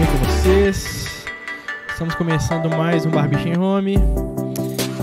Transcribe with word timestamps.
bem 0.00 0.06
com 0.06 0.24
vocês? 0.24 1.26
Estamos 1.90 2.14
começando 2.14 2.70
mais 2.70 3.04
um 3.04 3.10
Barbichem 3.10 3.58
Home 3.58 3.96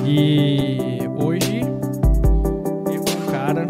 e 0.04 0.98
hoje 1.16 1.60
eu 2.92 3.02
um 3.02 3.32
cara 3.32 3.68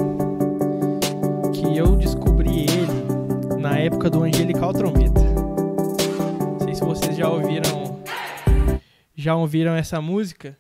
que 1.54 1.78
eu 1.78 1.98
descobri 1.98 2.62
ele 2.62 3.60
na 3.60 3.78
época 3.78 4.10
do 4.10 4.24
Angelical 4.24 4.71
Trombeta. 4.71 5.20
Não 5.20 6.60
sei 6.62 6.76
se 6.76 6.81
vocês 6.81 7.17
já 7.17 7.28
ouviram 7.28 8.01
já 9.13 9.35
ouviram 9.35 9.75
essa 9.75 9.99
música. 9.99 10.57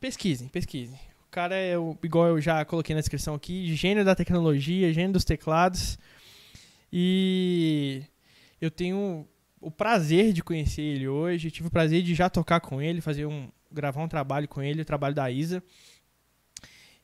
Pesquisem, 0.00 0.48
pesquisem. 0.48 0.98
O 1.26 1.30
cara 1.30 1.56
é, 1.56 1.76
o, 1.76 1.94
igual 2.02 2.28
eu 2.28 2.40
já 2.40 2.64
coloquei 2.64 2.94
na 2.94 3.00
descrição 3.00 3.34
aqui, 3.34 3.74
gênio 3.74 4.02
da 4.02 4.14
tecnologia, 4.14 4.94
gênio 4.94 5.12
dos 5.12 5.26
teclados. 5.26 5.98
E 6.90 8.02
eu 8.58 8.70
tenho 8.70 9.26
o 9.62 9.70
prazer 9.70 10.32
de 10.32 10.42
conhecer 10.42 10.82
ele 10.82 11.08
hoje, 11.08 11.50
tive 11.50 11.68
o 11.68 11.70
prazer 11.70 12.02
de 12.02 12.14
já 12.14 12.28
tocar 12.28 12.60
com 12.60 12.82
ele, 12.82 13.00
fazer 13.00 13.24
um 13.26 13.48
gravar 13.70 14.02
um 14.02 14.08
trabalho 14.08 14.46
com 14.46 14.60
ele, 14.60 14.82
o 14.82 14.84
trabalho 14.84 15.14
da 15.14 15.30
Isa. 15.30 15.62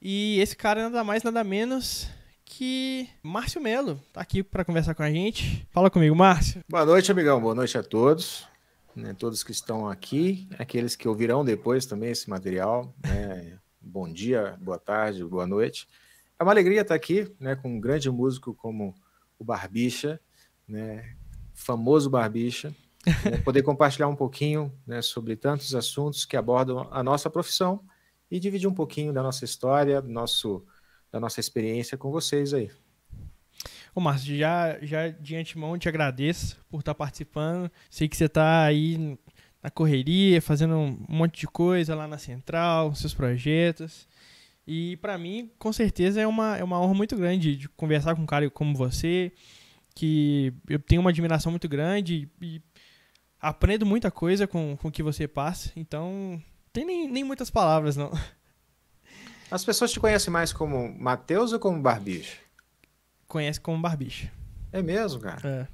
E 0.03 0.39
esse 0.41 0.55
cara 0.55 0.83
nada 0.83 1.03
mais 1.03 1.23
nada 1.23 1.43
menos 1.43 2.09
que 2.45 3.09
Márcio 3.23 3.61
Melo 3.61 4.03
tá 4.13 4.21
aqui 4.21 4.43
para 4.43 4.65
conversar 4.65 4.95
com 4.95 5.03
a 5.03 5.11
gente. 5.11 5.67
Fala 5.71 5.89
comigo, 5.89 6.15
Márcio. 6.15 6.63
Boa 6.69 6.85
noite, 6.85 7.11
amigão. 7.11 7.41
Boa 7.41 7.55
noite 7.55 7.79
a 7.79 7.83
todos. 7.83 8.47
Né, 8.97 9.15
todos 9.15 9.45
que 9.45 9.53
estão 9.53 9.89
aqui, 9.89 10.49
aqueles 10.59 10.97
que 10.97 11.07
ouvirão 11.07 11.45
depois 11.45 11.87
também 11.87 12.11
esse 12.11 12.29
material. 12.29 12.93
Né, 13.05 13.57
bom 13.81 14.13
dia, 14.13 14.57
boa 14.61 14.79
tarde, 14.79 15.25
boa 15.25 15.47
noite. 15.47 15.87
É 16.37 16.43
uma 16.43 16.51
alegria 16.51 16.81
estar 16.81 16.97
aqui 16.97 17.33
né, 17.39 17.55
com 17.55 17.69
um 17.69 17.81
grande 17.81 18.11
músico 18.11 18.53
como 18.55 18.93
o 19.39 19.45
Barbicha, 19.45 20.21
né, 20.67 21.17
famoso 21.59 22.09
Barbicha, 22.09 22.73
né, 23.25 23.39
poder 23.45 23.63
compartilhar 23.63 24.09
um 24.09 24.17
pouquinho 24.17 24.73
né, 24.87 25.03
sobre 25.03 25.37
tantos 25.37 25.75
assuntos 25.75 26.25
que 26.25 26.37
abordam 26.37 26.89
a 26.91 27.03
nossa 27.03 27.29
profissão 27.29 27.85
e 28.31 28.39
dividir 28.39 28.69
um 28.69 28.75
pouquinho 28.75 29.13
da 29.13 29.23
nossa 29.23 29.45
história, 29.45 30.01
nosso, 30.01 30.65
da 31.11 31.19
nossa 31.19 31.41
experiência 31.41 31.99
com 31.99 32.11
vocês 32.11 32.55
aí. 32.55 32.71
Ô, 33.95 34.01
Márcio, 34.01 34.37
já, 34.37 34.79
já 34.81 35.09
de 35.09 35.35
antemão 35.35 35.77
te 35.77 35.89
agradeço 35.89 36.57
por 36.71 36.81
estar 36.81 36.95
participando. 36.95 37.71
Sei 37.91 38.09
que 38.09 38.17
você 38.17 38.27
está 38.27 38.65
aí 38.65 39.19
na 39.63 39.71
correria, 39.71 40.41
fazendo 40.41 40.77
um 40.77 41.05
monte 41.09 41.41
de 41.41 41.47
coisa 41.49 41.95
lá 41.95 42.07
na 42.07 42.19
Central, 42.19 42.95
seus 42.95 43.13
projetos. 43.13 44.07
E 44.67 44.97
para 44.99 45.19
mim, 45.19 45.51
com 45.59 45.73
certeza, 45.73 46.21
é 46.21 46.27
uma, 46.27 46.57
é 46.57 46.63
uma 46.63 46.81
honra 46.81 46.95
muito 46.95 47.17
grande 47.17 47.57
de 47.57 47.69
conversar 47.71 48.15
com 48.15 48.23
um 48.23 48.27
cara 48.27 48.49
como 48.51 48.77
você, 48.77 49.33
que 49.99 50.55
eu 50.69 50.79
tenho 50.79 51.01
uma 51.01 51.11
admiração 51.11 51.51
muito 51.51 51.69
grande 51.69 52.31
e 52.41 52.63
aprendo 53.41 53.85
muita 53.85 54.13
coisa 54.13 54.47
com, 54.47 54.77
com 54.77 54.87
o 54.87 54.93
que 54.93 55.03
você 55.03 55.27
passa. 55.27 55.73
Então, 55.75 56.41
tem 56.73 56.85
nem, 56.85 57.11
nem 57.11 57.25
muitas 57.25 57.51
palavras, 57.51 57.97
não. 57.97 58.13
As 59.51 59.65
pessoas 59.65 59.91
te 59.91 59.99
conhecem 59.99 60.33
mais 60.33 60.53
como 60.53 60.97
Matheus 60.97 61.53
ou 61.53 61.59
como 61.59 61.83
Barbicha? 61.83 62.39
Conhece 63.27 63.61
como 63.61 63.83
Barbicha. 63.83 64.31
É 64.71 64.81
mesmo, 64.81 65.21
cara? 65.21 65.69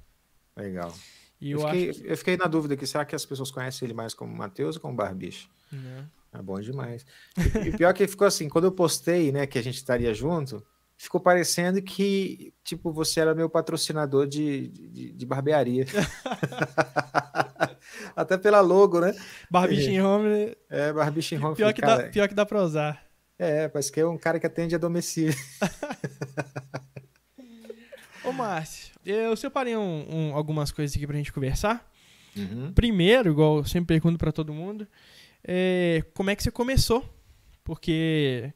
É. 0.56 0.62
Legal. 0.62 0.94
E 1.38 1.50
eu, 1.50 1.60
eu, 1.60 1.66
fiquei, 1.66 1.90
acho... 1.90 2.02
eu 2.04 2.16
fiquei 2.16 2.36
na 2.38 2.46
dúvida 2.46 2.74
aqui, 2.74 2.86
será 2.86 3.04
que 3.04 3.14
as 3.14 3.26
pessoas 3.26 3.50
conhecem 3.50 3.84
ele 3.84 3.94
mais 3.94 4.14
como 4.14 4.34
Matheus 4.34 4.76
ou 4.76 4.80
como 4.80 4.96
Barbicha? 4.96 5.48
Não. 5.70 6.08
É 6.32 6.40
bom 6.40 6.58
demais. 6.60 7.04
E, 7.36 7.68
e 7.68 7.76
pior 7.76 7.92
que 7.92 8.06
ficou 8.06 8.26
assim, 8.26 8.48
quando 8.48 8.64
eu 8.64 8.72
postei, 8.72 9.30
né, 9.30 9.46
que 9.46 9.58
a 9.58 9.62
gente 9.62 9.76
estaria 9.76 10.14
junto, 10.14 10.64
ficou 10.96 11.20
parecendo 11.20 11.82
que, 11.82 12.52
tipo, 12.62 12.92
você 12.92 13.20
era 13.20 13.34
meu 13.34 13.48
patrocinador 13.48 14.26
de, 14.26 14.68
de, 14.68 15.12
de 15.12 15.26
barbearia. 15.26 15.86
Até 18.16 18.38
pela 18.38 18.60
logo, 18.60 19.00
né? 19.00 19.14
Barbichin 19.50 20.00
Home. 20.00 20.28
Né? 20.28 20.52
É, 20.70 20.92
Barbichin 20.92 21.38
Home. 21.38 21.56
Pior, 21.56 21.72
que 21.72 21.80
dá, 21.80 22.04
pior 22.04 22.28
que 22.28 22.34
dá 22.34 22.46
pra 22.46 22.62
usar. 22.62 23.04
É, 23.38 23.68
parece 23.68 23.90
que 23.90 24.00
é 24.00 24.06
um 24.06 24.16
cara 24.16 24.38
que 24.38 24.46
atende 24.46 24.74
a 24.74 24.78
domicílio. 24.78 25.34
Ô, 28.24 28.32
Márcio, 28.32 28.94
eu 29.04 29.36
separei 29.36 29.76
um, 29.76 30.06
um, 30.08 30.34
algumas 30.34 30.72
coisas 30.72 30.96
aqui 30.96 31.06
pra 31.06 31.16
gente 31.16 31.32
conversar. 31.32 31.90
Uhum. 32.36 32.72
Primeiro, 32.72 33.30
igual 33.30 33.58
eu 33.58 33.64
sempre 33.64 33.94
pergunto 33.94 34.18
para 34.18 34.32
todo 34.32 34.54
mundo, 34.54 34.88
é, 35.46 36.02
como 36.14 36.30
é 36.30 36.36
que 36.36 36.42
você 36.42 36.50
começou? 36.50 37.04
Porque 37.62 38.52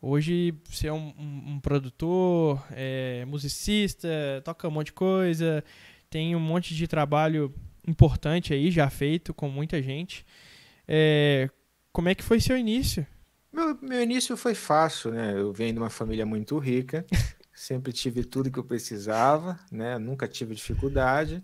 hoje 0.00 0.54
você 0.68 0.88
é 0.88 0.92
um, 0.92 1.14
um, 1.18 1.52
um 1.52 1.60
produtor, 1.60 2.64
é, 2.70 3.24
musicista, 3.26 4.08
toca 4.44 4.68
um 4.68 4.70
monte 4.70 4.86
de 4.86 4.92
coisa, 4.92 5.64
tem 6.08 6.34
um 6.34 6.40
monte 6.40 6.74
de 6.74 6.86
trabalho 6.86 7.54
importante 7.86 8.52
aí 8.52 8.70
já 8.70 8.88
feito 8.90 9.32
com 9.32 9.48
muita 9.48 9.82
gente. 9.82 10.24
É, 10.86 11.48
como 11.92 12.08
é 12.08 12.14
que 12.14 12.22
foi 12.22 12.40
seu 12.40 12.56
início? 12.56 13.06
Meu, 13.52 13.78
meu 13.82 14.02
início 14.02 14.36
foi 14.36 14.54
fácil, 14.54 15.10
né? 15.10 15.34
Eu 15.36 15.52
venho 15.52 15.72
de 15.72 15.78
uma 15.78 15.90
família 15.90 16.24
muito 16.24 16.58
rica, 16.58 17.04
sempre 17.54 17.92
tive 17.92 18.24
tudo 18.24 18.50
que 18.50 18.58
eu 18.58 18.64
precisava, 18.64 19.58
né? 19.70 19.98
Nunca 19.98 20.28
tive 20.28 20.54
dificuldade 20.54 21.42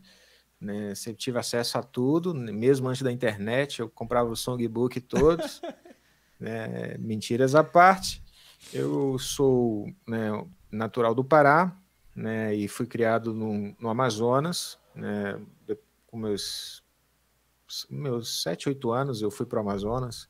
né? 0.61 0.95
Sempre 0.95 1.21
tive 1.21 1.39
acesso 1.39 1.79
a 1.79 1.83
tudo, 1.83 2.35
mesmo 2.35 2.89
antes 2.89 3.03
da 3.03 3.13
internet, 3.13 3.81
eu 3.81 3.89
comprava 3.89 4.31
o 4.31 4.37
songbook 4.37 5.01
todos, 5.01 5.61
né? 6.41 6.97
Mentiras 6.99 7.55
à 7.55 7.63
parte. 7.63 8.23
Eu 8.73 9.19
sou 9.19 9.87
né, 10.07 10.31
natural 10.71 11.15
do 11.15 11.25
Pará, 11.25 11.77
né? 12.15 12.55
E 12.55 12.69
fui 12.69 12.87
criado 12.87 13.33
no, 13.33 13.75
no 13.79 13.89
Amazonas, 13.89 14.79
né? 14.95 15.41
Com 16.07 16.19
meus 16.19 16.85
meus 17.91 18.43
7, 18.43 18.69
8 18.69 18.93
anos 18.93 19.23
eu 19.23 19.31
fui 19.31 19.45
para 19.45 19.59
o 19.59 19.61
Amazonas 19.61 20.29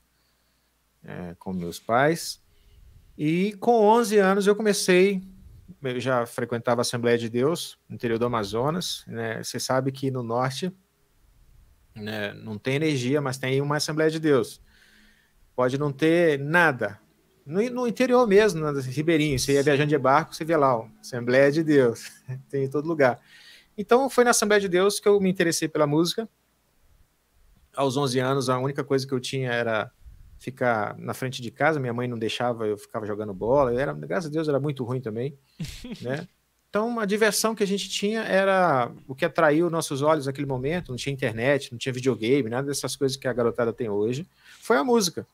é, 1.05 1.35
com 1.39 1.53
meus 1.53 1.79
pais. 1.79 2.43
E 3.17 3.53
com 3.61 3.85
11 3.85 4.19
anos 4.19 4.47
eu 4.47 4.57
comecei 4.57 5.23
eu 5.83 6.01
já 6.01 6.25
frequentava 6.27 6.81
a 6.81 6.83
Assembleia 6.83 7.19
de 7.19 7.29
Deus, 7.29 7.79
no 7.89 7.95
interior 7.95 8.19
do 8.19 8.27
Amazonas. 8.27 9.05
Né? 9.07 9.43
Você 9.43 9.59
sabe 9.59 9.93
que 9.93 10.11
no 10.11 10.23
norte 10.23 10.73
né, 11.95 12.33
não 12.35 12.59
tem 12.59 12.77
energia, 12.77 13.21
mas 13.21 13.39
tem 13.39 13.61
uma 13.61 13.77
Assembleia 13.77 14.11
de 14.11 14.21
Deus. 14.21 14.61
Pode 15.55 15.79
não 15.79 15.93
ter 15.93 16.39
nada. 16.39 17.01
No, 17.47 17.62
no 17.71 17.87
interior 17.87 18.27
mesmo, 18.27 18.61
no 18.61 18.81
Ribeirinho, 18.81 19.39
você 19.39 19.53
ia 19.53 19.62
viajando 19.62 19.89
de 19.89 19.99
barco, 19.99 20.34
você 20.34 20.45
via 20.45 20.59
lá, 20.59 20.77
ó, 20.77 20.89
Assembleia 21.01 21.53
de 21.53 21.62
Deus, 21.62 22.11
tem 22.51 22.65
em 22.65 22.69
todo 22.69 22.89
lugar. 22.89 23.21
Então 23.79 24.11
foi 24.11 24.25
na 24.25 24.31
Assembleia 24.31 24.61
de 24.61 24.69
Deus 24.69 24.99
que 24.99 25.07
eu 25.07 25.21
me 25.21 25.31
interessei 25.31 25.69
pela 25.69 25.87
música. 25.87 26.29
Aos 27.77 27.97
11 27.97 28.19
anos, 28.19 28.49
a 28.49 28.59
única 28.59 28.83
coisa 28.83 29.07
que 29.07 29.12
eu 29.12 29.21
tinha 29.21 29.53
era 29.53 29.93
ficar 30.39 30.99
na 30.99 31.15
frente 31.15 31.41
de 31.41 31.51
casa. 31.51 31.79
Minha 31.79 31.93
mãe 31.93 32.09
não 32.09 32.19
deixava, 32.19 32.67
eu 32.67 32.77
ficava 32.77 33.07
jogando 33.07 33.33
bola. 33.33 33.73
Eu 33.73 33.78
era, 33.78 33.93
graças 33.93 34.31
a 34.31 34.33
Deus, 34.33 34.49
era 34.49 34.59
muito 34.59 34.83
ruim 34.83 35.01
também, 35.01 35.37
né? 36.01 36.27
Então, 36.69 36.99
a 36.99 37.07
diversão 37.07 37.55
que 37.55 37.63
a 37.63 37.67
gente 37.67 37.89
tinha 37.89 38.23
era 38.23 38.91
o 39.07 39.15
que 39.15 39.25
atraiu 39.25 39.71
nossos 39.71 40.03
olhos 40.03 40.27
naquele 40.27 40.47
momento. 40.47 40.91
Não 40.91 40.97
tinha 40.97 41.13
internet, 41.13 41.71
não 41.71 41.78
tinha 41.78 41.93
videogame, 41.93 42.51
nada 42.51 42.67
dessas 42.67 42.97
coisas 42.97 43.17
que 43.17 43.28
a 43.28 43.33
garotada 43.33 43.73
tem 43.73 43.89
hoje. 43.89 44.27
Foi 44.61 44.77
a 44.77 44.84
música. 44.84 45.27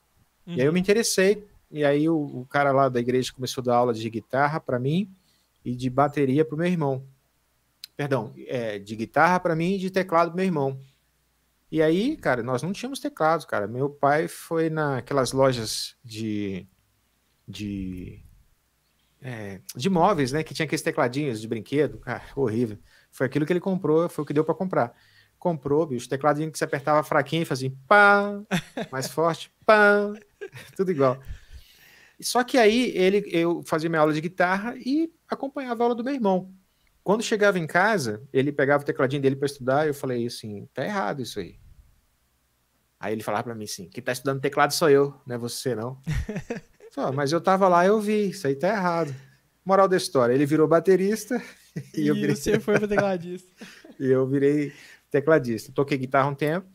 Uhum. 0.45 0.53
E 0.53 0.61
aí 0.61 0.67
eu 0.67 0.71
me 0.71 0.79
uhum. 0.79 0.81
interessei. 0.81 1.45
E 1.73 1.83
aí 1.83 2.07
o, 2.07 2.15
o, 2.15 2.45
cara 2.45 2.71
lá 2.71 2.87
da 2.87 2.99
igreja 2.99 3.33
começou 3.33 3.63
a 3.63 3.65
dar 3.65 3.75
aula 3.77 3.95
de 3.95 4.07
guitarra 4.07 4.59
para 4.59 4.77
mim 4.77 5.11
e 5.65 5.75
de 5.75 5.89
bateria 5.89 6.45
para 6.45 6.53
o 6.53 6.57
meu 6.59 6.67
irmão. 6.67 7.03
Perdão, 7.97 8.31
é, 8.45 8.77
de 8.77 8.95
guitarra 8.95 9.39
para 9.39 9.55
mim 9.55 9.73
e 9.73 9.79
de 9.79 9.89
teclado 9.89 10.27
para 10.27 10.35
meu 10.35 10.45
irmão. 10.45 10.79
E 11.71 11.81
aí, 11.81 12.15
cara, 12.15 12.43
nós 12.43 12.61
não 12.61 12.71
tínhamos 12.71 12.99
teclados, 12.99 13.43
cara. 13.43 13.67
Meu 13.67 13.89
pai 13.89 14.27
foi 14.27 14.69
naquelas 14.69 15.31
lojas 15.31 15.95
de. 16.05 16.67
de. 17.47 18.23
É, 19.19 19.59
de 19.75 19.89
móveis, 19.89 20.31
né? 20.31 20.43
Que 20.43 20.53
tinha 20.53 20.65
aqueles 20.65 20.83
tecladinhos 20.83 21.41
de 21.41 21.47
brinquedo. 21.47 21.97
Cara, 21.97 22.23
horrível. 22.35 22.77
Foi 23.09 23.25
aquilo 23.25 23.47
que 23.47 23.53
ele 23.53 23.59
comprou, 23.59 24.07
foi 24.09 24.23
o 24.23 24.27
que 24.27 24.33
deu 24.33 24.45
para 24.45 24.53
comprar. 24.53 24.93
Comprou, 25.39 25.87
bicho, 25.87 26.07
tecladinho 26.07 26.51
que 26.51 26.57
você 26.59 26.65
apertava 26.65 27.01
fraquinho 27.01 27.41
e 27.41 27.45
fazia 27.45 27.73
pá, 27.87 28.39
mais 28.91 29.07
forte, 29.07 29.51
pá, 29.65 30.13
tudo 30.77 30.91
igual. 30.91 31.19
Só 32.23 32.43
que 32.43 32.57
aí 32.57 32.91
ele, 32.95 33.23
eu 33.31 33.63
fazia 33.65 33.89
minha 33.89 33.99
aula 33.99 34.13
de 34.13 34.21
guitarra 34.21 34.75
e 34.77 35.11
acompanhava 35.27 35.83
a 35.83 35.85
aula 35.85 35.95
do 35.95 36.03
meu 36.03 36.13
irmão. 36.13 36.51
Quando 37.03 37.21
chegava 37.21 37.59
em 37.59 37.67
casa, 37.67 38.23
ele 38.31 38.51
pegava 38.51 38.83
o 38.83 38.85
tecladinho 38.85 39.21
dele 39.21 39.35
para 39.35 39.45
estudar, 39.45 39.87
eu 39.87 39.93
falei 39.93 40.25
assim, 40.25 40.67
tá 40.73 40.85
errado 40.85 41.21
isso 41.21 41.39
aí. 41.39 41.59
Aí 43.03 43.11
ele 43.11 43.21
falava 43.21 43.43
para 43.43 43.55
mim 43.55 43.65
assim: 43.65 43.89
quem 43.89 44.01
tá 44.01 44.13
estudando 44.13 44.39
teclado 44.39 44.71
sou 44.71 44.89
eu, 44.89 45.13
não 45.27 45.35
é 45.35 45.37
você 45.37 45.75
não. 45.75 45.99
Mas 47.13 47.33
eu 47.33 47.41
tava 47.41 47.67
lá, 47.67 47.85
eu 47.85 47.99
vi, 47.99 48.29
isso 48.29 48.47
aí 48.47 48.55
tá 48.55 48.69
errado. 48.69 49.13
Moral 49.65 49.89
da 49.89 49.97
história, 49.97 50.33
ele 50.33 50.45
virou 50.45 50.67
baterista 50.67 51.41
e, 51.93 52.03
e 52.03 52.07
eu 52.07 52.15
virei... 52.15 52.35
você 52.35 52.59
foi 52.61 52.79
pro 52.79 52.87
tecladista. 52.87 53.51
e 53.99 54.09
eu 54.09 54.25
virei 54.25 54.71
tecladista. 55.11 55.73
Toquei 55.73 55.97
guitarra 55.97 56.29
um 56.29 56.35
tempo, 56.35 56.65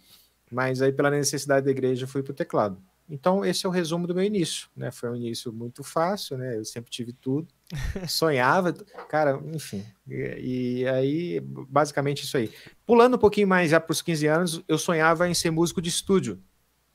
mas 0.51 0.83
aí 0.83 0.93
pela 0.93 1.11
necessidade 1.11 1.65
da 1.65 1.71
igreja 1.71 2.07
fui 2.07 2.23
pro 2.23 2.35
teclado. 2.35 2.79
Então 3.09 3.45
esse 3.45 3.65
é 3.65 3.69
o 3.69 3.73
resumo 3.73 4.07
do 4.07 4.15
meu 4.15 4.25
início, 4.25 4.69
né? 4.77 4.91
Foi 4.91 5.09
um 5.09 5.17
início 5.17 5.53
muito 5.53 5.83
fácil, 5.83 6.37
né? 6.37 6.57
Eu 6.57 6.65
sempre 6.65 6.91
tive 6.91 7.13
tudo. 7.13 7.49
Sonhava, 8.09 8.73
cara, 9.09 9.41
enfim. 9.53 9.85
E, 10.07 10.81
e, 10.83 10.89
aí, 10.89 11.41
basicamente 11.41 12.25
isso 12.25 12.37
aí. 12.37 12.53
Pulando 12.87 13.15
um 13.15 13.19
pouquinho 13.19 13.49
mais 13.49 13.71
já 13.71 13.81
para 13.81 13.93
os 13.93 14.03
15 14.03 14.27
anos, 14.27 14.65
eu 14.69 14.79
sonhava 14.79 15.29
em 15.29 15.35
ser 15.35 15.51
músico 15.51 15.81
de 15.81 15.89
estúdio. 15.89 16.43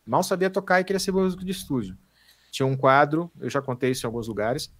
Mal 0.05 0.21
sabia 0.21 0.49
tocar 0.49 0.79
e 0.79 0.83
queria 0.83 0.99
ser 0.99 1.11
músico 1.11 1.43
de 1.43 1.51
estúdio. 1.51 1.97
Tinha 2.51 2.65
um 2.65 2.77
quadro, 2.77 3.31
eu 3.39 3.49
já 3.49 3.61
contei 3.61 3.91
isso 3.91 4.05
em 4.05 4.07
alguns 4.07 4.27
lugares, 4.27 4.71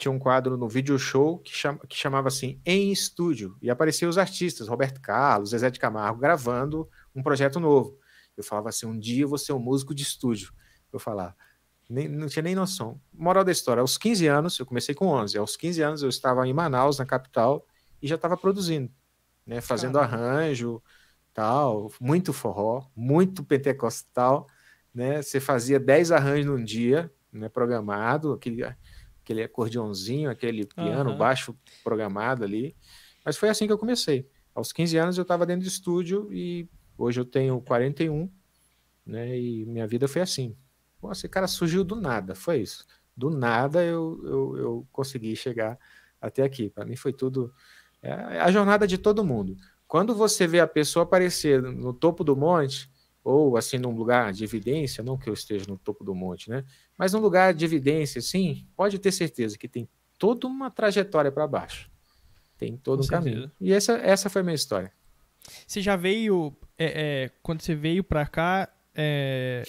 tinha 0.00 0.10
um 0.10 0.18
quadro 0.18 0.56
no 0.56 0.66
video 0.66 0.98
show 0.98 1.38
que, 1.38 1.52
que 1.86 1.94
chamava 1.94 2.28
assim 2.28 2.58
Em 2.64 2.90
Estúdio. 2.90 3.58
E 3.60 3.68
apareciam 3.68 4.08
os 4.08 4.16
artistas, 4.16 4.66
Roberto 4.66 4.98
Carlos, 4.98 5.50
Zezé 5.50 5.70
de 5.70 5.78
Camargo, 5.78 6.18
gravando 6.18 6.88
um 7.14 7.22
projeto 7.22 7.60
novo. 7.60 7.98
Eu 8.34 8.42
falava 8.42 8.70
assim: 8.70 8.86
um 8.86 8.98
dia 8.98 9.24
eu 9.24 9.28
vou 9.28 9.36
ser 9.36 9.52
um 9.52 9.58
músico 9.58 9.94
de 9.94 10.02
estúdio. 10.02 10.54
Eu 10.92 10.98
falava, 10.98 11.36
nem, 11.88 12.08
não 12.08 12.28
tinha 12.28 12.42
nem 12.42 12.54
noção. 12.54 13.00
Moral 13.12 13.44
da 13.44 13.52
história: 13.52 13.80
aos 13.80 13.98
15 13.98 14.26
anos, 14.26 14.58
eu 14.58 14.66
comecei 14.66 14.94
com 14.94 15.06
11, 15.06 15.36
aos 15.38 15.56
15 15.56 15.82
anos 15.82 16.02
eu 16.02 16.08
estava 16.08 16.46
em 16.46 16.52
Manaus, 16.52 16.98
na 16.98 17.04
capital, 17.04 17.66
e 18.00 18.06
já 18.06 18.14
estava 18.14 18.36
produzindo, 18.36 18.90
né, 19.46 19.60
fazendo 19.60 19.98
Caramba. 19.98 20.16
arranjo, 20.16 20.82
tal, 21.34 21.90
muito 22.00 22.32
forró, 22.32 22.86
muito 22.94 23.44
pentecostal. 23.44 24.46
Né? 24.94 25.22
Você 25.22 25.40
fazia 25.40 25.78
10 25.78 26.12
arranjos 26.12 26.46
num 26.46 26.62
dia, 26.64 27.12
né, 27.32 27.48
programado, 27.48 28.32
aquele 28.32 28.64
aquele 29.22 29.44
acordeãozinho, 29.44 30.28
aquele 30.28 30.66
piano 30.66 31.10
uhum. 31.10 31.18
baixo 31.18 31.56
programado 31.84 32.42
ali. 32.42 32.74
Mas 33.24 33.36
foi 33.36 33.48
assim 33.48 33.66
que 33.66 33.72
eu 33.72 33.78
comecei. 33.78 34.28
Aos 34.54 34.72
15 34.72 34.96
anos 34.96 35.18
eu 35.18 35.22
estava 35.22 35.46
dentro 35.46 35.62
do 35.62 35.68
estúdio 35.68 36.32
e 36.32 36.68
hoje 36.98 37.20
eu 37.20 37.24
tenho 37.24 37.60
41, 37.60 38.28
né? 39.06 39.38
E 39.38 39.64
minha 39.66 39.86
vida 39.86 40.08
foi 40.08 40.22
assim. 40.22 40.56
Pô, 41.00 41.10
esse 41.12 41.28
cara 41.28 41.46
surgiu 41.46 41.82
do 41.82 41.96
nada, 41.96 42.34
foi 42.34 42.60
isso. 42.60 42.86
Do 43.16 43.30
nada 43.30 43.82
eu, 43.82 44.20
eu, 44.24 44.56
eu 44.56 44.88
consegui 44.92 45.34
chegar 45.34 45.78
até 46.20 46.42
aqui. 46.42 46.68
Para 46.68 46.84
mim 46.84 46.96
foi 46.96 47.12
tudo 47.12 47.52
é 48.02 48.12
a 48.40 48.50
jornada 48.50 48.86
de 48.86 48.96
todo 48.96 49.24
mundo. 49.24 49.56
Quando 49.86 50.14
você 50.14 50.46
vê 50.46 50.60
a 50.60 50.66
pessoa 50.66 51.02
aparecer 51.02 51.60
no 51.60 51.92
topo 51.92 52.24
do 52.24 52.36
monte, 52.36 52.90
ou 53.22 53.56
assim 53.56 53.76
num 53.76 53.94
lugar 53.94 54.32
de 54.32 54.44
evidência, 54.44 55.04
não 55.04 55.18
que 55.18 55.28
eu 55.28 55.34
esteja 55.34 55.66
no 55.68 55.76
topo 55.76 56.04
do 56.04 56.14
monte, 56.14 56.48
né? 56.48 56.64
Mas 56.96 57.12
num 57.12 57.20
lugar 57.20 57.52
de 57.52 57.64
evidência, 57.64 58.20
sim, 58.20 58.66
pode 58.76 58.98
ter 58.98 59.12
certeza 59.12 59.58
que 59.58 59.68
tem 59.68 59.88
toda 60.18 60.46
uma 60.46 60.70
trajetória 60.70 61.30
para 61.30 61.46
baixo. 61.46 61.90
Tem 62.56 62.76
todo 62.76 62.98
Com 62.98 63.04
um 63.04 63.08
certeza. 63.08 63.30
caminho. 63.30 63.52
E 63.60 63.72
essa, 63.72 63.94
essa 63.94 64.30
foi 64.30 64.40
a 64.40 64.44
minha 64.44 64.54
história. 64.54 64.92
Você 65.66 65.82
já 65.82 65.96
veio, 65.96 66.54
é, 66.78 67.24
é, 67.24 67.30
quando 67.42 67.62
você 67.62 67.74
veio 67.74 68.04
para 68.04 68.26
cá, 68.26 68.68
é, 68.94 69.64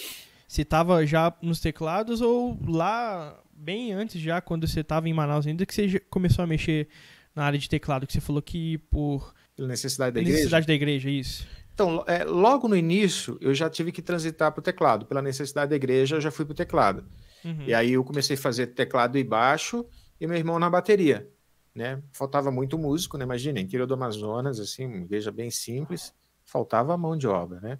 você 0.52 0.62
estava 0.62 1.06
já 1.06 1.34
nos 1.40 1.60
teclados 1.60 2.20
ou 2.20 2.58
lá 2.68 3.42
bem 3.54 3.94
antes 3.94 4.20
já, 4.20 4.38
quando 4.38 4.68
você 4.68 4.80
estava 4.80 5.08
em 5.08 5.12
Manaus 5.14 5.46
ainda, 5.46 5.64
que 5.64 5.74
você 5.74 5.98
começou 6.10 6.42
a 6.42 6.46
mexer 6.46 6.88
na 7.34 7.44
área 7.44 7.58
de 7.58 7.66
teclado, 7.66 8.06
que 8.06 8.12
você 8.12 8.20
falou 8.20 8.42
que 8.42 8.76
por... 8.90 9.32
Necessidade 9.56 10.12
da 10.12 10.20
igreja? 10.20 10.36
Necessidade 10.36 10.66
da 10.66 10.74
igreja, 10.74 11.08
isso. 11.08 11.48
Então, 11.72 12.04
é, 12.06 12.22
logo 12.24 12.68
no 12.68 12.76
início, 12.76 13.38
eu 13.40 13.54
já 13.54 13.70
tive 13.70 13.90
que 13.90 14.02
transitar 14.02 14.52
para 14.52 14.60
o 14.60 14.62
teclado. 14.62 15.06
Pela 15.06 15.22
necessidade 15.22 15.70
da 15.70 15.76
igreja, 15.76 16.16
eu 16.16 16.20
já 16.20 16.30
fui 16.30 16.44
para 16.44 16.52
o 16.52 16.56
teclado. 16.56 17.02
Uhum. 17.42 17.64
E 17.66 17.72
aí 17.72 17.92
eu 17.92 18.04
comecei 18.04 18.36
a 18.36 18.38
fazer 18.38 18.66
teclado 18.68 19.16
e 19.16 19.24
baixo 19.24 19.86
e 20.20 20.26
meu 20.26 20.36
irmão 20.36 20.58
na 20.58 20.68
bateria. 20.68 21.26
Né? 21.74 22.02
Faltava 22.12 22.50
muito 22.50 22.76
músico, 22.76 23.16
né? 23.16 23.24
Imagina, 23.24 23.58
interior 23.58 23.86
do 23.86 23.94
Amazonas, 23.94 24.60
assim, 24.60 24.84
uma 24.84 24.98
igreja 24.98 25.32
bem 25.32 25.50
simples, 25.50 26.12
faltava 26.44 26.94
mão 26.98 27.16
de 27.16 27.26
obra, 27.26 27.58
né? 27.58 27.78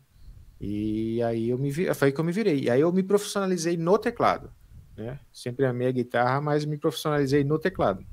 E 0.65 1.21
aí 1.25 1.51
eu 1.51 1.59
me 1.59 1.73
vi, 1.73 1.93
foi 1.93 2.09
aí 2.09 2.13
que 2.13 2.21
eu 2.21 2.25
me 2.25 2.31
virei. 2.31 2.61
E 2.61 2.71
aí 2.71 2.81
eu 2.81 2.93
me 2.93 3.03
profissionalizei 3.03 3.77
no 3.77 3.99
teclado, 3.99 4.49
né? 4.97 5.19
Sempre 5.33 5.67
amei 5.67 5.89
a 5.89 5.93
guitarra, 5.93 6.41
mas 6.41 6.65
me 6.65 6.79
profissionalizei 6.79 7.43
no 7.43 7.59
teclado. 7.59 8.07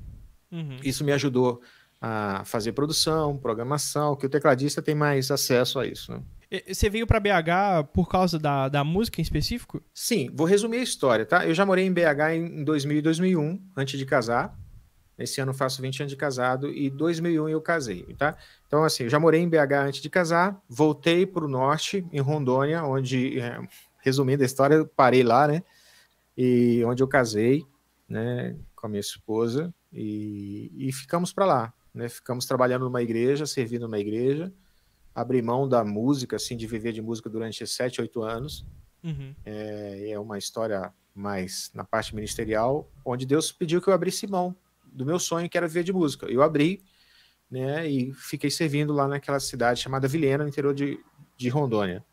Uhum. 0.50 0.76
Isso 0.82 1.04
me 1.04 1.12
ajudou 1.12 1.62
a 2.00 2.42
fazer 2.44 2.72
produção, 2.72 3.36
programação, 3.36 4.16
que 4.16 4.26
o 4.26 4.28
tecladista 4.28 4.82
tem 4.82 4.96
mais 4.96 5.30
acesso 5.30 5.78
a 5.78 5.86
isso. 5.86 6.10
Né? 6.10 6.22
Você 6.66 6.90
veio 6.90 7.06
para 7.06 7.20
BH 7.20 7.92
por 7.92 8.08
causa 8.08 8.36
da, 8.36 8.68
da 8.68 8.82
música 8.82 9.20
em 9.20 9.22
específico? 9.22 9.80
Sim, 9.94 10.28
vou 10.34 10.44
resumir 10.44 10.78
a 10.78 10.82
história, 10.82 11.24
tá? 11.24 11.46
Eu 11.46 11.54
já 11.54 11.64
morei 11.64 11.86
em 11.86 11.92
BH 11.92 12.34
em 12.34 12.64
2000 12.64 12.98
e 12.98 13.02
2001, 13.02 13.62
antes 13.76 13.96
de 13.96 14.04
casar. 14.04 14.58
Esse 15.20 15.40
ano 15.40 15.52
faço 15.52 15.82
20 15.82 16.00
anos 16.00 16.12
de 16.12 16.16
casado 16.16 16.68
e 16.70 16.88
2001 16.88 17.48
eu 17.50 17.60
casei, 17.60 18.02
tá? 18.16 18.36
Então, 18.66 18.82
assim, 18.82 19.04
eu 19.04 19.10
já 19.10 19.20
morei 19.20 19.40
em 19.40 19.48
BH 19.48 19.74
antes 19.86 20.00
de 20.00 20.08
casar, 20.08 20.60
voltei 20.68 21.26
para 21.26 21.44
o 21.44 21.48
norte, 21.48 22.06
em 22.10 22.20
Rondônia, 22.20 22.82
onde, 22.84 23.38
é, 23.38 23.60
resumindo 23.98 24.42
a 24.42 24.46
história, 24.46 24.84
parei 24.96 25.22
lá, 25.22 25.46
né? 25.46 25.62
E 26.36 26.82
onde 26.86 27.02
eu 27.02 27.08
casei, 27.08 27.66
né, 28.08 28.56
com 28.74 28.86
a 28.86 28.90
minha 28.90 29.00
esposa, 29.00 29.74
e, 29.92 30.72
e 30.74 30.92
ficamos 30.92 31.32
para 31.32 31.44
lá. 31.44 31.74
Né? 31.92 32.08
Ficamos 32.08 32.46
trabalhando 32.46 32.84
numa 32.84 33.02
igreja, 33.02 33.44
servindo 33.44 33.82
numa 33.82 33.98
igreja, 33.98 34.50
abri 35.14 35.42
mão 35.42 35.68
da 35.68 35.84
música, 35.84 36.36
assim, 36.36 36.56
de 36.56 36.66
viver 36.66 36.92
de 36.92 37.02
música 37.02 37.28
durante 37.28 37.66
sete, 37.66 38.00
oito 38.00 38.22
anos. 38.22 38.64
Uhum. 39.04 39.34
É, 39.44 40.10
é 40.12 40.18
uma 40.18 40.38
história 40.38 40.92
mais 41.14 41.70
na 41.74 41.84
parte 41.84 42.14
ministerial, 42.14 42.88
onde 43.04 43.26
Deus 43.26 43.52
pediu 43.52 43.82
que 43.82 43.88
eu 43.88 43.94
abrisse 43.94 44.26
mão 44.26 44.56
do 44.92 45.06
meu 45.06 45.18
sonho, 45.18 45.48
que 45.48 45.56
era 45.56 45.66
viver 45.66 45.84
de 45.84 45.92
música. 45.92 46.26
Eu 46.26 46.42
abri, 46.42 46.82
né, 47.50 47.88
e 47.88 48.12
fiquei 48.12 48.50
servindo 48.50 48.92
lá 48.92 49.08
naquela 49.08 49.40
cidade 49.40 49.80
chamada 49.80 50.06
Vilhena, 50.06 50.44
no 50.44 50.50
interior 50.50 50.74
de, 50.74 50.98
de 51.36 51.48
Rondônia. 51.48 52.04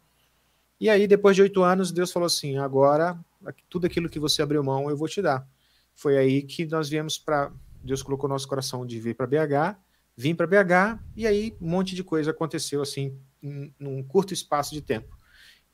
E 0.80 0.90
aí, 0.90 1.08
depois 1.08 1.36
de 1.36 1.42
oito 1.42 1.64
anos, 1.64 1.92
Deus 1.92 2.12
falou 2.12 2.28
assim: 2.28 2.58
agora, 2.58 3.20
tudo 3.70 3.88
aquilo 3.88 4.10
que 4.10 4.20
você 4.20 4.42
abriu 4.42 4.64
mão, 4.64 4.90
eu 4.90 4.98
vou 4.98 5.08
te 5.08 5.22
dar. 5.22 5.48
Foi 5.96 6.18
aí 6.18 6.44
que 6.44 6.66
nós 6.68 6.88
viemos 6.90 7.18
para 7.18 7.52
Deus 7.84 8.04
colocou 8.04 8.28
no 8.28 8.36
nosso 8.36 8.48
coração 8.48 8.86
de 8.86 9.00
vir 9.00 9.16
para 9.16 9.26
BH, 9.26 9.78
vim 10.16 10.36
para 10.36 10.46
BH 10.46 11.00
e 11.16 11.26
aí 11.26 11.56
um 11.62 11.70
monte 11.70 11.96
de 11.96 12.04
coisa 12.04 12.32
aconteceu 12.32 12.82
assim 12.82 13.18
num 13.80 14.04
curto 14.04 14.34
espaço 14.34 14.74
de 14.74 14.82
tempo. 14.82 15.18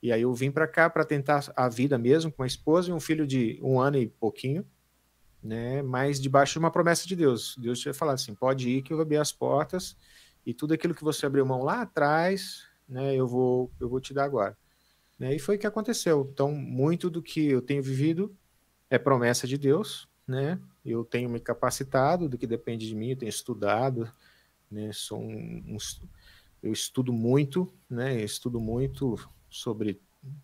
E 0.01 0.11
aí 0.11 0.21
eu 0.21 0.33
vim 0.33 0.51
para 0.51 0.67
cá 0.67 0.89
para 0.89 1.05
tentar 1.05 1.51
a 1.55 1.67
vida 1.69 1.97
mesmo 1.97 2.31
com 2.31 2.43
a 2.43 2.47
esposa 2.47 2.89
e 2.89 2.93
um 2.93 2.99
filho 2.99 3.25
de 3.25 3.57
um 3.63 3.79
ano 3.79 3.97
e 3.97 4.07
pouquinho, 4.07 4.65
né? 5.43 5.81
Mas 5.81 6.19
debaixo 6.19 6.53
de 6.53 6.59
uma 6.59 6.71
promessa 6.71 7.07
de 7.07 7.15
Deus. 7.15 7.55
Deus 7.57 7.79
tinha 7.79 7.93
falado 7.93 8.15
assim: 8.15 8.33
pode 8.33 8.69
ir 8.69 8.81
que 8.81 8.93
eu 8.93 8.97
vou 8.97 9.03
abrir 9.03 9.17
as 9.17 9.31
portas 9.31 9.97
e 10.45 10.53
tudo 10.53 10.73
aquilo 10.73 10.95
que 10.95 11.03
você 11.03 11.25
abriu 11.25 11.45
mão 11.45 11.63
lá 11.63 11.81
atrás, 11.81 12.63
né? 12.87 13.15
Eu 13.15 13.27
vou 13.27 13.69
eu 13.79 13.89
vou 13.89 13.99
te 13.99 14.13
dar 14.13 14.23
agora. 14.23 14.57
Né? 15.19 15.35
E 15.35 15.39
foi 15.39 15.57
o 15.57 15.59
que 15.59 15.67
aconteceu. 15.67 16.29
Então 16.31 16.51
muito 16.51 17.09
do 17.09 17.21
que 17.21 17.47
eu 17.47 17.61
tenho 17.61 17.83
vivido 17.83 18.35
é 18.89 18.97
promessa 18.97 19.45
de 19.45 19.57
Deus, 19.57 20.07
né? 20.27 20.59
Eu 20.85 21.03
tenho 21.03 21.29
me 21.29 21.39
capacitado 21.39 22.29
do 22.29 22.37
que 22.37 22.47
depende 22.47 22.87
de 22.87 22.95
mim, 22.95 23.11
eu 23.11 23.17
tenho 23.17 23.29
estudado, 23.29 24.11
né? 24.71 24.91
Sou 24.93 25.19
um, 25.19 25.63
um 25.67 25.77
eu 26.61 26.71
estudo 26.71 27.11
muito, 27.11 27.71
né? 27.89 28.21
Eu 28.21 28.25
estudo 28.25 28.59
muito 28.59 29.19
sobre 29.49 29.99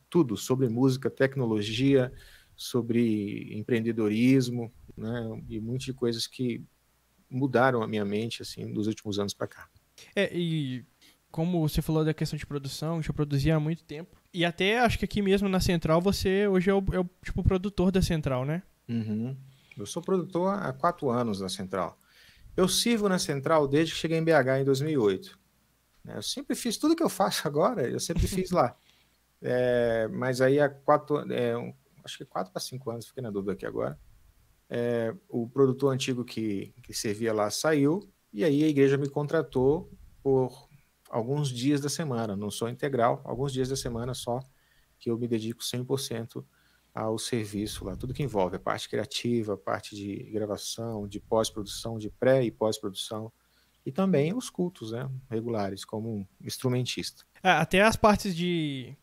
tudo, 0.10 0.36
sobre 0.36 0.68
música, 0.68 1.10
tecnologia, 1.10 2.12
sobre 2.60 3.58
empreendedorismo, 3.58 4.70
né? 4.98 5.42
E 5.48 5.62
muitas 5.62 5.86
de 5.86 5.94
coisas 5.94 6.28
que 6.28 6.62
mudaram 7.30 7.82
a 7.82 7.88
minha 7.88 8.04
mente 8.04 8.42
assim 8.42 8.74
dos 8.74 8.86
últimos 8.86 9.18
anos 9.18 9.34
para 9.34 9.48
cá. 9.48 9.70
É, 10.14 10.30
e 10.36 10.84
como 11.32 11.66
você 11.66 11.82
falou 11.82 12.04
da 12.04 12.14
questão 12.14 12.38
de 12.38 12.46
produção, 12.46 13.02
já 13.02 13.14
produzia 13.14 13.56
há 13.56 13.60
muito 13.62 13.86
tempo. 13.86 14.18
E 14.34 14.44
até 14.44 14.82
acho 14.82 15.00
que 15.00 15.06
aqui 15.06 15.22
mesmo 15.22 15.48
na 15.48 15.62
Central 15.62 16.02
você 16.02 16.50
hoje 16.50 16.70
é 16.70 16.74
o, 16.74 16.84
é 16.92 17.00
o 17.00 17.10
tipo 17.24 17.42
produtor 17.44 17.94
da 17.94 18.02
Central, 18.02 18.44
né? 18.44 18.62
Uhum. 18.90 19.38
Eu 19.78 19.86
sou 19.86 20.02
produtor 20.02 20.54
há 20.54 20.74
quatro 20.74 21.10
anos 21.10 21.40
na 21.40 21.48
Central. 21.48 21.98
Eu 22.58 22.68
sirvo 22.68 23.08
na 23.08 23.20
Central 23.20 23.70
desde 23.70 23.94
que 23.94 24.00
cheguei 24.02 24.18
em 24.18 24.24
BH 24.24 24.60
em 24.60 24.66
2008. 24.66 25.40
Né, 26.04 26.18
eu 26.18 26.24
sempre 26.24 26.58
fiz 26.58 26.76
tudo 26.76 26.94
que 26.94 27.04
eu 27.04 27.10
faço 27.10 27.44
agora, 27.48 27.88
eu 27.88 28.02
sempre 28.02 28.28
fiz 28.28 28.52
lá. 28.52 28.76
É, 29.42 30.10
mas 30.10 30.42
aí 30.42 30.60
há 30.60 30.68
quatro, 30.68 31.20
é, 31.32 31.54
acho 32.04 32.18
que 32.18 32.26
quatro 32.26 32.52
para 32.52 32.62
cinco 32.62 32.90
anos, 32.92 33.08
fiquei 33.08 33.24
na 33.24 33.30
dúvida 33.30 33.54
aqui 33.54 33.66
agora. 33.66 34.00
É, 34.70 35.16
o 35.28 35.48
produtor 35.50 35.94
antigo 35.94 36.24
que, 36.24 36.74
que 36.84 36.94
servia 36.94 37.34
lá 37.34 37.50
saiu 37.50 38.08
e 38.32 38.44
aí 38.44 38.64
a 38.64 38.68
igreja 38.68 38.98
me 38.98 39.10
contratou 39.10 39.92
por 40.22 40.70
alguns 41.10 41.50
dias 41.50 41.82
da 41.82 41.90
semana, 41.90 42.36
não 42.36 42.52
sou 42.52 42.70
integral, 42.70 43.22
alguns 43.26 43.52
dias 43.52 43.70
da 43.70 43.76
semana 43.76 44.14
só 44.14 44.40
que 45.00 45.10
eu 45.10 45.18
me 45.18 45.28
dedico 45.28 45.62
100% 45.62 46.46
ao 46.94 47.18
serviço 47.18 47.86
lá, 47.86 47.96
tudo 47.96 48.14
que 48.14 48.22
envolve 48.22 48.58
a 48.58 48.60
parte 48.60 48.90
criativa, 48.90 49.54
a 49.54 49.58
parte 49.58 49.96
de 49.96 50.30
gravação, 50.32 51.08
de 51.08 51.20
pós-produção, 51.20 51.98
de 51.98 52.10
pré 52.10 52.44
e 52.44 52.52
pós-produção, 52.52 53.32
e 53.86 53.92
também 53.92 54.36
os 54.36 54.50
cultos 54.50 54.92
né, 54.92 55.10
regulares, 55.30 55.86
como 55.86 56.28
instrumentista. 56.42 57.24
É, 57.42 57.52
até 57.52 57.82
as 57.82 57.96
partes 57.96 58.36
de, 58.36 58.96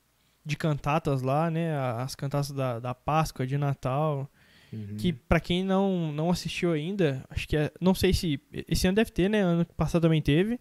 de 0.47 0.57
cantatas 0.57 1.23
lá, 1.23 1.51
né, 1.51 1.77
as 1.77 2.15
cantatas 2.15 2.53
da, 2.53 2.79
da 2.79 2.95
Páscoa, 2.95 3.47
de 3.47 3.59
Natal, 3.59 4.31
uhum. 4.73 4.97
que 4.97 5.13
para 5.13 5.41
quem 5.41 5.65
não, 5.65 6.13
não 6.13 6.31
assistiu 6.31 6.73
ainda, 6.73 7.25
acho 7.29 7.49
que 7.49 7.57
é, 7.57 7.73
não 7.81 7.95
sei 7.95 8.15
se, 8.15 8.41
esse 8.69 8.87
ano 8.87 8.95
deve 8.95 9.11
ter, 9.11 9.29
né, 9.29 9.41
ano 9.41 9.67
passado 9.77 10.03
também 10.03 10.23
teve. 10.23 10.61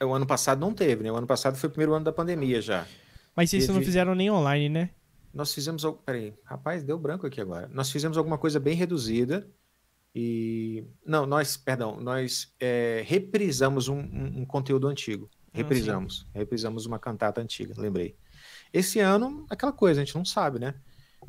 É, 0.00 0.04
o 0.04 0.14
ano 0.14 0.26
passado 0.26 0.58
não 0.58 0.72
teve, 0.72 1.04
né, 1.04 1.12
o 1.12 1.16
ano 1.16 1.26
passado 1.26 1.56
foi 1.56 1.68
o 1.68 1.70
primeiro 1.70 1.92
ano 1.92 2.04
da 2.04 2.12
pandemia 2.12 2.62
já. 2.62 2.86
Mas 3.36 3.52
isso 3.52 3.72
não 3.72 3.82
fizeram 3.82 4.14
nem 4.14 4.30
online, 4.30 4.68
né? 4.68 4.90
nós 5.32 5.54
fizemos. 5.54 5.84
Peraí, 6.04 6.34
rapaz, 6.44 6.82
deu 6.82 6.98
branco 6.98 7.26
aqui 7.26 7.40
agora. 7.40 7.68
Nós 7.72 7.90
fizemos 7.90 8.16
alguma 8.16 8.38
coisa 8.38 8.58
bem 8.58 8.74
reduzida, 8.74 9.48
E 10.14 10.84
não, 11.06 11.24
nós, 11.24 11.56
perdão, 11.56 12.00
nós 12.00 12.52
é, 12.58 13.04
reprisamos 13.06 13.88
um, 13.88 13.98
um, 13.98 14.40
um, 14.40 14.44
conteúdo 14.44 14.88
antigo. 14.88 15.30
Ah, 15.52 15.58
reprisamos, 15.58 16.26
ah, 16.34 16.38
reprisamos 16.38 16.86
uma 16.86 16.98
cantata 16.98 17.40
antiga, 17.40 17.74
lembrei. 17.76 18.16
Esse 18.72 19.00
ano, 19.00 19.46
aquela 19.50 19.72
coisa, 19.72 20.00
a 20.00 20.04
gente 20.04 20.14
não 20.14 20.24
sabe, 20.24 20.58
né? 20.58 20.74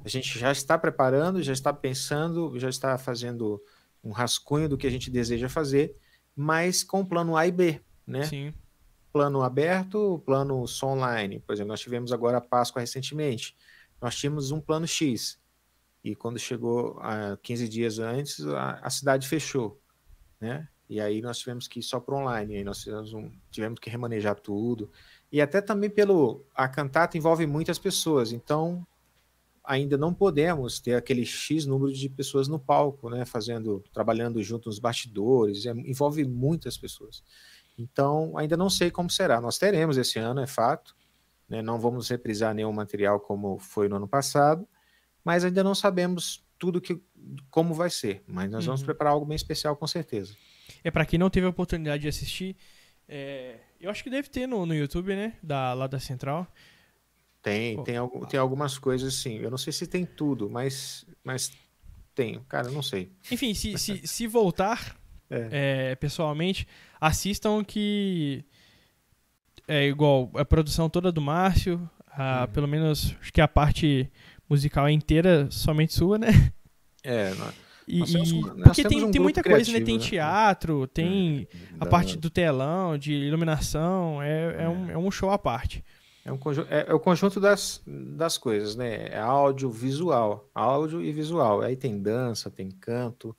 A 0.04 0.08
gente 0.08 0.38
já 0.40 0.52
está 0.52 0.78
preparando, 0.78 1.42
já 1.42 1.54
está 1.54 1.74
pensando, 1.74 2.58
já 2.58 2.70
está 2.70 2.98
fazendo 2.98 3.62
um 4.04 4.12
rascunho 4.12 4.68
do 4.68 4.78
que 4.78 4.88
a 4.88 4.90
gente 4.90 5.10
deseja 5.10 5.50
fazer, 5.50 5.96
mas 6.36 6.84
com 6.84 7.06
plano 7.06 7.36
A 7.36 7.46
e 7.46 7.52
B, 7.52 7.82
né? 8.06 8.24
Sim. 8.24 8.54
Plano 9.12 9.42
aberto, 9.42 10.22
plano 10.26 10.66
só 10.68 10.88
online. 10.88 11.40
Por 11.40 11.54
exemplo, 11.54 11.70
nós 11.70 11.82
tivemos 11.82 12.12
agora 12.14 12.38
a 12.38 12.42
Páscoa 12.42 12.80
recentemente. 12.80 13.56
Nós 14.02 14.16
tínhamos 14.16 14.52
um 14.52 14.62
plano 14.62 14.88
X. 14.88 15.40
E 16.04 16.16
quando 16.16 16.40
chegou 16.40 16.98
a 17.00 17.38
15 17.44 17.68
dias 17.68 18.00
antes, 18.00 18.44
a, 18.46 18.80
a 18.82 18.90
cidade 18.90 19.28
fechou, 19.28 19.80
né? 20.40 20.68
E 20.90 21.00
aí 21.00 21.22
nós 21.22 21.38
tivemos 21.38 21.68
que 21.68 21.80
ir 21.80 21.84
só 21.84 22.00
para 22.00 22.16
online. 22.16 22.58
Aí 22.58 22.64
nós 22.64 22.86
um, 23.14 23.32
tivemos 23.50 23.80
que 23.80 23.90
remanejar 23.90 24.36
tudo. 24.36 24.92
E 25.32 25.42
até 25.42 25.62
também 25.62 25.90
pelo 25.90 26.46
a 26.54 26.68
cantata 26.68 27.18
envolve 27.18 27.48
muitas 27.48 27.80
pessoas, 27.80 28.32
então 28.32 28.86
ainda 29.64 29.98
não 29.98 30.14
podemos 30.14 30.80
ter 30.80 30.96
aquele 30.96 31.26
X 31.26 31.66
número 31.66 31.94
de 31.94 32.10
pessoas 32.10 32.48
no 32.48 32.60
palco, 32.60 33.10
né, 33.10 33.26
fazendo, 33.26 33.84
trabalhando 33.94 34.42
junto 34.44 34.68
nos 34.68 34.80
bastidores, 34.80 35.66
é, 35.66 35.72
envolve 35.72 36.26
muitas 36.26 36.78
pessoas. 36.78 37.24
Então, 37.78 38.38
ainda 38.38 38.58
não 38.58 38.70
sei 38.70 38.92
como 38.92 39.10
será. 39.10 39.40
Nós 39.40 39.58
teremos 39.58 39.98
esse 39.98 40.20
ano, 40.20 40.42
é 40.42 40.48
fato, 40.48 40.96
né, 41.48 41.62
não 41.62 41.80
vamos 41.80 42.10
reprisar 42.10 42.54
nenhum 42.54 42.74
material 42.74 43.20
como 43.20 43.58
foi 43.60 43.88
no 43.88 43.96
ano 43.96 44.08
passado, 44.08 44.68
mas 45.24 45.46
ainda 45.46 45.64
não 45.64 45.76
sabemos 45.76 46.44
tudo 46.58 46.82
que 46.82 47.02
como 47.50 47.74
vai 47.74 47.90
ser, 47.90 48.24
mas 48.28 48.50
nós 48.52 48.66
uhum. 48.66 48.72
vamos 48.72 48.84
preparar 48.84 49.14
algo 49.14 49.26
bem 49.26 49.36
especial 49.36 49.76
com 49.76 49.88
certeza. 49.88 50.36
É 50.84 50.92
para 50.92 51.06
quem 51.06 51.18
não 51.18 51.30
teve 51.30 51.46
a 51.46 51.50
oportunidade 51.50 52.02
de 52.02 52.08
assistir, 52.08 52.56
é, 53.08 53.60
eu 53.82 53.90
acho 53.90 54.04
que 54.04 54.10
deve 54.10 54.30
ter 54.30 54.48
no, 54.48 54.66
no 54.66 54.76
YouTube, 54.76 55.16
né, 55.16 55.34
da 55.42 55.74
lá 55.74 55.88
da 55.88 56.00
Central. 56.00 56.48
Tem, 57.42 57.76
Pô, 57.76 57.84
tem, 57.84 57.96
tem 58.30 58.40
algumas 58.40 58.78
coisas 58.78 59.16
sim. 59.16 59.40
Eu 59.40 59.50
não 59.50 59.58
sei 59.58 59.74
se 59.74 59.88
tem 59.88 60.06
tudo, 60.06 60.50
mas, 60.50 61.06
mas 61.24 61.52
tem. 62.14 62.40
Cara, 62.48 62.68
eu 62.68 62.72
não 62.72 62.84
sei. 62.84 63.12
Enfim, 63.32 63.54
se, 63.54 63.78
se, 63.78 64.06
se 64.08 64.28
voltar 64.28 64.96
é. 65.32 65.92
É, 65.92 65.96
pessoalmente, 65.96 66.68
assistam 67.00 67.64
que 67.64 68.44
é 69.66 69.88
igual 69.88 70.30
a 70.36 70.44
produção 70.44 70.90
toda 70.90 71.10
do 71.10 71.22
Márcio, 71.22 71.90
a, 72.06 72.42
uhum. 72.42 72.54
pelo 72.54 72.68
menos 72.68 73.16
acho 73.22 73.32
que 73.32 73.40
a 73.40 73.48
parte 73.48 74.12
musical 74.50 74.88
é 74.88 74.92
inteira 74.92 75.50
somente 75.50 75.94
sua, 75.94 76.18
né? 76.18 76.52
É, 77.02 77.34
e, 77.88 78.02
e 78.02 78.42
porque 78.64 78.84
tem, 78.84 79.04
um 79.04 79.12
tem 79.12 79.22
muita 79.22 79.44
coisa, 79.44 79.72
né? 79.72 79.82
Tem 79.82 79.98
né? 79.98 80.04
teatro, 80.04 80.88
tem 80.88 81.48
é, 81.54 81.58
a 81.80 81.86
parte 81.86 82.18
do 82.18 82.30
telão, 82.30 82.98
de 82.98 83.14
iluminação, 83.14 84.22
é, 84.22 84.30
é, 84.30 84.64
é, 84.64 84.70
um, 84.70 84.92
é 84.92 84.98
um 84.98 85.12
show 85.12 85.30
à 85.30 85.38
parte. 85.38 85.84
É, 86.24 86.32
um 86.32 86.38
é, 86.70 86.86
é, 86.88 86.94
o 86.94 87.00
conjunto 87.00 87.40
das, 87.40 87.82
das 87.86 88.38
coisas, 88.38 88.76
né? 88.76 89.08
É 89.08 89.20
áudio, 89.20 89.70
visual. 89.70 90.50
Áudio 90.54 91.02
e 91.02 91.12
visual. 91.12 91.62
Aí 91.62 91.76
tem 91.76 92.00
dança, 92.00 92.52
tem 92.52 92.70
canto, 92.70 93.36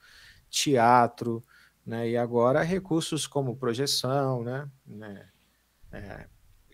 teatro, 0.51 1.43
né? 1.87 2.11
E 2.11 2.17
agora 2.17 2.63
recursos 2.63 3.27
como 3.27 3.57
projeção, 3.57 4.43
né? 4.43 4.69
né? 4.87 5.27
É, 5.93 6.27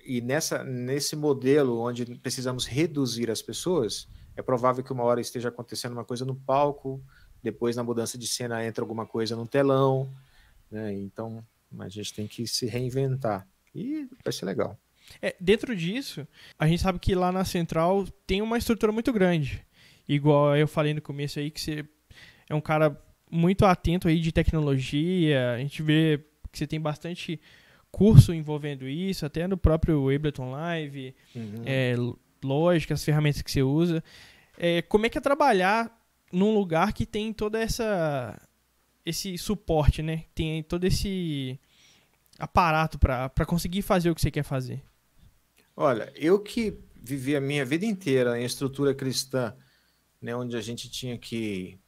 e 0.05 0.23
nessa, 0.23 0.65
nesse 0.65 1.15
modelo 1.15 1.81
onde 1.81 2.07
precisamos 2.17 2.65
reduzir 2.65 3.31
as 3.31 3.43
pessoas, 3.43 4.09
é 4.35 4.41
provável 4.41 4.83
que 4.83 4.93
uma 4.93 5.03
hora 5.03 5.21
esteja 5.21 5.51
acontecendo 5.51 5.93
uma 5.93 6.05
coisa 6.05 6.25
no 6.25 6.35
palco, 6.35 7.03
depois 7.43 7.77
na 7.77 7.83
mudança 7.83 8.19
de 8.19 8.27
cena 8.27 8.65
entra 8.65 8.83
alguma 8.83 9.07
coisa 9.07 9.37
no 9.37 9.47
telão, 9.47 10.09
né? 10.71 10.93
Então 10.95 11.45
a 11.79 11.89
gente 11.89 12.15
tem 12.15 12.27
que 12.27 12.47
se 12.47 12.67
reinventar 12.67 13.47
e 13.75 14.09
vai 14.25 14.33
ser 14.33 14.47
legal. 14.47 14.79
É, 15.23 15.35
dentro 15.41 15.75
disso, 15.75 16.27
a 16.59 16.67
gente 16.67 16.83
sabe 16.83 16.99
que 16.99 17.15
lá 17.15 17.33
na 17.33 17.45
central 17.45 18.07
tem 18.27 18.43
uma 18.43 18.59
estrutura 18.59 18.93
muito 18.93 19.13
grande. 19.13 19.65
Igual 20.09 20.57
eu 20.57 20.67
falei 20.67 20.95
no 20.95 21.03
começo 21.03 21.39
aí, 21.39 21.51
que 21.51 21.61
você 21.61 21.85
é 22.49 22.55
um 22.55 22.61
cara 22.61 22.99
muito 23.31 23.65
atento 23.65 24.09
aí 24.09 24.21
de 24.21 24.33
tecnologia. 24.33 25.53
A 25.53 25.59
gente 25.59 25.83
vê 25.83 26.25
que 26.51 26.59
você 26.59 26.67
tem 26.67 26.81
bastante 26.81 27.41
curso 27.91 28.33
envolvendo 28.33 28.87
isso, 28.87 29.25
até 29.25 29.47
no 29.47 29.57
próprio 29.57 30.15
Ableton 30.15 30.51
Live, 30.51 31.15
uhum. 31.35 31.63
é, 31.65 31.95
lógica, 32.43 32.95
as 32.95 33.05
ferramentas 33.05 33.43
que 33.43 33.51
você 33.51 33.63
usa. 33.63 34.03
É, 34.57 34.83
como 34.83 35.07
é 35.07 35.09
que 35.09 35.19
é 35.19 35.21
trabalhar 35.21 35.98
num 36.33 36.55
lugar 36.55 36.93
que 36.93 37.07
tem 37.07 37.33
toda 37.33 37.59
essa 37.59 38.41
esse 39.05 39.39
suporte, 39.39 40.03
né? 40.03 40.25
Tem 40.35 40.63
todo 40.63 40.85
esse 40.85 41.59
aparato 42.39 42.99
para 42.99 43.47
conseguir 43.47 43.83
fazer 43.83 44.11
o 44.11 44.15
que 44.15 44.21
você 44.21 44.31
quer 44.31 44.43
fazer. 44.43 44.83
Olha, 45.75 46.13
eu 46.15 46.39
que 46.39 46.79
vivi 46.95 47.35
a 47.35 47.41
minha 47.41 47.65
vida 47.65 47.87
inteira 47.87 48.39
em 48.39 48.45
estrutura 48.45 48.95
cristã, 48.95 49.57
né, 50.21 50.35
onde 50.37 50.57
a 50.57 50.61
gente 50.61 50.91
tinha 50.91 51.17
que 51.17 51.79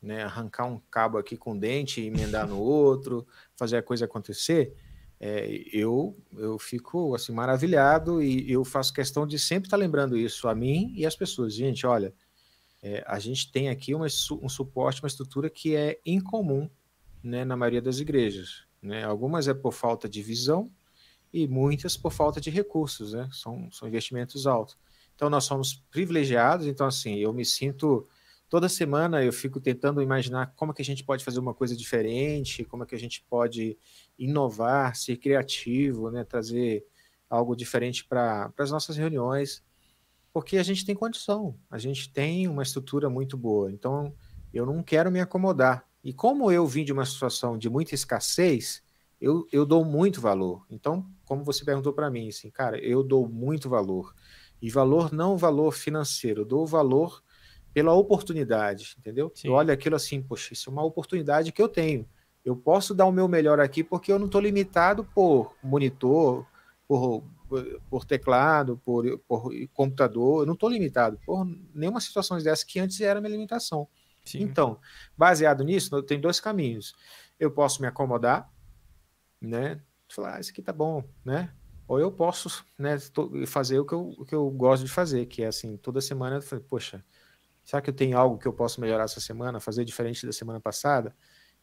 né, 0.00 0.22
arrancar 0.22 0.66
um 0.66 0.80
cabo 0.90 1.18
aqui 1.18 1.36
com 1.36 1.58
dente, 1.58 2.00
emendar 2.00 2.48
no 2.48 2.58
outro, 2.60 3.26
fazer 3.56 3.76
a 3.76 3.82
coisa 3.82 4.06
acontecer, 4.06 4.74
é, 5.18 5.62
eu 5.70 6.16
eu 6.38 6.58
fico 6.58 7.14
assim 7.14 7.32
maravilhado 7.32 8.22
e 8.22 8.50
eu 8.50 8.64
faço 8.64 8.94
questão 8.94 9.26
de 9.26 9.38
sempre 9.38 9.66
estar 9.66 9.76
lembrando 9.76 10.16
isso 10.16 10.48
a 10.48 10.54
mim 10.54 10.94
e 10.96 11.04
às 11.04 11.14
pessoas. 11.14 11.52
Gente, 11.52 11.86
olha, 11.86 12.14
é, 12.82 13.04
a 13.06 13.18
gente 13.18 13.50
tem 13.50 13.68
aqui 13.68 13.94
uma, 13.94 14.06
um 14.42 14.48
suporte, 14.48 15.02
uma 15.02 15.08
estrutura 15.08 15.50
que 15.50 15.76
é 15.76 16.00
incomum 16.04 16.68
né, 17.22 17.44
na 17.44 17.56
maioria 17.56 17.82
das 17.82 17.98
igrejas. 17.98 18.64
Né? 18.82 19.04
Algumas 19.04 19.48
é 19.48 19.54
por 19.54 19.72
falta 19.72 20.08
de 20.08 20.22
visão, 20.22 20.70
e 21.32 21.46
muitas 21.46 21.96
por 21.96 22.12
falta 22.12 22.40
de 22.40 22.50
recursos, 22.50 23.12
né? 23.12 23.28
São, 23.32 23.70
são 23.70 23.86
investimentos 23.86 24.46
altos. 24.46 24.76
Então 25.14 25.30
nós 25.30 25.44
somos 25.44 25.74
privilegiados, 25.90 26.66
então 26.66 26.86
assim, 26.86 27.16
eu 27.16 27.32
me 27.32 27.44
sinto 27.44 28.08
toda 28.48 28.68
semana 28.68 29.22
eu 29.22 29.32
fico 29.32 29.60
tentando 29.60 30.02
imaginar 30.02 30.52
como 30.56 30.72
é 30.72 30.74
que 30.74 30.82
a 30.82 30.84
gente 30.84 31.04
pode 31.04 31.24
fazer 31.24 31.38
uma 31.38 31.54
coisa 31.54 31.76
diferente, 31.76 32.64
como 32.64 32.82
é 32.82 32.86
que 32.86 32.94
a 32.94 32.98
gente 32.98 33.24
pode 33.28 33.78
inovar, 34.18 34.96
ser 34.96 35.16
criativo, 35.18 36.10
né, 36.10 36.24
trazer 36.24 36.84
algo 37.28 37.54
diferente 37.54 38.04
para 38.04 38.52
as 38.58 38.70
nossas 38.72 38.96
reuniões, 38.96 39.62
porque 40.32 40.56
a 40.58 40.62
gente 40.62 40.84
tem 40.84 40.94
condição, 40.94 41.56
a 41.70 41.78
gente 41.78 42.12
tem 42.12 42.46
uma 42.48 42.62
estrutura 42.62 43.10
muito 43.10 43.36
boa. 43.36 43.70
Então 43.70 44.14
eu 44.52 44.66
não 44.66 44.82
quero 44.82 45.10
me 45.10 45.20
acomodar. 45.20 45.84
E 46.02 46.12
como 46.12 46.50
eu 46.50 46.66
vim 46.66 46.84
de 46.84 46.92
uma 46.92 47.04
situação 47.04 47.58
de 47.58 47.68
muita 47.68 47.94
escassez, 47.94 48.82
eu, 49.20 49.46
eu 49.52 49.66
dou 49.66 49.84
muito 49.84 50.20
valor. 50.20 50.64
Então, 50.70 51.06
como 51.24 51.44
você 51.44 51.64
perguntou 51.64 51.92
para 51.92 52.10
mim, 52.10 52.28
assim, 52.28 52.50
cara, 52.50 52.78
eu 52.78 53.02
dou 53.02 53.28
muito 53.28 53.68
valor. 53.68 54.14
E 54.62 54.70
valor 54.70 55.12
não 55.12 55.36
valor 55.36 55.72
financeiro, 55.72 56.42
eu 56.42 56.44
dou 56.44 56.66
valor 56.66 57.22
pela 57.72 57.92
oportunidade, 57.92 58.96
entendeu? 58.98 59.30
Sim. 59.34 59.48
Eu 59.48 59.54
olho 59.54 59.72
aquilo 59.72 59.96
assim, 59.96 60.20
poxa, 60.22 60.52
isso 60.52 60.70
é 60.70 60.72
uma 60.72 60.82
oportunidade 60.82 61.52
que 61.52 61.62
eu 61.62 61.68
tenho. 61.68 62.06
Eu 62.44 62.56
posso 62.56 62.94
dar 62.94 63.06
o 63.06 63.12
meu 63.12 63.28
melhor 63.28 63.60
aqui 63.60 63.84
porque 63.84 64.10
eu 64.10 64.18
não 64.18 64.26
estou 64.26 64.40
limitado 64.40 65.04
por 65.04 65.54
monitor, 65.62 66.46
por, 66.88 67.22
por 67.88 68.04
teclado, 68.04 68.80
por, 68.84 69.18
por 69.26 69.52
computador, 69.72 70.42
eu 70.42 70.46
não 70.46 70.54
estou 70.54 70.68
limitado 70.68 71.18
por 71.24 71.44
nenhuma 71.74 72.00
situação 72.00 72.38
dessa 72.38 72.64
que 72.64 72.78
antes 72.78 73.00
era 73.00 73.20
minha 73.20 73.32
limitação. 73.32 73.88
Sim. 74.24 74.42
Então, 74.42 74.78
baseado 75.16 75.64
nisso, 75.64 76.02
tem 76.02 76.20
dois 76.20 76.40
caminhos. 76.40 76.94
Eu 77.38 77.50
posso 77.50 77.80
me 77.80 77.88
acomodar 77.88 78.50
né? 79.40 79.80
Falar, 80.08 80.36
ah, 80.36 80.40
isso 80.40 80.50
aqui 80.50 80.60
tá 80.60 80.72
bom, 80.72 81.02
né? 81.24 81.52
Ou 81.88 81.98
eu 81.98 82.12
posso, 82.12 82.64
né, 82.78 82.98
fazer 83.46 83.78
o 83.78 83.84
que 83.84 83.94
eu, 83.94 84.14
o 84.18 84.24
que 84.24 84.34
eu 84.34 84.48
gosto 84.50 84.84
de 84.84 84.90
fazer, 84.90 85.26
que 85.26 85.42
é 85.42 85.46
assim, 85.46 85.76
toda 85.76 86.00
semana 86.00 86.36
eu 86.36 86.42
falei, 86.42 86.64
poxa, 86.68 87.04
será 87.64 87.80
que 87.80 87.90
eu 87.90 87.94
tenho 87.94 88.16
algo 88.16 88.38
que 88.38 88.46
eu 88.46 88.52
posso 88.52 88.80
melhorar 88.80 89.04
essa 89.04 89.20
semana, 89.20 89.58
fazer 89.58 89.84
diferente 89.84 90.24
da 90.24 90.32
semana 90.32 90.60
passada? 90.60 91.16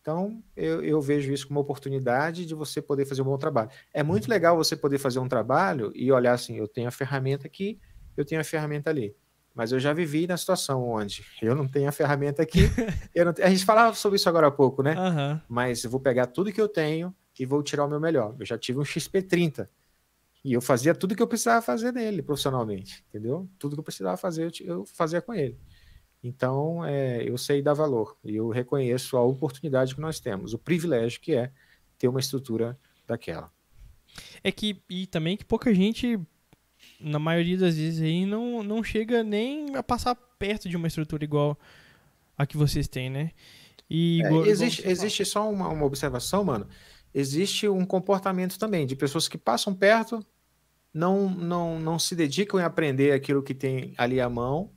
Então, 0.08 0.42
eu, 0.56 0.82
eu, 0.82 1.02
vejo 1.02 1.34
isso 1.34 1.46
como 1.46 1.60
uma 1.60 1.64
oportunidade 1.64 2.46
de 2.46 2.56
você 2.56 2.82
poder 2.82 3.06
fazer 3.06 3.22
um 3.22 3.26
bom 3.26 3.38
trabalho. 3.38 3.70
É 3.94 4.02
muito 4.02 4.24
uhum. 4.24 4.30
legal 4.30 4.56
você 4.56 4.74
poder 4.74 4.98
fazer 5.00 5.20
um 5.20 5.28
trabalho 5.28 5.92
e 5.94 6.10
olhar 6.14 6.32
assim, 6.32 6.56
eu 6.56 6.66
tenho 6.66 6.88
a 6.88 6.92
ferramenta 6.92 7.46
aqui, 7.46 7.78
eu 8.16 8.24
tenho 8.24 8.40
a 8.40 8.44
ferramenta 8.46 8.90
ali. 8.90 9.14
Mas 9.54 9.74
eu 9.74 9.80
já 9.82 9.92
vivi 9.92 10.26
na 10.26 10.38
situação 10.38 10.88
onde 10.88 11.26
eu 11.42 11.54
não 11.54 11.68
tenho 11.68 11.90
a 11.90 11.92
ferramenta 11.92 12.42
aqui. 12.42 12.62
não, 13.14 13.34
a 13.44 13.50
gente 13.50 13.66
falava 13.66 13.94
sobre 13.96 14.16
isso 14.16 14.30
agora 14.30 14.48
há 14.48 14.52
pouco, 14.52 14.82
né? 14.82 14.96
Uhum. 14.98 15.42
Mas 15.50 15.84
eu 15.84 15.90
vou 15.90 16.00
pegar 16.00 16.28
tudo 16.28 16.54
que 16.54 16.62
eu 16.62 16.70
tenho, 16.70 17.14
e 17.38 17.46
vou 17.46 17.62
tirar 17.62 17.86
o 17.86 17.90
meu 17.90 18.00
melhor. 18.00 18.34
Eu 18.40 18.46
já 18.46 18.58
tive 18.58 18.80
um 18.80 18.84
XP30 18.84 19.68
e 20.44 20.54
eu 20.54 20.62
fazia 20.62 20.96
tudo 20.96 21.16
que 21.16 21.22
eu 21.22 21.28
precisava 21.28 21.62
fazer 21.62 21.92
nele 21.92 22.22
profissionalmente, 22.22 23.04
entendeu? 23.10 23.50
Tudo 23.60 23.76
que 23.76 23.80
eu 23.82 23.84
precisava 23.84 24.16
fazer, 24.16 24.52
eu 24.62 24.86
fazia 24.86 25.22
com 25.22 25.34
ele. 25.34 25.60
Então, 26.24 26.84
é, 26.84 27.24
eu 27.24 27.38
sei 27.38 27.62
dar 27.62 27.74
valor 27.74 28.18
e 28.24 28.36
eu 28.36 28.50
reconheço 28.50 29.16
a 29.18 29.24
oportunidade 29.24 29.94
que 29.94 30.02
nós 30.02 30.20
temos, 30.20 30.54
o 30.54 30.60
privilégio 30.60 31.22
que 31.22 31.36
é 31.36 31.52
ter 31.98 32.08
uma 32.08 32.20
estrutura 32.20 32.78
daquela. 33.06 33.52
É 34.44 34.52
que, 34.52 34.82
e 34.90 35.06
também 35.06 35.38
que 35.38 35.46
pouca 35.46 35.74
gente, 35.74 36.20
na 37.00 37.20
maioria 37.20 37.58
das 37.58 37.78
vezes 37.78 38.02
aí, 38.02 38.26
não, 38.26 38.64
não 38.64 38.84
chega 38.84 39.24
nem 39.24 39.76
a 39.76 39.84
passar 39.84 40.16
perto 40.16 40.68
de 40.68 40.76
uma 40.76 40.88
estrutura 40.88 41.24
igual 41.24 41.58
a 42.38 42.46
que 42.46 42.58
vocês 42.58 42.88
têm, 42.88 43.10
né? 43.10 43.32
E 43.90 44.22
é, 44.24 44.50
existe, 44.50 44.88
existe 44.88 45.24
só 45.24 45.50
uma, 45.50 45.70
uma 45.70 45.86
observação, 45.86 46.44
mano. 46.44 46.68
Existe 47.14 47.68
um 47.70 47.86
comportamento 47.86 48.60
também 48.60 48.86
de 48.86 48.96
pessoas 48.96 49.28
que 49.28 49.38
passam 49.38 49.74
perto, 49.74 50.26
não, 50.94 51.30
não, 51.30 51.80
não 51.80 51.98
se 51.98 52.16
dedicam 52.16 52.60
em 52.60 52.64
aprender 52.64 53.12
aquilo 53.12 53.42
que 53.42 53.54
tem 53.54 53.94
ali 53.98 54.20
à 54.20 54.30
mão 54.30 54.72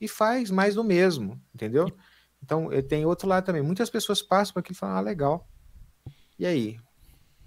e 0.00 0.06
faz 0.08 0.50
mais 0.50 0.74
do 0.74 0.84
mesmo, 0.84 1.40
entendeu? 1.54 1.90
Então, 2.42 2.68
tem 2.88 3.04
outro 3.04 3.28
lado 3.28 3.44
também. 3.44 3.62
Muitas 3.62 3.90
pessoas 3.90 4.22
passam 4.22 4.54
por 4.54 4.60
aquilo 4.60 4.76
e 4.76 4.78
falam, 4.78 4.96
ah, 4.96 5.00
legal. 5.00 5.48
E 6.38 6.46
aí? 6.46 6.78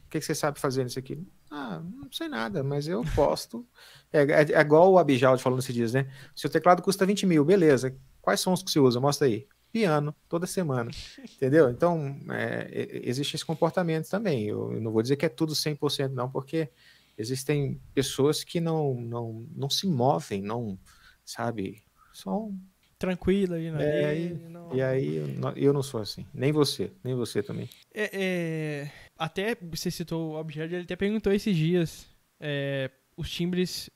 O 0.05 0.09
que, 0.09 0.19
que 0.19 0.25
você 0.25 0.33
sabe 0.33 0.59
fazer 0.59 0.83
nisso 0.83 0.99
aqui? 0.99 1.23
Ah, 1.51 1.81
não 1.81 2.11
sei 2.11 2.27
nada, 2.27 2.63
mas 2.63 2.87
eu 2.87 3.01
posto. 3.15 3.65
É, 4.11 4.21
é, 4.21 4.51
é 4.53 4.59
igual 4.59 4.91
o 4.91 4.97
Abijal 4.97 5.37
falou 5.37 5.57
nesses 5.57 5.73
dias, 5.73 5.93
né? 5.93 6.11
Seu 6.35 6.49
teclado 6.49 6.81
custa 6.81 7.05
20 7.05 7.25
mil, 7.25 7.45
beleza. 7.45 7.95
Quais 8.21 8.39
são 8.39 8.53
os 8.53 8.61
que 8.61 8.71
você 8.71 8.79
usa? 8.79 8.99
Mostra 8.99 9.27
aí. 9.27 9.47
Piano, 9.71 10.15
toda 10.27 10.47
semana. 10.47 10.89
Entendeu? 11.19 11.69
Então, 11.69 12.19
é, 12.31 13.01
existe 13.03 13.35
esse 13.35 13.45
comportamento 13.45 14.09
também. 14.09 14.47
Eu, 14.47 14.73
eu, 14.73 14.81
não 14.81 14.91
vou 14.91 15.01
dizer 15.01 15.15
que 15.15 15.25
é 15.25 15.29
tudo 15.29 15.53
100%, 15.53 16.09
não, 16.11 16.29
porque 16.29 16.69
existem 17.15 17.79
pessoas 17.93 18.43
que 18.43 18.59
não, 18.59 18.95
não, 18.95 19.47
não 19.55 19.69
se 19.69 19.85
movem, 19.85 20.41
não, 20.41 20.77
sabe? 21.23 21.83
São 22.21 22.57
tranquila 22.97 23.55
aí, 23.55 23.71
né? 23.71 23.83
É, 23.83 24.01
e 24.01 24.05
aí, 24.05 24.33
não... 24.49 24.75
e 24.75 24.81
aí 24.81 25.15
eu, 25.15 25.27
não, 25.27 25.51
eu 25.53 25.73
não 25.73 25.81
sou 25.81 26.01
assim. 26.01 26.25
Nem 26.33 26.51
você, 26.51 26.91
nem 27.03 27.15
você 27.15 27.41
também. 27.41 27.69
É, 27.93 28.09
é, 28.13 28.91
até 29.17 29.55
você 29.55 29.89
citou 29.89 30.33
o 30.33 30.39
objeto, 30.39 30.73
ele 30.73 30.83
até 30.83 30.95
perguntou 30.95 31.31
esses 31.31 31.55
dias 31.55 32.07
é, 32.39 32.91
os 33.15 33.31
timbres 33.31 33.89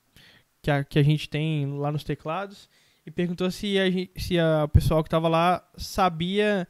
que 0.62 0.72
a, 0.72 0.84
que 0.84 0.98
a 0.98 1.04
gente 1.04 1.28
tem 1.28 1.78
lá 1.78 1.92
nos 1.92 2.04
teclados 2.04 2.70
e 3.06 3.12
perguntou 3.12 3.52
se 3.52 3.78
a, 3.78 3.84
se 4.18 4.40
a 4.40 4.68
pessoal 4.70 5.04
que 5.04 5.08
estava 5.08 5.28
lá 5.28 5.70
sabia 5.78 6.66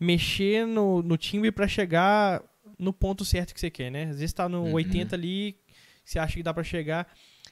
mexer 0.00 0.66
no, 0.66 1.02
no 1.02 1.16
timbre 1.16 1.52
para 1.52 1.68
chegar 1.68 2.42
no 2.78 2.92
ponto 2.92 3.24
certo 3.24 3.54
que 3.54 3.60
você 3.60 3.70
quer, 3.70 3.90
né? 3.90 4.04
Às 4.04 4.16
vezes 4.16 4.24
está 4.24 4.48
no 4.48 4.64
uhum. 4.64 4.74
80 4.74 5.14
ali, 5.14 5.56
você 6.04 6.18
acha 6.18 6.34
que 6.34 6.42
dá 6.42 6.52
para 6.52 6.64
chegar. 6.64 7.06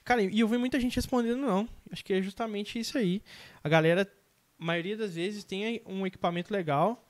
Cara, 0.05 0.23
e 0.23 0.41
eu 0.41 0.49
vi 0.49 0.59
muita 0.59 0.79
gente 0.79 0.97
respondendo 0.97 1.39
não. 1.39 1.69
Acho 1.91 2.05
que 2.05 2.13
é 2.13 2.21
justamente 2.21 2.79
isso 2.79 2.99
aí. 2.99 3.23
A 3.63 3.69
galera, 3.69 4.03
a 4.61 4.65
maioria 4.65 4.97
das 4.97 5.15
vezes, 5.15 5.45
tem 5.45 5.81
um 5.87 6.07
equipamento 6.07 6.53
legal, 6.53 7.09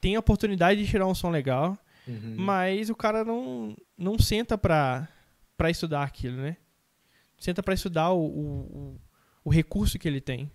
tem 0.00 0.16
a 0.16 0.20
oportunidade 0.20 0.82
de 0.82 0.90
tirar 0.90 1.06
um 1.06 1.14
som 1.14 1.30
legal, 1.30 1.78
uhum. 2.06 2.34
mas 2.36 2.90
o 2.90 2.94
cara 2.94 3.24
não, 3.24 3.74
não 3.96 4.18
senta 4.18 4.58
pra, 4.58 5.08
pra 5.56 5.70
estudar 5.70 6.02
aquilo, 6.02 6.36
né? 6.36 6.58
Senta 7.38 7.62
pra 7.62 7.72
estudar 7.72 8.10
o, 8.10 8.26
o, 8.26 9.00
o 9.44 9.50
recurso 9.50 9.98
que 9.98 10.06
ele 10.06 10.20
tem. 10.20 10.50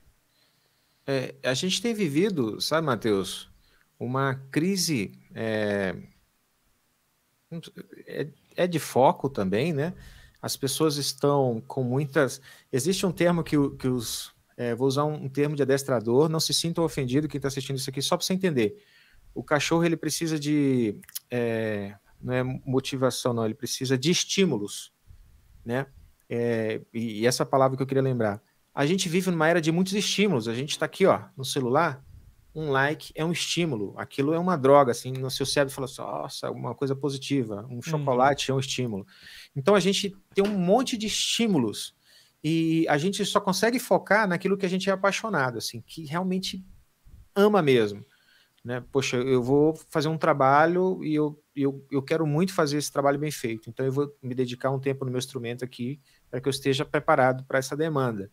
É, 1.07 1.33
a 1.43 1.53
gente 1.55 1.81
tem 1.81 1.93
vivido, 1.93 2.61
sabe, 2.61 2.85
Matheus, 2.85 3.49
uma 3.99 4.35
crise 4.51 5.17
é, 5.33 5.95
é, 8.05 8.27
é 8.55 8.67
de 8.67 8.79
foco 8.79 9.29
também, 9.29 9.73
né? 9.73 9.93
As 10.45 10.55
pessoas 10.55 10.97
estão 10.97 11.59
com 11.65 11.83
muitas. 11.83 12.39
Existe 12.71 13.03
um 13.03 13.11
termo 13.11 13.43
que, 13.43 13.57
que 13.79 13.87
os. 13.87 14.31
É, 14.55 14.75
vou 14.75 14.87
usar 14.87 15.03
um, 15.03 15.27
termo 15.27 15.55
de 15.55 15.63
adestrador, 15.63 16.29
não 16.29 16.39
se 16.39 16.53
sintam 16.53 16.83
ofendido 16.83 17.27
quem 17.27 17.39
está 17.39 17.47
assistindo 17.47 17.77
isso 17.77 17.89
aqui, 17.89 17.99
só 17.99 18.15
para 18.15 18.23
você 18.23 18.33
entender. 18.33 18.79
O 19.33 19.43
cachorro 19.43 19.83
ele 19.83 19.97
precisa 19.97 20.37
de. 20.37 20.99
É, 21.31 21.95
não 22.21 22.31
é 22.31 22.43
motivação, 22.43 23.33
não, 23.33 23.43
ele 23.43 23.55
precisa 23.55 23.97
de 23.97 24.11
estímulos. 24.11 24.93
Né? 25.65 25.87
É, 26.29 26.79
e, 26.93 27.21
e 27.21 27.25
essa 27.25 27.43
palavra 27.43 27.75
que 27.75 27.81
eu 27.81 27.87
queria 27.87 28.03
lembrar. 28.03 28.39
A 28.71 28.85
gente 28.85 29.09
vive 29.09 29.31
numa 29.31 29.47
era 29.47 29.59
de 29.59 29.71
muitos 29.71 29.93
estímulos. 29.93 30.47
A 30.47 30.53
gente 30.53 30.69
está 30.69 30.85
aqui 30.85 31.07
ó, 31.07 31.23
no 31.35 31.43
celular, 31.43 32.05
um 32.55 32.71
like 32.71 33.11
é 33.13 33.25
um 33.25 33.33
estímulo, 33.33 33.93
aquilo 33.97 34.33
é 34.33 34.39
uma 34.39 34.55
droga, 34.55 34.91
assim, 34.91 35.11
no 35.11 35.29
seu 35.29 35.45
cérebro 35.45 35.75
fala 35.75 35.85
assim, 35.85 36.01
nossa, 36.01 36.51
uma 36.51 36.73
coisa 36.73 36.95
positiva, 36.95 37.67
um 37.69 37.75
uhum. 37.75 37.81
chocolate 37.81 38.49
uhum. 38.49 38.55
é 38.55 38.57
um 38.57 38.59
estímulo. 38.61 39.07
Então 39.53 39.75
a 39.75 39.79
gente 39.79 40.15
tem 40.33 40.43
um 40.43 40.57
monte 40.57 40.97
de 40.97 41.05
estímulos 41.05 41.93
e 42.41 42.87
a 42.87 42.97
gente 42.97 43.25
só 43.25 43.41
consegue 43.41 43.77
focar 43.77 44.25
naquilo 44.25 44.57
que 44.57 44.65
a 44.65 44.69
gente 44.69 44.89
é 44.89 44.93
apaixonado, 44.93 45.57
assim, 45.57 45.81
que 45.81 46.05
realmente 46.05 46.65
ama 47.35 47.61
mesmo. 47.61 48.05
Né? 48.63 48.81
Poxa, 48.91 49.17
eu 49.17 49.43
vou 49.43 49.75
fazer 49.89 50.07
um 50.07 50.17
trabalho 50.17 51.03
e 51.03 51.13
eu, 51.13 51.39
eu, 51.55 51.85
eu 51.91 52.01
quero 52.01 52.25
muito 52.25 52.53
fazer 52.53 52.77
esse 52.77 52.91
trabalho 52.91 53.19
bem 53.19 53.31
feito, 53.31 53.69
então 53.69 53.85
eu 53.85 53.91
vou 53.91 54.15
me 54.23 54.33
dedicar 54.33 54.71
um 54.71 54.79
tempo 54.79 55.03
no 55.03 55.11
meu 55.11 55.19
instrumento 55.19 55.63
aqui 55.63 55.99
para 56.31 56.39
que 56.39 56.47
eu 56.47 56.51
esteja 56.51 56.85
preparado 56.85 57.43
para 57.43 57.59
essa 57.59 57.75
demanda. 57.75 58.31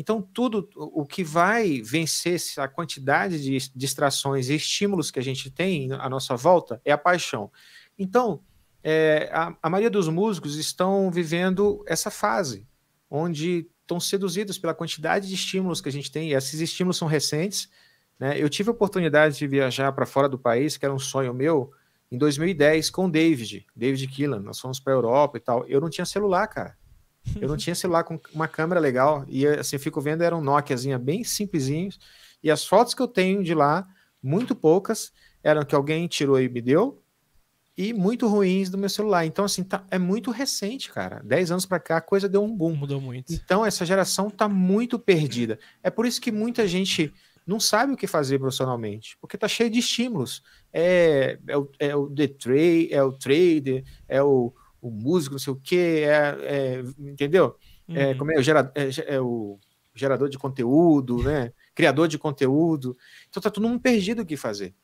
Então, 0.00 0.22
tudo 0.22 0.66
o 0.74 1.04
que 1.04 1.22
vai 1.22 1.82
vencer 1.82 2.40
a 2.56 2.66
quantidade 2.66 3.38
de 3.38 3.58
distrações 3.76 4.48
e 4.48 4.54
estímulos 4.54 5.10
que 5.10 5.18
a 5.18 5.22
gente 5.22 5.50
tem 5.50 5.92
à 5.92 6.08
nossa 6.08 6.34
volta 6.34 6.80
é 6.86 6.90
a 6.90 6.96
paixão. 6.96 7.52
Então, 7.98 8.42
é, 8.82 9.28
a, 9.30 9.54
a 9.62 9.68
maioria 9.68 9.90
dos 9.90 10.08
músicos 10.08 10.56
estão 10.56 11.10
vivendo 11.10 11.84
essa 11.86 12.10
fase, 12.10 12.66
onde 13.10 13.68
estão 13.82 14.00
seduzidos 14.00 14.56
pela 14.56 14.72
quantidade 14.72 15.28
de 15.28 15.34
estímulos 15.34 15.82
que 15.82 15.90
a 15.90 15.92
gente 15.92 16.10
tem, 16.10 16.30
e 16.30 16.32
esses 16.32 16.58
estímulos 16.60 16.96
são 16.96 17.06
recentes. 17.06 17.68
Né? 18.18 18.40
Eu 18.40 18.48
tive 18.48 18.70
a 18.70 18.72
oportunidade 18.72 19.36
de 19.36 19.46
viajar 19.46 19.92
para 19.92 20.06
fora 20.06 20.30
do 20.30 20.38
país, 20.38 20.78
que 20.78 20.86
era 20.86 20.94
um 20.94 20.98
sonho 20.98 21.34
meu, 21.34 21.72
em 22.10 22.16
2010 22.16 22.88
com 22.88 23.04
o 23.04 23.10
David, 23.10 23.66
David 23.76 24.06
Killan. 24.06 24.40
Nós 24.40 24.58
fomos 24.58 24.80
para 24.80 24.94
a 24.94 24.96
Europa 24.96 25.36
e 25.36 25.40
tal. 25.42 25.66
Eu 25.66 25.78
não 25.78 25.90
tinha 25.90 26.06
celular, 26.06 26.46
cara. 26.46 26.79
Eu 27.40 27.48
não 27.48 27.56
tinha 27.56 27.74
celular 27.74 28.04
com 28.04 28.18
uma 28.32 28.48
câmera 28.48 28.80
legal. 28.80 29.24
E 29.28 29.46
assim, 29.46 29.76
eu 29.76 29.80
fico 29.80 30.00
vendo, 30.00 30.22
era 30.22 30.36
um 30.36 30.40
Nokiazinha 30.40 30.98
bem 30.98 31.22
simplesinhos. 31.22 31.98
E 32.42 32.50
as 32.50 32.64
fotos 32.64 32.94
que 32.94 33.02
eu 33.02 33.08
tenho 33.08 33.44
de 33.44 33.54
lá, 33.54 33.86
muito 34.22 34.54
poucas, 34.54 35.12
eram 35.42 35.64
que 35.64 35.74
alguém 35.74 36.06
tirou 36.08 36.40
e 36.40 36.48
me 36.48 36.60
deu. 36.60 37.02
E 37.76 37.92
muito 37.92 38.26
ruins 38.26 38.68
do 38.68 38.76
meu 38.76 38.88
celular. 38.88 39.24
Então, 39.24 39.44
assim, 39.44 39.62
tá, 39.62 39.84
é 39.90 39.98
muito 39.98 40.30
recente, 40.30 40.90
cara. 40.90 41.22
Dez 41.24 41.50
anos 41.50 41.64
para 41.64 41.80
cá, 41.80 41.96
a 41.96 42.02
coisa 42.02 42.28
deu 42.28 42.42
um 42.42 42.54
boom. 42.54 42.74
Mudou 42.74 43.00
muito. 43.00 43.32
Então, 43.32 43.64
essa 43.64 43.86
geração 43.86 44.28
tá 44.28 44.48
muito 44.48 44.98
perdida. 44.98 45.58
É 45.82 45.90
por 45.90 46.04
isso 46.04 46.20
que 46.20 46.30
muita 46.30 46.66
gente 46.68 47.12
não 47.46 47.58
sabe 47.58 47.92
o 47.92 47.96
que 47.96 48.06
fazer 48.06 48.38
profissionalmente, 48.38 49.16
porque 49.20 49.36
tá 49.36 49.48
cheio 49.48 49.70
de 49.70 49.78
estímulos. 49.78 50.42
É, 50.72 51.38
é, 51.48 51.56
o, 51.56 51.68
é 51.78 51.96
o 51.96 52.08
the 52.08 52.28
trade, 52.28 52.88
é 52.92 53.02
o 53.02 53.12
trader, 53.12 53.84
é 54.06 54.22
o, 54.22 54.52
o 54.80 54.90
músico, 54.90 55.34
não 55.34 55.38
sei 55.38 55.52
o 55.52 55.56
quê, 55.56 56.04
é, 56.06 56.36
é 56.40 56.80
entendeu? 56.98 57.56
É, 57.88 58.08
uhum. 58.08 58.18
Como 58.18 58.32
é, 58.32 58.38
o 58.38 58.42
gera, 58.42 58.72
é, 58.74 59.14
é, 59.14 59.20
o 59.20 59.58
gerador 59.94 60.28
de 60.28 60.38
conteúdo, 60.38 61.22
né? 61.22 61.52
Criador 61.74 62.08
de 62.08 62.18
conteúdo. 62.18 62.96
Então 63.28 63.42
tá 63.42 63.50
todo 63.50 63.68
mundo 63.68 63.80
perdido 63.80 64.22
o 64.22 64.26
que 64.26 64.36
fazer. 64.36 64.74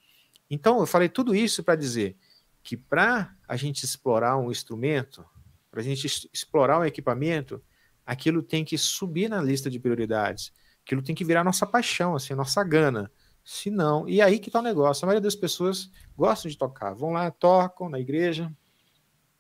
Então 0.51 0.81
eu 0.81 0.87
falei 0.87 1.09
tudo 1.09 1.35
isso 1.35 1.63
para 1.63 1.77
dizer 1.77 2.17
que 2.63 2.77
para 2.77 3.35
a 3.49 3.57
gente 3.57 3.85
explorar 3.85 4.37
um 4.37 4.51
instrumento, 4.51 5.25
para 5.71 5.81
a 5.81 5.85
gente 5.85 6.07
explorar 6.33 6.81
um 6.81 6.85
equipamento, 6.85 7.63
aquilo 8.05 8.43
tem 8.43 8.65
que 8.65 8.77
subir 8.77 9.29
na 9.29 9.41
lista 9.41 9.71
de 9.71 9.79
prioridades. 9.79 10.53
Aquilo 10.85 11.03
tem 11.03 11.15
que 11.15 11.25
virar 11.25 11.45
nossa 11.45 11.67
paixão, 11.67 12.15
assim, 12.15 12.35
nossa 12.35 12.63
gana. 12.63 13.11
Se 13.45 13.71
não, 13.71 14.09
e 14.09 14.21
aí 14.21 14.41
que 14.41 14.51
tá 14.51 14.59
o 14.59 14.63
negócio. 14.63 15.05
A 15.05 15.07
maioria 15.07 15.23
das 15.23 15.37
pessoas 15.37 15.91
gostam 16.17 16.51
de 16.51 16.59
tocar, 16.59 16.95
vão 16.95 17.11
lá, 17.13 17.31
tocam 17.31 17.89
na 17.89 18.01
igreja, 18.01 18.53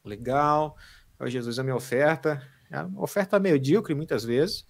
legal, 0.08 0.76
Jesus 1.24 1.58
é 1.58 1.62
minha 1.62 1.76
oferta, 1.76 2.42
é 2.70 2.80
uma 2.80 3.02
oferta 3.02 3.38
medíocre 3.38 3.94
muitas 3.94 4.24
vezes, 4.24 4.66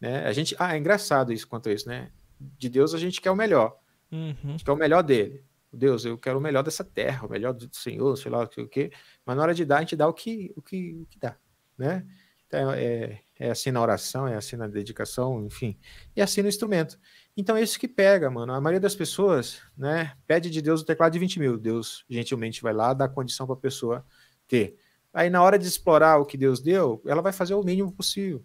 né? 0.00 0.26
A 0.26 0.32
gente, 0.32 0.56
ah, 0.58 0.74
é 0.74 0.78
engraçado 0.78 1.32
isso 1.32 1.46
quanto 1.46 1.68
a 1.68 1.72
isso, 1.72 1.88
né? 1.88 2.10
De 2.38 2.68
Deus 2.68 2.94
a 2.94 2.98
gente 2.98 3.20
quer 3.20 3.30
o 3.30 3.36
melhor, 3.36 3.78
uhum. 4.10 4.34
a 4.44 4.48
gente 4.48 4.64
quer 4.64 4.72
o 4.72 4.76
melhor 4.76 5.02
dele. 5.02 5.44
Deus, 5.72 6.04
eu 6.04 6.16
quero 6.16 6.38
o 6.38 6.40
melhor 6.40 6.62
dessa 6.62 6.82
terra, 6.82 7.26
o 7.26 7.30
melhor 7.30 7.52
do 7.52 7.68
Senhor, 7.74 8.16
sei 8.16 8.30
lá 8.30 8.42
o 8.42 8.48
que, 8.48 8.60
o 8.60 8.68
que. 8.68 8.90
mas 9.24 9.36
na 9.36 9.42
hora 9.42 9.54
de 9.54 9.64
dar, 9.64 9.78
a 9.78 9.80
gente 9.80 9.96
dá 9.96 10.08
o 10.08 10.12
que, 10.12 10.52
o 10.56 10.62
que, 10.62 10.94
o 11.02 11.06
que 11.06 11.18
dá, 11.18 11.36
né? 11.76 12.06
Então, 12.46 12.72
é, 12.72 13.20
é 13.38 13.50
assim 13.50 13.70
na 13.70 13.82
oração, 13.82 14.26
é 14.26 14.36
assim 14.36 14.56
na 14.56 14.66
dedicação, 14.68 15.44
enfim, 15.44 15.78
e 16.14 16.22
assim 16.22 16.42
no 16.42 16.48
instrumento. 16.48 16.98
Então 17.36 17.56
é 17.56 17.62
isso 17.62 17.78
que 17.78 17.88
pega, 17.88 18.30
mano. 18.30 18.52
A 18.52 18.60
maioria 18.60 18.80
das 18.80 18.94
pessoas, 18.94 19.60
né, 19.76 20.16
pede 20.26 20.48
de 20.48 20.62
Deus 20.62 20.80
o 20.80 20.84
teclado 20.84 21.12
de 21.12 21.18
20 21.18 21.40
mil. 21.40 21.58
Deus 21.58 22.04
gentilmente 22.08 22.62
vai 22.62 22.72
lá, 22.72 22.94
dá 22.94 23.08
condição 23.08 23.46
para 23.46 23.54
a 23.54 23.58
pessoa 23.58 24.06
ter. 24.48 24.76
Aí, 25.12 25.30
na 25.30 25.42
hora 25.42 25.58
de 25.58 25.66
explorar 25.66 26.18
o 26.18 26.26
que 26.26 26.36
Deus 26.36 26.60
deu, 26.60 27.02
ela 27.06 27.22
vai 27.22 27.32
fazer 27.32 27.54
o 27.54 27.62
mínimo 27.62 27.90
possível. 27.90 28.44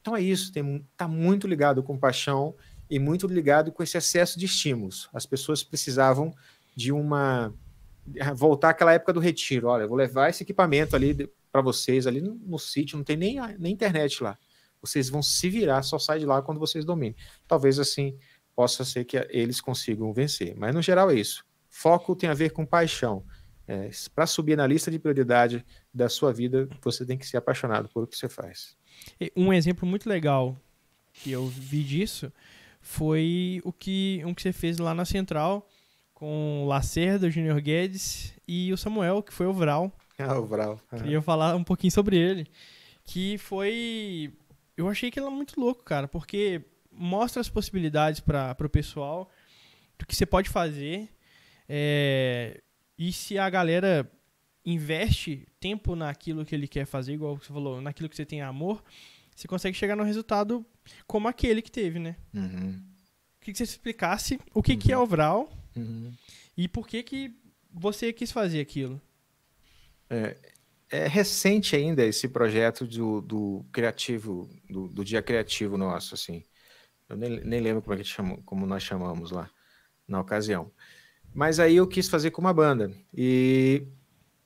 Então 0.00 0.16
é 0.16 0.20
isso, 0.20 0.52
está 0.90 1.06
muito 1.06 1.46
ligado 1.46 1.82
com 1.82 1.96
paixão 1.96 2.54
e 2.90 2.98
muito 2.98 3.26
ligado 3.26 3.72
com 3.72 3.82
esse 3.82 3.96
excesso 3.96 4.38
de 4.38 4.46
estímulos. 4.46 5.08
As 5.12 5.24
pessoas 5.24 5.62
precisavam 5.62 6.34
de 6.74 6.92
uma. 6.92 7.54
voltar 8.34 8.70
àquela 8.70 8.92
época 8.92 9.12
do 9.12 9.20
retiro. 9.20 9.68
Olha, 9.68 9.86
vou 9.86 9.96
levar 9.96 10.28
esse 10.28 10.42
equipamento 10.42 10.96
ali 10.96 11.30
para 11.50 11.60
vocês, 11.60 12.06
ali 12.06 12.20
no, 12.20 12.34
no, 12.34 12.58
sítio, 12.58 12.96
não 12.96 13.04
tem 13.04 13.16
nem, 13.16 13.36
nem 13.58 13.72
internet 13.72 14.22
lá. 14.22 14.36
Vocês 14.80 15.08
vão 15.08 15.22
se 15.22 15.48
virar, 15.48 15.82
só 15.82 15.98
sai 15.98 16.18
de 16.18 16.26
lá 16.26 16.42
quando 16.42 16.58
vocês 16.58 16.84
dominem. 16.84 17.14
Talvez 17.46 17.78
assim 17.78 18.16
possa 18.54 18.84
ser 18.84 19.04
que 19.04 19.16
eles 19.30 19.60
consigam 19.60 20.12
vencer. 20.12 20.54
Mas 20.56 20.74
no 20.74 20.82
geral 20.82 21.10
é 21.10 21.14
isso. 21.14 21.44
Foco 21.68 22.16
tem 22.16 22.28
a 22.28 22.34
ver 22.34 22.50
com 22.50 22.66
paixão. 22.66 23.24
É, 23.66 23.90
para 24.14 24.26
subir 24.26 24.56
na 24.56 24.66
lista 24.66 24.90
de 24.90 24.98
prioridade 24.98 25.64
da 25.94 26.08
sua 26.08 26.32
vida, 26.32 26.68
você 26.82 27.06
tem 27.06 27.16
que 27.16 27.26
ser 27.26 27.36
apaixonado 27.36 27.88
por 27.88 28.04
o 28.04 28.06
que 28.06 28.16
você 28.16 28.28
faz. 28.28 28.76
Um 29.36 29.52
exemplo 29.52 29.86
muito 29.86 30.08
legal 30.08 30.56
que 31.12 31.30
eu 31.30 31.46
vi 31.46 31.82
disso 31.82 32.32
foi 32.80 33.60
o 33.64 33.72
que, 33.72 34.20
um 34.24 34.34
que 34.34 34.42
você 34.42 34.52
fez 34.52 34.78
lá 34.78 34.94
na 34.94 35.04
Central 35.04 35.68
com 36.14 36.64
o 36.64 36.68
Lacerda, 36.68 37.26
o 37.26 37.30
Junior 37.30 37.60
Guedes 37.60 38.34
e 38.46 38.72
o 38.72 38.76
Samuel, 38.76 39.22
que 39.22 39.32
foi 39.32 39.46
o 39.46 39.52
Vral. 39.52 39.92
Ah, 40.18 40.38
o 40.38 40.46
Vral. 40.46 40.78
Queria 40.90 41.20
falar 41.20 41.56
um 41.56 41.64
pouquinho 41.64 41.90
sobre 41.90 42.16
ele. 42.16 42.46
Que 43.02 43.38
foi. 43.38 44.32
Eu 44.76 44.88
achei 44.88 45.10
que 45.10 45.18
ele 45.18 45.26
era 45.26 45.34
muito 45.34 45.58
louco, 45.58 45.82
cara, 45.82 46.06
porque 46.06 46.62
mostra 46.92 47.40
as 47.40 47.48
possibilidades 47.48 48.20
para 48.20 48.56
o 48.60 48.68
pessoal 48.68 49.28
do 49.98 50.06
que 50.06 50.14
você 50.14 50.24
pode 50.24 50.48
fazer. 50.48 51.08
É, 51.68 52.62
e 52.98 53.12
se 53.12 53.38
a 53.38 53.48
galera 53.48 54.10
investe 54.64 55.46
tempo 55.58 55.96
naquilo 55.96 56.44
que 56.44 56.54
ele 56.54 56.68
quer 56.68 56.86
fazer, 56.86 57.14
igual 57.14 57.36
você 57.36 57.48
falou, 57.48 57.80
naquilo 57.80 58.08
que 58.08 58.16
você 58.16 58.24
tem 58.24 58.42
amor, 58.42 58.82
você 59.34 59.48
consegue 59.48 59.76
chegar 59.76 59.96
no 59.96 60.04
resultado 60.04 60.64
como 61.06 61.28
aquele 61.28 61.62
que 61.62 61.70
teve, 61.70 61.98
né? 61.98 62.16
Uhum. 62.34 62.80
Queria 63.40 63.54
que 63.54 63.58
você 63.58 63.64
explicasse 63.64 64.38
o 64.54 64.62
que, 64.62 64.72
uhum. 64.72 64.78
que 64.78 64.92
é 64.92 64.98
o 64.98 65.06
Vral 65.06 65.52
uhum. 65.76 66.12
e 66.56 66.68
por 66.68 66.86
que, 66.86 67.02
que 67.02 67.34
você 67.72 68.12
quis 68.12 68.30
fazer 68.30 68.60
aquilo. 68.60 69.00
É, 70.08 70.36
é 70.90 71.06
recente 71.08 71.74
ainda 71.74 72.04
esse 72.04 72.28
projeto 72.28 72.86
do, 72.86 73.20
do 73.22 73.64
criativo, 73.72 74.48
do, 74.68 74.88
do, 74.88 75.04
dia 75.04 75.22
criativo 75.22 75.78
nosso, 75.78 76.14
assim. 76.14 76.44
Eu 77.08 77.16
nem, 77.16 77.40
nem 77.40 77.60
lembro 77.60 77.82
como, 77.82 77.94
é 77.94 77.98
que 77.98 78.04
chamou, 78.04 78.42
como 78.44 78.66
nós 78.66 78.82
chamamos 78.82 79.30
lá 79.30 79.50
na 80.06 80.20
ocasião. 80.20 80.70
Mas 81.34 81.58
aí 81.58 81.76
eu 81.76 81.86
quis 81.86 82.08
fazer 82.08 82.30
com 82.30 82.40
uma 82.40 82.52
banda. 82.52 82.92
E, 83.14 83.86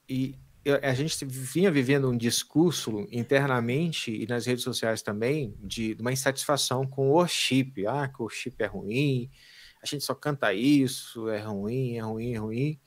e 0.09 0.35
a 0.83 0.94
gente 0.94 1.25
vinha 1.25 1.70
vivendo 1.70 2.09
um 2.09 2.16
discurso 2.16 3.07
internamente 3.11 4.11
e 4.11 4.27
nas 4.27 4.46
redes 4.46 4.64
sociais 4.64 5.03
também 5.03 5.55
de, 5.61 5.94
de 5.94 6.01
uma 6.01 6.12
insatisfação 6.12 6.87
com 6.87 7.09
o 7.09 7.12
worship. 7.12 7.87
Ah, 7.87 8.09
que 8.09 8.20
o 8.20 8.25
worship 8.25 8.55
é 8.59 8.66
ruim, 8.66 9.31
a 9.83 9.87
gente 9.87 10.05
só 10.05 10.14
canta 10.14 10.53
isso, 10.53 11.29
é 11.29 11.40
ruim, 11.40 11.96
é 11.96 12.01
ruim, 12.01 12.35
é 12.35 12.38
ruim. 12.38 12.81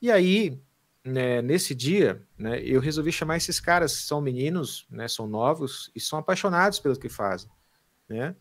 E 0.00 0.10
aí, 0.10 0.60
né, 1.04 1.40
nesse 1.40 1.74
dia, 1.74 2.26
né, 2.36 2.60
eu 2.62 2.80
resolvi 2.80 3.12
chamar 3.12 3.36
esses 3.36 3.60
caras, 3.60 3.92
são 3.92 4.20
meninos, 4.20 4.86
né, 4.90 5.06
são 5.06 5.28
novos 5.28 5.90
e 5.94 6.00
são 6.00 6.18
apaixonados 6.18 6.80
pelo 6.80 6.98
que 6.98 7.08
fazem. 7.08 7.48
Né? 8.08 8.34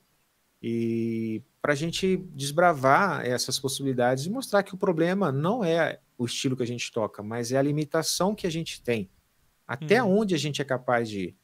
E 0.62 1.44
para 1.62 1.74
a 1.74 1.76
gente 1.76 2.18
desbravar 2.34 3.26
essas 3.26 3.60
possibilidades 3.60 4.26
e 4.26 4.30
mostrar 4.30 4.64
que 4.64 4.74
o 4.74 4.78
problema 4.78 5.32
não 5.32 5.64
é 5.64 6.00
o 6.18 6.26
estilo 6.26 6.56
que 6.58 6.64
a 6.64 6.68
gente 6.68 6.92
toca, 6.92 7.22
mas 7.22 7.52
é 7.52 7.58
a 7.58 7.62
limitação 7.62 8.34
que 8.34 8.48
a 8.48 8.50
gente 8.50 8.82
tem. 8.82 9.10
Até 9.68 10.02
uhum. 10.02 10.20
onde 10.20 10.34
a 10.34 10.38
gente 10.38 10.62
é 10.62 10.66
capaz 10.66 11.08
de 11.08 11.20
ir. 11.20 11.38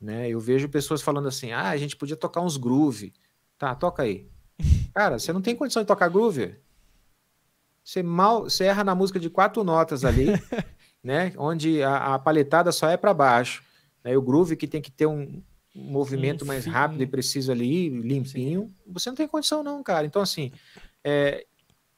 Né? 0.00 0.28
Eu 0.28 0.38
vejo 0.38 0.68
pessoas 0.68 1.02
falando 1.02 1.26
assim: 1.28 1.52
ah, 1.52 1.70
a 1.70 1.76
gente 1.76 1.96
podia 1.96 2.16
tocar 2.16 2.40
uns 2.40 2.56
groove. 2.56 3.12
Tá, 3.58 3.74
toca 3.74 4.02
aí. 4.02 4.28
Cara, 4.94 5.18
você 5.18 5.32
não 5.32 5.42
tem 5.42 5.56
condição 5.56 5.82
de 5.82 5.86
tocar 5.86 6.08
groove. 6.08 6.54
Você 7.82 8.02
mal, 8.02 8.44
você 8.44 8.64
erra 8.64 8.84
na 8.84 8.94
música 8.94 9.18
de 9.18 9.30
quatro 9.30 9.62
notas 9.62 10.04
ali, 10.04 10.26
né? 11.02 11.32
Onde 11.36 11.82
a, 11.82 12.14
a 12.14 12.18
paletada 12.18 12.72
só 12.72 12.88
é 12.88 12.96
para 12.96 13.14
baixo. 13.14 13.64
Né? 14.02 14.16
O 14.16 14.22
groove 14.22 14.56
que 14.56 14.66
tem 14.66 14.80
que 14.80 14.90
ter 14.90 15.06
um, 15.06 15.42
um 15.76 15.90
movimento 15.90 16.46
mais 16.46 16.64
rápido 16.64 17.02
e 17.02 17.06
preciso 17.06 17.52
ali, 17.52 17.88
limpinho, 17.88 18.72
Sim. 18.84 18.92
você 18.92 19.10
não 19.10 19.16
tem 19.16 19.28
condição 19.28 19.62
não, 19.62 19.82
cara. 19.82 20.06
Então, 20.06 20.22
assim, 20.22 20.50
é, 21.04 21.46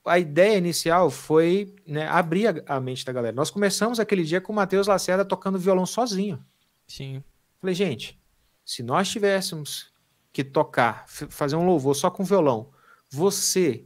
a 0.05 0.19
ideia 0.19 0.59
inicial 0.59 1.11
foi 1.11 1.75
né, 1.87 2.07
abrir 2.09 2.49
a, 2.49 2.77
a, 2.77 2.81
mente 2.81 3.05
da 3.05 3.13
galera. 3.13 3.35
Nós 3.35 3.51
começamos 3.51 4.01
aquele 4.01 4.25
dia 4.25 4.41
com 4.41 4.53
o 4.53 4.57
Matheus 4.57 4.87
Lacerda 4.87 5.25
tocando 5.25 5.59
violão 5.59 5.87
sozinho. 5.87 6.45
Sim. 6.87 7.23
Falei, 7.61 7.75
gente, 7.75 8.19
se 8.65 8.83
nós 8.83 9.09
tivéssemos 9.09 9.93
que 10.33 10.43
tocar, 10.43 11.05
fazer 11.09 11.57
um 11.57 11.67
louvor 11.67 11.95
só 11.95 12.11
com 12.11 12.25
violão, 12.25 12.71
você 13.11 13.85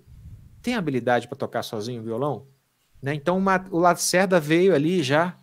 tem 0.60 0.74
habilidade 0.74 1.28
para 1.28 1.36
tocar 1.36 1.62
sozinho 1.62 2.02
violão? 2.02 2.46
Né? 3.00 3.14
Então 3.14 3.36
uma, 3.36 3.64
o 3.70 3.78
Lacerda 3.78 4.38
veio 4.38 4.74
ali 4.74 5.02
já, 5.02 5.36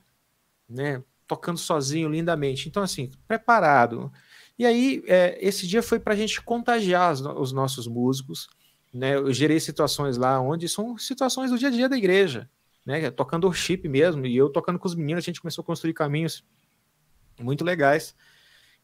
né, 0.68 1.04
tocando 1.28 1.58
sozinho 1.58 2.10
lindamente. 2.10 2.68
Então, 2.68 2.82
assim, 2.82 3.12
preparado. 3.28 4.12
E 4.60 4.66
aí, 4.66 5.02
é, 5.08 5.38
esse 5.40 5.66
dia 5.66 5.82
foi 5.82 6.02
para 6.02 6.14
a 6.14 6.18
gente 6.18 6.42
contagiar 6.42 7.14
os, 7.14 7.22
os, 7.22 7.54
nossos 7.54 7.88
músicos. 7.88 8.50
Né? 8.94 9.16
Eu 9.16 9.32
gerei 9.32 9.58
situações 9.58 10.18
lá 10.18 10.38
onde 10.42 10.68
são 10.68 10.98
situações 10.98 11.50
do 11.50 11.58
dia 11.58 11.70
a 11.70 11.72
dia 11.72 11.88
da 11.88 11.98
igreja, 11.98 12.50
né? 12.86 13.10
tocando 13.10 13.48
worship 13.48 13.88
mesmo, 13.88 14.26
e 14.26 14.36
eu 14.36 14.50
tocando 14.50 14.78
com 14.78 14.86
os 14.86 14.96
meninos, 14.96 15.24
a 15.24 15.26
gente 15.26 15.40
começou 15.40 15.62
a 15.62 15.66
construir 15.66 15.94
caminhos 15.94 16.44
muito 17.40 17.64
legais. 17.64 18.14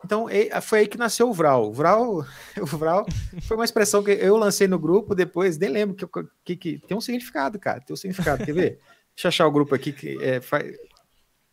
Então, 0.01 0.27
foi 0.61 0.79
aí 0.79 0.87
que 0.87 0.97
nasceu 0.97 1.29
o 1.29 1.33
Vral. 1.33 1.67
O 1.67 1.73
Vral, 1.73 2.25
o 2.61 2.65
Vral 2.65 3.05
foi 3.41 3.57
uma 3.57 3.65
expressão 3.65 4.01
que 4.01 4.11
eu 4.11 4.37
lancei 4.37 4.69
no 4.69 4.79
grupo 4.79 5.13
depois, 5.13 5.57
nem 5.57 5.69
lembro 5.69 5.95
que, 5.95 6.07
que, 6.45 6.55
que 6.55 6.87
tem 6.87 6.95
um 6.95 7.01
significado, 7.01 7.59
cara, 7.59 7.81
tem 7.81 7.93
um 7.93 7.97
significado, 7.97 8.45
quer 8.45 8.53
ver? 8.53 8.79
Deixa 9.13 9.27
eu 9.27 9.29
achar 9.29 9.47
o 9.47 9.51
grupo 9.51 9.75
aqui 9.75 9.91
que 9.91 10.23
é, 10.23 10.39
faz... 10.39 10.73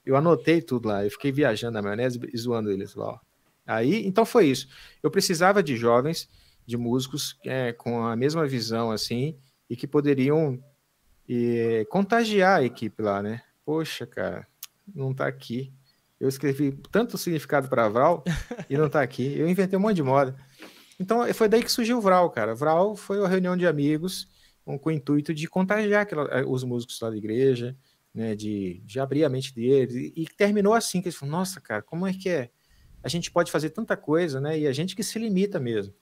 eu 0.07 0.15
anotei 0.15 0.63
tudo 0.63 0.87
lá, 0.87 1.05
eu 1.05 1.11
fiquei 1.11 1.33
viajando 1.33 1.73
na 1.73 1.83
maionese 1.83 2.21
e 2.33 2.39
zoando 2.39 2.71
eles 2.71 2.95
lá, 2.95 3.15
ó. 3.15 3.32
Aí, 3.77 4.07
então 4.07 4.25
foi 4.25 4.47
isso. 4.47 4.69
Eu 5.03 5.11
precisava 5.11 5.63
de 5.63 5.77
jovens, 5.77 6.29
de 6.67 6.77
músicos 6.77 7.39
é, 7.45 7.73
com 7.73 8.05
a 8.05 8.15
mesma 8.15 8.47
visão 8.47 8.91
assim 8.91 9.37
e 9.69 9.77
que 9.77 9.87
poderiam 9.87 10.63
contagiar 11.89 12.61
a 12.61 12.65
equipe 12.65 13.03
lá, 13.03 13.23
né? 13.23 13.43
Poxa, 13.65 14.07
cara, 14.07 14.47
não 14.95 15.15
tá 15.15 15.27
aqui. 15.27 15.73
Eu 16.21 16.29
escrevi 16.29 16.73
tanto 16.91 17.17
significado 17.17 17.69
para 17.69 17.89
Vral 17.89 18.23
e 18.69 18.77
não 18.77 18.89
tá 18.89 19.01
aqui. 19.01 19.37
Eu 19.39 19.49
inventei 19.49 19.79
um 19.79 19.83
monte 19.83 19.97
de 19.97 20.03
moda. 20.03 20.37
Então 21.01 21.27
foi 21.33 21.49
daí 21.49 21.63
que 21.63 21.73
surgiu 21.73 21.99
o 21.99 22.01
Vral, 22.01 22.31
cara. 22.31 22.55
Vral 22.55 22.95
foi 22.95 23.19
uma 23.19 23.29
reunião 23.29 23.57
de 23.57 23.67
amigos 23.67 24.29
com, 24.65 24.79
com 24.79 24.91
o 24.91 24.93
intuito 24.93 25.33
de 25.33 25.49
contagiar 25.49 26.03
aquela, 26.03 26.25
eh, 26.29 26.45
os 26.47 26.63
músicos 26.65 27.01
lá 27.01 27.11
da 27.11 27.17
igreja, 27.17 27.77
né? 28.15 28.37
De, 28.37 28.83
de 28.85 29.01
abrir 29.01 29.25
a 29.25 29.29
mente 29.29 29.55
deles. 29.55 29.95
E, 29.95 30.13
e 30.15 30.27
terminou 30.27 30.75
assim, 30.75 31.01
que 31.01 31.09
eles 31.09 31.17
falaram, 31.17 31.39
nossa, 31.39 31.61
cara, 31.61 31.83
como 31.83 32.07
é 32.07 32.13
que 32.13 32.29
é? 32.29 32.51
A 33.03 33.09
gente 33.09 33.31
pode 33.31 33.51
fazer 33.51 33.71
tanta 33.71 33.97
coisa, 33.97 34.41
né? 34.41 34.59
E 34.59 34.67
a 34.67 34.73
gente 34.73 34.95
que 34.95 35.03
se 35.03 35.19
limita 35.19 35.59
mesmo. 35.59 35.95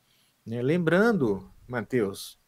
Né? 0.45 0.61
Lembrando, 0.63 1.51
Mateus, 1.67 2.39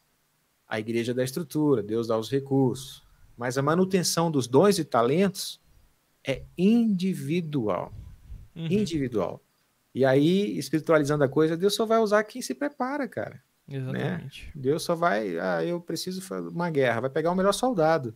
a 0.68 0.78
igreja 0.78 1.14
dá 1.14 1.24
estrutura, 1.24 1.82
Deus 1.82 2.06
dá 2.06 2.18
os 2.18 2.30
recursos, 2.30 3.02
mas 3.36 3.56
a 3.56 3.62
manutenção 3.62 4.30
dos 4.30 4.46
dons 4.46 4.78
e 4.78 4.84
talentos 4.84 5.60
é 6.26 6.42
individual. 6.56 7.92
Uhum. 8.54 8.66
Individual. 8.66 9.42
E 9.94 10.04
aí, 10.04 10.56
espiritualizando 10.58 11.24
a 11.24 11.28
coisa, 11.28 11.56
Deus 11.56 11.74
só 11.74 11.84
vai 11.84 11.98
usar 11.98 12.24
quem 12.24 12.40
se 12.40 12.54
prepara, 12.54 13.06
cara. 13.08 13.42
Né? 13.66 13.76
Exatamente. 13.76 14.46
Né? 14.46 14.52
Deus 14.54 14.82
só 14.82 14.94
vai, 14.94 15.38
ah, 15.38 15.64
eu 15.64 15.80
preciso 15.80 16.20
fazer 16.22 16.48
uma 16.48 16.70
guerra, 16.70 17.02
vai 17.02 17.10
pegar 17.10 17.30
o 17.30 17.34
melhor 17.34 17.52
soldado. 17.52 18.14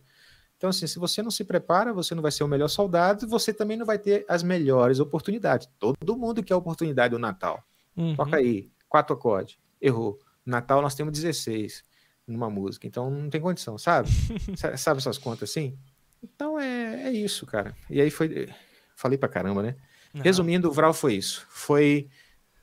Então, 0.57 0.71
assim, 0.71 0.87
se 0.87 0.97
você 0.97 1.21
não 1.21 1.29
se 1.29 1.43
prepara, 1.43 1.93
você 1.93 2.15
não 2.15 2.21
vai 2.21 2.31
ser 2.31 2.43
o 2.43 2.47
melhor 2.47 2.67
soldado 2.67 3.25
e 3.25 3.27
você 3.27 3.53
também 3.53 3.77
não 3.77 3.85
vai 3.85 3.99
ter 3.99 4.25
as 4.27 4.41
melhores 4.41 4.99
oportunidades. 4.99 5.69
Todo 5.77 6.17
mundo 6.17 6.43
quer 6.43 6.55
a 6.55 6.57
oportunidade 6.57 7.11
do 7.11 7.19
Natal. 7.19 7.63
Uhum. 7.95 8.15
Toca 8.15 8.37
aí, 8.37 8.69
quatro 8.89 9.15
acordes. 9.15 9.57
Errou. 9.79 10.19
Natal 10.43 10.81
nós 10.81 10.95
temos 10.95 11.13
16 11.13 11.83
numa 12.27 12.49
música, 12.49 12.87
então 12.87 13.09
não 13.09 13.29
tem 13.29 13.39
condição, 13.39 13.77
sabe? 13.77 14.09
sabe 14.77 14.97
essas 14.99 15.17
contas 15.17 15.49
assim? 15.49 15.77
Então 16.23 16.59
é, 16.59 17.03
é 17.03 17.11
isso, 17.11 17.45
cara. 17.45 17.75
E 17.89 18.01
aí 18.01 18.09
foi. 18.09 18.49
Falei 18.95 19.17
pra 19.17 19.29
caramba, 19.29 19.61
né? 19.61 19.75
Não. 20.11 20.23
Resumindo, 20.23 20.67
o 20.67 20.71
Vral 20.71 20.93
foi 20.93 21.13
isso. 21.13 21.45
Foi 21.49 22.09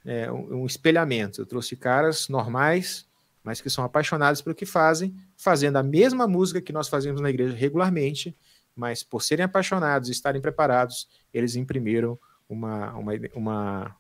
é, 0.05 0.31
um 0.33 0.67
espelhamento. 0.67 1.41
Eu 1.41 1.47
trouxe 1.47 1.77
caras 1.77 2.29
normais 2.29 3.07
mas 3.45 3.61
que 3.61 3.69
são 3.69 3.85
apaixonados 3.85 4.41
pelo 4.41 4.57
que 4.57 4.65
fazem, 4.65 5.15
fazendo 5.37 5.77
a 5.77 5.83
mesma 5.83 6.27
música 6.27 6.63
que 6.63 6.73
nós 6.73 6.89
fazemos 6.89 7.21
na 7.21 7.29
igreja 7.29 7.55
regularmente, 7.55 8.35
mas 8.75 9.03
por 9.03 9.23
serem 9.23 9.45
apaixonados 9.45 10.09
e 10.09 10.13
estarem 10.13 10.41
preparados, 10.41 11.07
eles 11.33 11.55
imprimiram 11.55 12.19
uma, 12.49 12.93
uma, 12.95 13.13
uma 13.35 13.97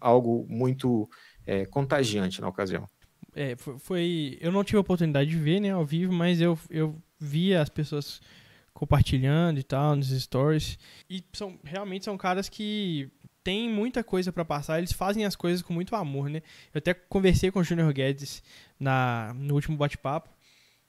algo 0.00 0.46
muito 0.48 1.10
é, 1.44 1.66
contagiante 1.66 2.40
na 2.40 2.48
ocasião. 2.48 2.88
É, 3.34 3.56
foi, 3.56 4.38
eu 4.40 4.50
não 4.50 4.64
tive 4.64 4.78
a 4.78 4.80
oportunidade 4.80 5.28
de 5.28 5.36
ver, 5.36 5.60
né, 5.60 5.70
ao 5.70 5.84
vivo, 5.84 6.12
mas 6.12 6.40
eu, 6.40 6.58
eu 6.70 6.96
via 7.18 7.60
as 7.60 7.68
pessoas 7.68 8.20
compartilhando 8.72 9.58
e 9.58 9.64
tal 9.64 9.96
nos 9.96 10.08
stories 10.08 10.78
e 11.10 11.24
são 11.32 11.58
realmente 11.64 12.04
são 12.04 12.16
caras 12.16 12.48
que 12.48 13.10
tem 13.42 13.68
muita 13.68 14.04
coisa 14.04 14.30
para 14.30 14.44
passar, 14.44 14.78
eles 14.78 14.92
fazem 14.92 15.24
as 15.24 15.34
coisas 15.34 15.62
com 15.62 15.72
muito 15.72 15.96
amor, 15.96 16.28
né? 16.28 16.42
Eu 16.72 16.78
até 16.78 16.92
conversei 16.92 17.50
com 17.50 17.60
o 17.60 17.64
Junior 17.64 17.92
Guedes 17.92 18.42
na, 18.78 19.32
no 19.34 19.54
último 19.54 19.76
bate-papo. 19.76 20.30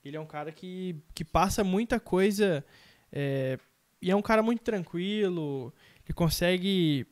Ele 0.03 0.15
é 0.15 0.19
um 0.19 0.25
cara 0.25 0.51
que, 0.51 0.95
que 1.13 1.25
passa 1.25 1.63
muita 1.63 1.99
coisa 1.99 2.63
é, 3.11 3.59
e 4.01 4.09
é 4.09 4.15
um 4.15 4.21
cara 4.21 4.41
muito 4.41 4.61
tranquilo, 4.61 5.73
ele 6.05 6.13
consegue 6.13 7.05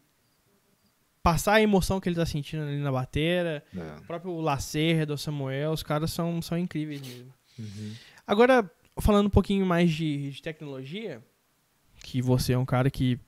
passar 1.21 1.55
a 1.55 1.61
emoção 1.61 1.99
que 1.99 2.07
ele 2.07 2.15
tá 2.15 2.25
sentindo 2.25 2.63
ali 2.63 2.77
na 2.77 2.91
batera. 2.91 3.63
É. 3.75 3.99
O 3.99 4.03
próprio 4.03 4.39
Lacerda, 4.39 5.13
o 5.13 5.17
Samuel, 5.17 5.71
os 5.71 5.83
caras 5.83 6.11
são, 6.11 6.41
são 6.41 6.57
incríveis 6.57 7.01
mesmo. 7.01 7.33
Uhum. 7.59 7.93
Agora, 8.25 8.69
falando 8.99 9.27
um 9.27 9.31
pouquinho 9.31 9.65
mais 9.65 9.91
de, 9.91 10.31
de 10.31 10.41
tecnologia, 10.41 11.21
que 12.01 12.21
você 12.21 12.53
é 12.53 12.57
um 12.57 12.65
cara 12.65 12.89
que 12.89 13.19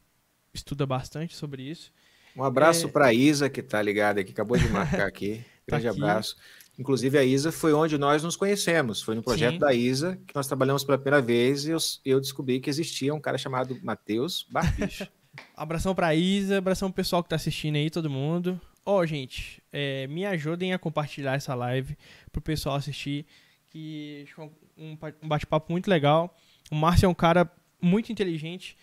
estuda 0.53 0.85
bastante 0.85 1.35
sobre 1.35 1.63
isso. 1.63 1.91
Um 2.35 2.43
abraço 2.43 2.87
é... 2.87 2.89
para 2.89 3.13
Isa, 3.13 3.49
que 3.49 3.61
tá 3.61 3.81
ligada 3.81 4.21
aqui, 4.21 4.31
acabou 4.31 4.57
de 4.57 4.69
marcar 4.69 5.07
aqui. 5.07 5.43
Grande 5.67 5.83
tá 5.83 5.91
aqui. 5.91 6.01
abraço. 6.01 6.37
Inclusive, 6.79 7.17
a 7.17 7.23
Isa 7.25 7.51
foi 7.51 7.73
onde 7.73 7.97
nós 7.97 8.23
nos 8.23 8.37
conhecemos. 8.37 9.01
Foi 9.01 9.13
no 9.13 9.21
projeto 9.21 9.55
Sim. 9.55 9.59
da 9.59 9.73
Isa 9.73 10.17
que 10.25 10.33
nós 10.33 10.47
trabalhamos 10.47 10.81
pela 10.81 10.97
primeira 10.97 11.21
vez 11.21 11.65
e 11.65 11.71
eu, 11.71 11.77
eu 12.05 12.21
descobri 12.21 12.61
que 12.61 12.69
existia 12.69 13.13
um 13.13 13.19
cara 13.19 13.37
chamado 13.37 13.77
Matheus 13.83 14.47
Barbicho. 14.49 15.05
abração 15.53 15.93
pra 15.93 16.15
Isa, 16.15 16.57
abração 16.57 16.89
pro 16.89 16.95
pessoal 16.95 17.21
que 17.21 17.27
tá 17.27 17.35
assistindo 17.35 17.75
aí, 17.75 17.89
todo 17.89 18.09
mundo. 18.09 18.59
Ó, 18.85 18.99
oh, 18.99 19.05
gente, 19.05 19.61
é, 19.73 20.07
me 20.07 20.25
ajudem 20.25 20.73
a 20.73 20.79
compartilhar 20.79 21.35
essa 21.35 21.53
live 21.53 21.97
pro 22.31 22.41
pessoal 22.41 22.77
assistir, 22.77 23.25
que 23.69 24.25
um, 24.37 24.97
um 25.21 25.27
bate-papo 25.27 25.73
muito 25.73 25.89
legal. 25.89 26.33
O 26.71 26.75
Márcio 26.75 27.07
é 27.07 27.09
um 27.09 27.13
cara 27.13 27.51
muito 27.81 28.09
inteligente. 28.09 28.77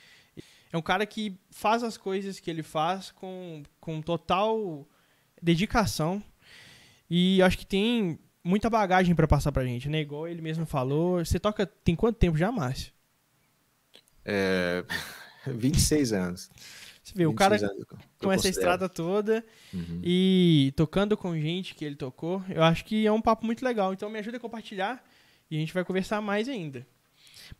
É 0.70 0.76
um 0.76 0.82
cara 0.82 1.06
que 1.06 1.34
faz 1.50 1.82
as 1.82 1.96
coisas 1.96 2.38
que 2.38 2.50
ele 2.50 2.62
faz 2.62 3.10
com, 3.10 3.62
com 3.80 4.02
total 4.02 4.86
dedicação. 5.40 6.22
E 7.08 7.40
acho 7.42 7.58
que 7.58 7.66
tem 7.66 8.18
muita 8.42 8.70
bagagem 8.70 9.14
para 9.14 9.26
passar 9.26 9.52
pra 9.52 9.64
gente, 9.64 9.88
né? 9.88 10.00
Igual 10.00 10.28
ele 10.28 10.40
mesmo 10.40 10.66
falou. 10.66 11.24
Você 11.24 11.38
toca 11.38 11.66
tem 11.66 11.96
quanto 11.96 12.16
tempo 12.16 12.36
já, 12.36 12.50
Márcio? 12.52 12.92
É, 14.24 14.84
26 15.46 16.12
anos. 16.12 16.50
Você 17.02 17.12
vê, 17.14 17.24
o 17.24 17.32
cara 17.34 17.56
com 18.18 18.32
essa 18.32 18.48
estrada 18.48 18.88
toda 18.88 19.44
uhum. 19.72 20.00
e 20.02 20.72
tocando 20.74 21.16
com 21.16 21.38
gente 21.38 21.72
que 21.72 21.84
ele 21.84 21.94
tocou, 21.94 22.42
eu 22.48 22.64
acho 22.64 22.84
que 22.84 23.06
é 23.06 23.12
um 23.12 23.20
papo 23.20 23.46
muito 23.46 23.64
legal. 23.64 23.92
Então 23.92 24.10
me 24.10 24.18
ajuda 24.18 24.38
a 24.38 24.40
compartilhar 24.40 25.04
e 25.48 25.56
a 25.56 25.60
gente 25.60 25.72
vai 25.72 25.84
conversar 25.84 26.20
mais 26.20 26.48
ainda. 26.48 26.84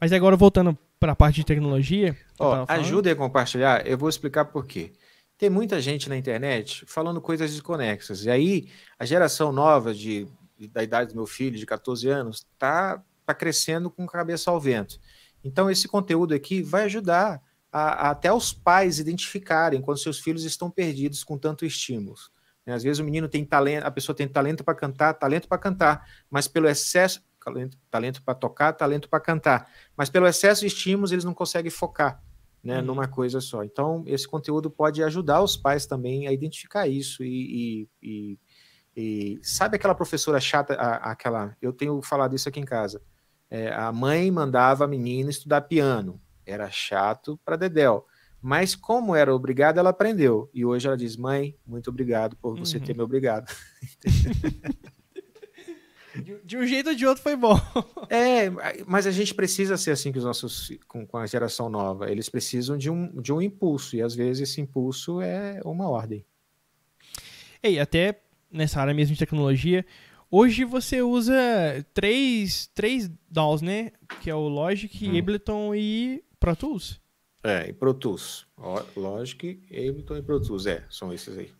Mas 0.01 0.13
agora 0.13 0.35
voltando 0.35 0.77
para 0.99 1.13
a 1.13 1.17
parte 1.17 1.37
de 1.37 1.45
tecnologia. 1.45 2.17
Ó, 2.41 2.65
ajuda 2.67 3.13
a 3.13 3.15
compartilhar, 3.15 3.87
eu 3.87 3.97
vou 3.97 4.09
explicar 4.09 4.47
por 4.47 4.67
quê. 4.67 4.93
Tem 5.39 5.51
muita 5.51 5.81
gente 5.81 6.09
na 6.09 6.17
internet 6.17 6.85
falando 6.87 7.21
coisas 7.21 7.51
desconexas. 7.51 8.25
E 8.25 8.31
aí, 8.31 8.69
a 8.99 9.05
geração 9.05 9.53
nova 9.53 9.93
de, 9.93 10.27
da 10.73 10.83
idade 10.83 11.11
do 11.11 11.17
meu 11.17 11.27
filho, 11.27 11.59
de 11.59 11.67
14 11.67 12.09
anos, 12.09 12.47
tá, 12.59 13.03
tá 13.25 13.35
crescendo 13.35 13.91
com 13.91 14.07
cabeça 14.07 14.51
ao 14.51 14.59
vento. 14.59 14.99
Então, 15.45 15.71
esse 15.71 15.87
conteúdo 15.87 16.35
aqui 16.35 16.63
vai 16.63 16.85
ajudar 16.85 17.43
a, 17.71 18.09
a, 18.09 18.11
até 18.11 18.33
os 18.33 18.55
pais 18.55 18.99
identificarem 18.99 19.83
quando 19.83 19.99
seus 19.99 20.19
filhos 20.19 20.43
estão 20.45 20.71
perdidos 20.71 21.23
com 21.23 21.37
tanto 21.37 21.67
estímulo. 21.67 22.17
Né? 22.65 22.73
Às 22.73 22.83
vezes 22.83 22.99
o 22.99 23.05
menino 23.05 23.29
tem 23.29 23.45
talento, 23.45 23.85
a 23.85 23.91
pessoa 23.91 24.17
tem 24.17 24.27
talento 24.27 24.65
para 24.65 24.75
cantar, 24.75 25.13
talento 25.13 25.47
para 25.47 25.59
cantar, 25.59 26.09
mas 26.31 26.49
pelo 26.49 26.67
excesso, 26.67 27.23
talento, 27.45 27.79
talento 27.91 28.23
para 28.23 28.35
tocar, 28.35 28.73
talento 28.73 29.07
para 29.09 29.21
cantar, 29.21 29.71
mas 29.95 30.09
pelo 30.09 30.27
excesso 30.27 30.63
de 30.63 30.69
estímulos 30.69 31.13
eles 31.13 31.25
não 31.25 31.35
conseguem 31.35 31.71
focar 31.71 32.23
né, 32.67 32.81
uhum. 32.81 32.85
numa 32.85 33.07
coisa 33.07 33.41
só. 33.41 33.63
Então, 33.63 34.03
esse 34.07 34.27
conteúdo 34.27 34.69
pode 34.69 35.01
ajudar 35.01 35.41
os 35.41 35.57
pais 35.57 35.87
também 35.87 36.27
a 36.27 36.33
identificar 36.33 36.89
isso 36.89 37.23
e, 37.23 37.87
e, 38.03 38.37
e, 38.37 38.39
e 38.97 39.39
sabe 39.41 39.77
aquela 39.77 39.95
professora 39.95 40.41
chata, 40.41 40.75
a, 40.75 41.13
aquela, 41.13 41.57
eu 41.63 41.73
tenho 41.73 42.03
falado 42.03 42.35
isso 42.35 42.49
aqui 42.49 42.59
em 42.59 42.65
casa, 42.65 43.01
é, 43.49 43.73
a 43.73 43.93
mãe 43.93 44.29
mandava 44.33 44.85
a 44.85 44.89
menina 44.89 45.31
estudar 45.31 45.61
piano, 45.61 46.21
era 46.45 46.69
chato 46.69 47.39
para 47.45 47.55
Dedel, 47.55 48.05
mas 48.43 48.75
como 48.75 49.15
era 49.15 49.33
obrigada, 49.33 49.79
ela 49.79 49.91
aprendeu, 49.91 50.51
e 50.53 50.65
hoje 50.65 50.89
ela 50.89 50.97
diz, 50.97 51.17
mãe, 51.17 51.57
muito 51.65 51.89
obrigado 51.89 52.35
por 52.37 52.59
você 52.59 52.79
uhum. 52.79 52.85
ter 52.85 52.97
me 52.97 53.03
obrigado. 53.03 53.47
De, 56.23 56.39
de, 56.45 56.57
um 56.57 56.67
jeito 56.67 56.91
ou 56.91 56.95
de 56.95 57.07
outro 57.07 57.23
foi 57.23 57.37
bom. 57.37 57.59
É, 58.09 58.49
mas 58.87 59.05
a 59.05 59.11
gente 59.11 59.35
precisa 59.35 59.77
ser 59.77 59.91
assim 59.91 60.13
com 60.13 60.19
os 60.19 60.25
nossos 60.25 60.71
com, 60.87 61.05
com, 61.05 61.17
a 61.17 61.27
geração 61.27 61.69
nova. 61.69 62.11
Eles 62.11 62.29
precisam 62.29 62.79
de 62.79 62.89
um, 62.89 63.21
de 63.21 63.33
um 63.33 63.43
impulso, 63.43 63.97
e 63.97 64.03
às 64.03 64.15
vezes 64.15 64.49
esse 64.49 64.61
impulso 64.61 65.21
é 65.21 65.61
uma 65.65 65.89
ordem. 65.89 66.25
E 67.63 67.81
até 67.81 68.21
nessa 68.51 68.81
área 68.81 68.95
mesmo 68.95 69.15
de 69.15 69.19
tecnologia, 69.19 69.85
hoje 70.31 70.65
você 70.65 71.03
usa 71.03 71.35
três, 71.93 72.69
três 72.69 73.11
DAWs, 73.29 73.61
né? 73.61 73.91
Que 74.21 74.31
é 74.31 74.35
o 74.35 74.47
Logic, 74.47 75.09
hum. 75.09 75.19
Ableton 75.19 75.75
e 75.75 76.23
Pro 76.39 76.55
Tools. 76.55 77.01
É, 77.43 77.69
e 77.69 77.73
Pro 77.73 77.95
Tools. 77.95 78.47
Logic, 78.97 79.61
Ableton 79.71 80.17
e 80.17 80.23
Pro 80.23 80.41
Tools, 80.41 80.67
é, 80.67 80.85
são 80.89 81.13
esses 81.13 81.37
aí. 81.37 81.51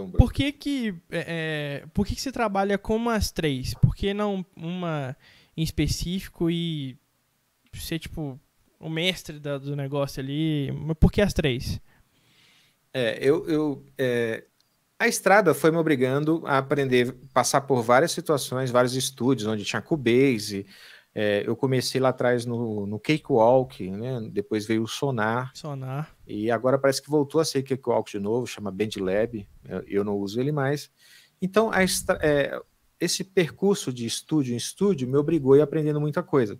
Um 0.00 0.10
por 0.10 0.32
que 0.32 0.52
que, 0.52 0.94
é, 1.10 1.82
é, 1.82 1.86
por 1.92 2.06
que 2.06 2.14
que 2.14 2.20
você 2.20 2.32
trabalha 2.32 2.76
com 2.78 3.08
as 3.08 3.30
três? 3.30 3.74
Por 3.74 3.94
que 3.94 4.12
não 4.12 4.44
uma 4.56 5.16
em 5.56 5.62
específico 5.62 6.50
e 6.50 6.98
ser, 7.74 7.98
tipo, 7.98 8.38
o 8.78 8.88
mestre 8.88 9.38
da, 9.38 9.58
do 9.58 9.74
negócio 9.76 10.20
ali? 10.20 10.72
Mas 10.72 10.96
por 10.98 11.10
que 11.10 11.20
as 11.20 11.32
três? 11.32 11.80
É, 12.92 13.18
eu... 13.20 13.46
eu 13.48 13.84
é, 13.98 14.44
a 14.98 15.06
estrada 15.06 15.52
foi 15.52 15.70
me 15.70 15.76
obrigando 15.76 16.42
a 16.46 16.56
aprender, 16.56 17.14
passar 17.34 17.60
por 17.60 17.82
várias 17.82 18.12
situações, 18.12 18.70
vários 18.70 18.96
estúdios, 18.96 19.46
onde 19.46 19.62
tinha 19.62 19.82
Cubase, 19.82 20.64
é, 21.14 21.42
eu 21.46 21.54
comecei 21.54 22.00
lá 22.00 22.10
atrás 22.10 22.46
no, 22.46 22.86
no 22.86 22.98
Cakewalk, 22.98 23.90
né? 23.90 24.20
Depois 24.30 24.66
veio 24.66 24.82
o 24.82 24.88
Sonar. 24.88 25.50
Sonar. 25.54 26.15
E 26.26 26.50
agora 26.50 26.78
parece 26.78 27.00
que 27.00 27.10
voltou 27.10 27.40
a 27.40 27.44
ser 27.44 27.62
Cakewalk 27.62 28.10
de 28.10 28.18
novo, 28.18 28.46
chama 28.46 28.70
BandLab. 28.70 29.46
Eu, 29.64 29.80
eu 29.86 30.04
não 30.04 30.16
uso 30.16 30.40
ele 30.40 30.52
mais. 30.52 30.90
Então, 31.40 31.70
a, 31.70 31.82
é, 32.20 32.60
esse 32.98 33.22
percurso 33.22 33.92
de 33.92 34.06
estúdio 34.06 34.54
em 34.54 34.56
estúdio 34.56 35.08
me 35.08 35.16
obrigou 35.16 35.52
a 35.52 35.58
ir 35.58 35.60
aprendendo 35.62 36.00
muita 36.00 36.22
coisa. 36.22 36.58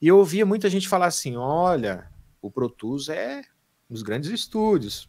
E 0.00 0.08
eu 0.08 0.18
ouvia 0.18 0.44
muita 0.44 0.68
gente 0.68 0.88
falar 0.88 1.06
assim: 1.06 1.36
olha, 1.36 2.10
o 2.42 2.50
Pro 2.50 2.68
Tools 2.68 3.08
é 3.08 3.42
nos 3.88 4.02
grandes 4.02 4.30
estúdios. 4.30 5.08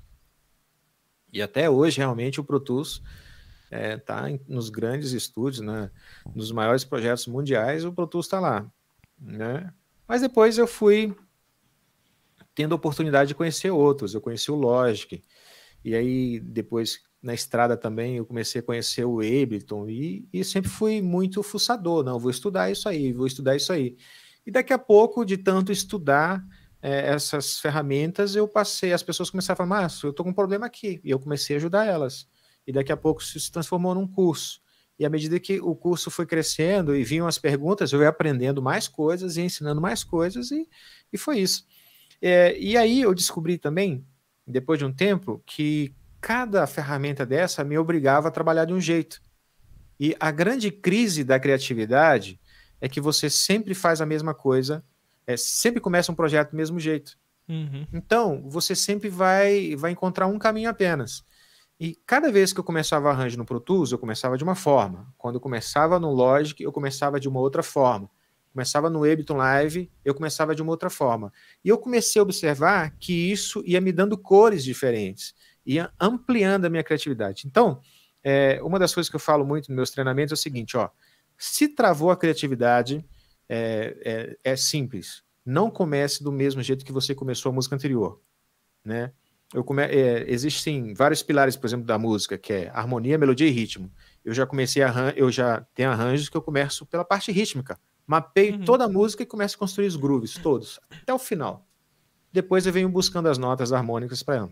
E 1.33 1.41
até 1.41 1.69
hoje, 1.69 1.97
realmente, 1.97 2.39
o 2.39 2.43
Pro 2.43 2.59
Tools 2.59 3.01
está 3.71 4.31
é, 4.31 4.39
nos 4.47 4.69
grandes 4.69 5.11
estúdios, 5.11 5.59
né? 5.59 5.91
nos 6.33 6.51
maiores 6.51 6.85
projetos 6.85 7.27
mundiais, 7.27 7.83
o 7.83 7.91
Pro 7.91 8.07
Tools 8.07 8.27
está 8.27 8.39
lá 8.39 8.71
né? 9.19 9.73
Mas 10.07 10.21
depois 10.21 10.57
eu 10.57 10.67
fui 10.67 11.15
tendo 12.57 12.73
a 12.73 12.75
oportunidade 12.75 13.27
de 13.27 13.35
conhecer 13.35 13.69
outros. 13.69 14.15
Eu 14.15 14.19
conheci 14.19 14.49
o 14.49 14.55
Logic, 14.55 15.21
e 15.85 15.93
aí 15.93 16.39
depois 16.39 16.99
na 17.21 17.35
estrada 17.35 17.77
também 17.77 18.17
eu 18.17 18.25
comecei 18.25 18.61
a 18.61 18.63
conhecer 18.63 19.05
o 19.05 19.19
Ableton, 19.19 19.87
e, 19.87 20.27
e 20.33 20.43
sempre 20.43 20.67
fui 20.67 20.99
muito 20.99 21.43
fuçador. 21.43 22.03
Não, 22.03 22.17
vou 22.17 22.31
estudar 22.31 22.71
isso 22.71 22.89
aí, 22.89 23.13
vou 23.13 23.27
estudar 23.27 23.55
isso 23.55 23.71
aí. 23.71 23.95
E 24.43 24.49
daqui 24.49 24.73
a 24.73 24.79
pouco, 24.79 25.23
de 25.23 25.37
tanto 25.37 25.71
estudar 25.71 26.43
é, 26.81 27.09
essas 27.13 27.59
ferramentas, 27.59 28.35
eu 28.35 28.47
passei, 28.47 28.91
as 28.91 29.03
pessoas 29.03 29.29
começaram 29.29 29.53
a 29.53 29.57
falar, 29.57 29.81
Márcio, 29.81 30.07
eu 30.07 30.11
estou 30.11 30.23
com 30.23 30.31
um 30.31 30.33
problema 30.33 30.65
aqui, 30.65 30.99
e 31.03 31.11
eu 31.11 31.19
comecei 31.19 31.55
a 31.55 31.59
ajudar 31.59 31.85
elas. 31.85 32.27
E 32.65 32.71
daqui 32.71 32.91
a 32.91 32.97
pouco 32.97 33.21
isso 33.21 33.39
se 33.39 33.51
transformou 33.51 33.93
num 33.93 34.07
curso. 34.07 34.59
E 34.97 35.05
à 35.05 35.09
medida 35.11 35.39
que 35.39 35.59
o 35.59 35.75
curso 35.75 36.09
foi 36.09 36.25
crescendo 36.25 36.95
e 36.95 37.03
vinham 37.03 37.27
as 37.27 37.37
perguntas, 37.37 37.93
eu 37.93 38.01
ia 38.01 38.09
aprendendo 38.09 38.63
mais 38.63 38.87
coisas 38.87 39.37
e 39.37 39.41
ensinando 39.41 39.79
mais 39.79 40.03
coisas, 40.03 40.49
e, 40.49 40.67
e 41.13 41.17
foi 41.19 41.37
isso. 41.37 41.67
É, 42.21 42.57
e 42.57 42.75
aí 42.75 43.01
eu 43.01 43.13
descobri 43.13 43.57
também, 43.57 44.05
depois 44.45 44.79
de 44.79 44.85
um 44.85 44.93
tempo, 44.93 45.41
que 45.45 45.93
cada 46.19 46.65
ferramenta 46.65 47.25
dessa 47.25 47.63
me 47.63 47.77
obrigava 47.77 48.27
a 48.27 48.31
trabalhar 48.31 48.65
de 48.65 48.73
um 48.73 48.81
jeito. 48.81 49.21
E 49.99 50.15
a 50.19 50.31
grande 50.31 50.71
crise 50.71 51.23
da 51.23 51.39
criatividade 51.39 52.39
é 52.79 52.87
que 52.87 53.01
você 53.01 53.29
sempre 53.29 53.73
faz 53.73 54.01
a 54.01 54.05
mesma 54.05 54.33
coisa, 54.33 54.83
é, 55.25 55.35
sempre 55.35 55.81
começa 55.81 56.11
um 56.11 56.15
projeto 56.15 56.51
do 56.51 56.57
mesmo 56.57 56.79
jeito. 56.79 57.17
Uhum. 57.49 57.87
Então, 57.93 58.43
você 58.47 58.75
sempre 58.75 59.09
vai, 59.09 59.75
vai 59.75 59.91
encontrar 59.91 60.27
um 60.27 60.37
caminho 60.37 60.69
apenas. 60.69 61.23
E 61.79 61.95
cada 62.05 62.31
vez 62.31 62.51
que 62.51 62.59
eu 62.59 62.63
começava 62.63 63.09
arranjo 63.09 63.37
no 63.37 63.45
Pro 63.45 63.59
Tools, 63.59 63.91
eu 63.91 63.99
começava 63.99 64.37
de 64.37 64.43
uma 64.43 64.55
forma. 64.55 65.13
Quando 65.17 65.35
eu 65.35 65.41
começava 65.41 65.99
no 65.99 66.11
Logic, 66.11 66.61
eu 66.61 66.71
começava 66.71 67.19
de 67.19 67.29
uma 67.29 67.39
outra 67.39 67.61
forma. 67.61 68.09
Começava 68.57 68.89
no 68.89 69.03
Ableton 69.03 69.37
Live, 69.37 69.87
eu 70.03 70.15
começava 70.15 70.55
de 70.55 70.63
uma 70.63 70.71
outra 70.71 70.89
forma. 70.89 71.31
E 71.63 71.69
eu 71.69 71.77
comecei 71.77 72.19
a 72.19 72.23
observar 72.23 72.89
que 72.97 73.13
isso 73.13 73.61
ia 73.63 73.79
me 73.79 73.91
dando 73.91 74.17
cores 74.17 74.63
diferentes, 74.63 75.35
ia 75.63 75.93
ampliando 75.99 76.65
a 76.65 76.69
minha 76.69 76.83
criatividade. 76.83 77.43
Então, 77.45 77.79
é, 78.23 78.59
uma 78.63 78.79
das 78.79 78.95
coisas 78.95 79.11
que 79.11 79.15
eu 79.15 79.19
falo 79.19 79.45
muito 79.45 79.67
nos 79.67 79.75
meus 79.75 79.91
treinamentos 79.91 80.31
é 80.31 80.33
o 80.33 80.37
seguinte, 80.37 80.75
ó, 80.75 80.89
se 81.37 81.67
travou 81.67 82.09
a 82.09 82.17
criatividade, 82.17 83.05
é, 83.47 84.35
é, 84.43 84.51
é 84.53 84.55
simples. 84.55 85.21
Não 85.45 85.69
comece 85.69 86.23
do 86.23 86.31
mesmo 86.31 86.63
jeito 86.63 86.83
que 86.83 86.91
você 86.91 87.13
começou 87.13 87.51
a 87.51 87.53
música 87.53 87.75
anterior, 87.75 88.19
né? 88.83 89.11
eu 89.53 89.63
come... 89.63 89.83
É, 89.83 90.25
existem 90.27 90.95
vários 90.95 91.21
pilares, 91.21 91.55
por 91.55 91.67
exemplo, 91.67 91.85
da 91.85 91.99
música, 91.99 92.39
que 92.39 92.53
é 92.53 92.71
harmonia, 92.73 93.19
melodia 93.19 93.47
e 93.47 93.51
ritmo. 93.51 93.91
Eu 94.25 94.33
já 94.33 94.47
comecei 94.47 94.81
a 94.81 95.13
eu 95.15 95.31
já 95.31 95.61
tenho 95.75 95.91
arranjos 95.91 96.27
que 96.27 96.35
eu 96.35 96.41
começo 96.41 96.87
pela 96.87 97.05
parte 97.05 97.31
rítmica. 97.31 97.79
Mapeio 98.07 98.53
uhum. 98.53 98.63
toda 98.63 98.85
a 98.85 98.89
música 98.89 99.21
e 99.21 99.25
começo 99.25 99.57
a 99.57 99.59
construir 99.59 99.87
os 99.87 99.97
grooves, 99.97 100.35
todos, 100.35 100.79
até 100.89 101.13
o 101.13 101.19
final. 101.19 101.67
Depois 102.31 102.65
eu 102.65 102.71
venho 102.71 102.87
buscando 102.87 103.27
as 103.27 103.37
notas 103.37 103.73
harmônicas 103.73 104.23
para 104.23 104.35
ela. 104.37 104.51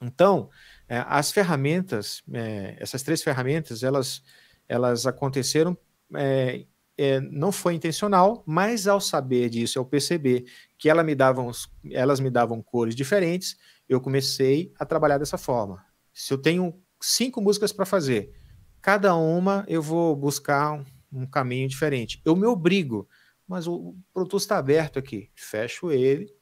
Então, 0.00 0.48
é, 0.88 1.04
as 1.06 1.30
ferramentas, 1.30 2.22
é, 2.32 2.76
essas 2.78 3.02
três 3.02 3.22
ferramentas, 3.22 3.82
elas, 3.82 4.22
elas 4.66 5.06
aconteceram, 5.06 5.76
é, 6.14 6.64
é 6.96 7.20
não 7.20 7.52
foi 7.52 7.74
intencional, 7.74 8.42
mas 8.46 8.88
ao 8.88 9.00
saber 9.00 9.50
disso, 9.50 9.78
ao 9.78 9.84
perceber 9.84 10.44
que 10.78 10.88
ela 10.88 11.02
me 11.02 11.14
davam, 11.14 11.50
elas 11.90 12.18
me 12.18 12.30
davam 12.30 12.62
cores 12.62 12.94
diferentes, 12.94 13.56
eu 13.86 14.00
comecei 14.00 14.72
a 14.78 14.86
trabalhar 14.86 15.18
dessa 15.18 15.36
forma. 15.36 15.84
Se 16.14 16.32
eu 16.32 16.38
tenho 16.38 16.74
cinco 17.00 17.42
músicas 17.42 17.72
para 17.72 17.84
fazer, 17.84 18.32
cada 18.80 19.14
uma 19.14 19.64
eu 19.68 19.82
vou 19.82 20.16
buscar 20.16 20.82
um, 21.14 21.26
caminho 21.26 21.68
diferente. 21.68 22.20
Eu 22.24 22.34
me 22.34 22.46
obrigo, 22.46 23.08
mas 23.46 23.66
o 23.66 23.96
Pro 24.12 24.26
Tools 24.26 24.42
está 24.42 24.58
aberto 24.58 24.98
aqui. 24.98 25.30
Fecho 25.34 25.90
ele, 25.90 26.32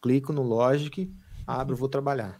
clico 0.00 0.32
no 0.32 0.42
Logic, 0.42 1.12
abro, 1.46 1.76
vou 1.76 1.88
trabalhar. 1.88 2.38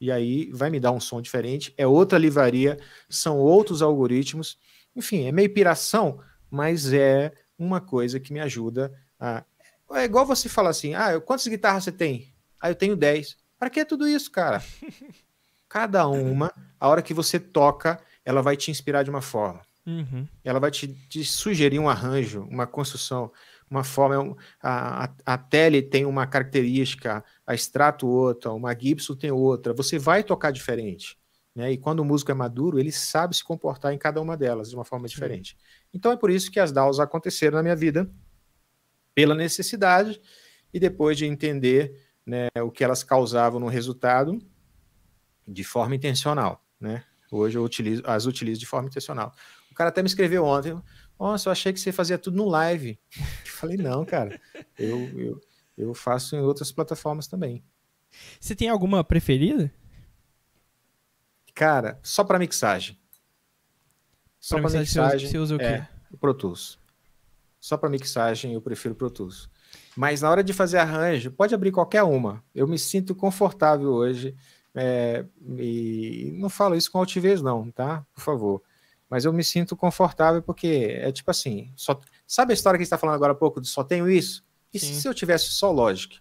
E 0.00 0.10
aí 0.10 0.50
vai 0.52 0.70
me 0.70 0.80
dar 0.80 0.92
um 0.92 1.00
som 1.00 1.20
diferente. 1.20 1.74
É 1.76 1.86
outra 1.86 2.18
livraria, 2.18 2.78
são 3.08 3.38
outros 3.38 3.82
algoritmos. 3.82 4.58
Enfim, 4.96 5.26
é 5.26 5.32
meio 5.32 5.52
piração, 5.52 6.20
mas 6.50 6.92
é 6.92 7.32
uma 7.58 7.80
coisa 7.80 8.18
que 8.18 8.32
me 8.32 8.40
ajuda 8.40 8.92
a. 9.18 9.44
É 9.92 10.04
igual 10.04 10.24
você 10.24 10.48
falar 10.48 10.70
assim: 10.70 10.94
ah, 10.94 11.20
quantas 11.20 11.46
guitarras 11.46 11.84
você 11.84 11.92
tem? 11.92 12.34
Ah, 12.58 12.70
eu 12.70 12.74
tenho 12.74 12.96
10. 12.96 13.36
Para 13.58 13.68
que 13.68 13.84
tudo 13.84 14.08
isso, 14.08 14.30
cara? 14.30 14.62
Cada 15.68 16.08
uma, 16.08 16.52
a 16.80 16.88
hora 16.88 17.02
que 17.02 17.14
você 17.14 17.38
toca, 17.38 18.00
ela 18.24 18.42
vai 18.42 18.56
te 18.56 18.70
inspirar 18.70 19.02
de 19.02 19.10
uma 19.10 19.20
forma. 19.20 19.60
Uhum. 19.90 20.28
Ela 20.44 20.60
vai 20.60 20.70
te, 20.70 20.86
te, 21.08 21.24
sugerir 21.24 21.78
um 21.80 21.88
arranjo, 21.88 22.46
uma 22.48 22.66
construção, 22.66 23.32
uma 23.68 23.82
forma. 23.82 24.36
A, 24.62 25.04
a, 25.04 25.34
a 25.34 25.38
Tele 25.38 25.82
tem 25.82 26.04
uma 26.04 26.26
característica, 26.26 27.24
a 27.44 27.54
Strato 27.54 28.06
outra, 28.06 28.52
uma 28.52 28.72
Gibson 28.78 29.16
tem 29.16 29.32
outra. 29.32 29.72
Você 29.74 29.98
vai 29.98 30.22
tocar 30.22 30.52
diferente. 30.52 31.18
Né? 31.54 31.72
E 31.72 31.76
quando 31.76 32.00
o 32.00 32.04
músico 32.04 32.30
é 32.30 32.34
maduro, 32.34 32.78
ele 32.78 32.92
sabe 32.92 33.34
se 33.34 33.42
comportar 33.42 33.92
em 33.92 33.98
cada 33.98 34.20
uma 34.20 34.36
delas 34.36 34.70
de 34.70 34.76
uma 34.76 34.84
forma 34.84 35.08
diferente. 35.08 35.56
Então 35.92 36.12
é 36.12 36.16
por 36.16 36.30
isso 36.30 36.50
que 36.50 36.60
as 36.60 36.70
DAOs 36.70 37.00
aconteceram 37.00 37.56
na 37.56 37.62
minha 37.62 37.76
vida, 37.76 38.08
pela 39.12 39.34
necessidade, 39.34 40.20
e 40.72 40.78
depois 40.78 41.18
de 41.18 41.26
entender 41.26 42.00
né, 42.24 42.46
o 42.62 42.70
que 42.70 42.84
elas 42.84 43.02
causavam 43.02 43.58
no 43.58 43.66
resultado 43.66 44.40
de 45.48 45.64
forma 45.64 45.96
intencional, 45.96 46.64
né? 46.78 47.02
Hoje 47.32 47.56
eu 47.56 47.64
utilizo, 47.64 48.02
as 48.06 48.26
utilizo 48.26 48.60
de 48.60 48.66
forma 48.66 48.88
intencional. 48.88 49.32
O 49.70 49.74
cara 49.74 49.90
até 49.90 50.02
me 50.02 50.08
escreveu 50.08 50.44
ontem, 50.44 50.76
nossa, 51.18 51.48
eu 51.48 51.52
achei 51.52 51.72
que 51.72 51.80
você 51.80 51.92
fazia 51.92 52.18
tudo 52.18 52.36
no 52.36 52.48
live. 52.48 52.98
Eu 53.44 53.62
falei, 53.62 53.76
não, 53.76 54.06
cara, 54.06 54.40
eu, 54.78 54.98
eu, 55.18 55.40
eu 55.76 55.92
faço 55.92 56.34
em 56.34 56.40
outras 56.40 56.72
plataformas 56.72 57.26
também. 57.26 57.62
Você 58.40 58.56
tem 58.56 58.70
alguma 58.70 59.04
preferida? 59.04 59.70
Cara, 61.54 62.00
só 62.02 62.24
para 62.24 62.38
mixagem. 62.38 62.98
Só 64.38 64.58
para 64.58 64.70
mixagem, 64.70 65.28
você 65.28 65.36
usa 65.36 65.56
o 65.56 65.58
quê? 65.58 65.64
É, 65.64 65.88
o 66.10 66.16
Pro 66.16 66.32
Tools. 66.32 66.78
Só 67.60 67.76
para 67.76 67.90
mixagem 67.90 68.54
eu 68.54 68.62
prefiro 68.62 68.94
Pro 68.94 69.10
Tools. 69.10 69.50
Mas 69.94 70.22
na 70.22 70.30
hora 70.30 70.42
de 70.42 70.54
fazer 70.54 70.78
arranjo, 70.78 71.30
pode 71.30 71.54
abrir 71.54 71.70
qualquer 71.70 72.02
uma. 72.02 72.42
Eu 72.54 72.66
me 72.66 72.78
sinto 72.78 73.14
confortável 73.14 73.90
hoje. 73.90 74.34
É, 74.74 75.26
e 75.58 76.32
não 76.36 76.48
falo 76.48 76.74
isso 76.74 76.90
com 76.90 76.98
altivez, 76.98 77.42
não, 77.42 77.70
tá? 77.70 78.06
Por 78.14 78.22
favor. 78.22 78.62
Mas 79.10 79.24
eu 79.24 79.32
me 79.32 79.42
sinto 79.42 79.76
confortável 79.76 80.40
porque 80.40 80.96
é 81.00 81.10
tipo 81.10 81.30
assim: 81.30 81.72
só, 81.74 82.00
sabe 82.24 82.52
a 82.52 82.54
história 82.54 82.78
que 82.78 82.82
a 82.82 82.84
gente 82.84 82.86
está 82.86 82.98
falando 82.98 83.16
agora 83.16 83.32
há 83.32 83.36
pouco 83.36 83.60
de 83.60 83.66
só 83.66 83.82
tenho 83.82 84.08
isso? 84.08 84.44
E 84.72 84.78
Sim. 84.78 84.94
se 84.94 85.08
eu 85.08 85.12
tivesse 85.12 85.46
só 85.46 85.72
Logic? 85.72 86.18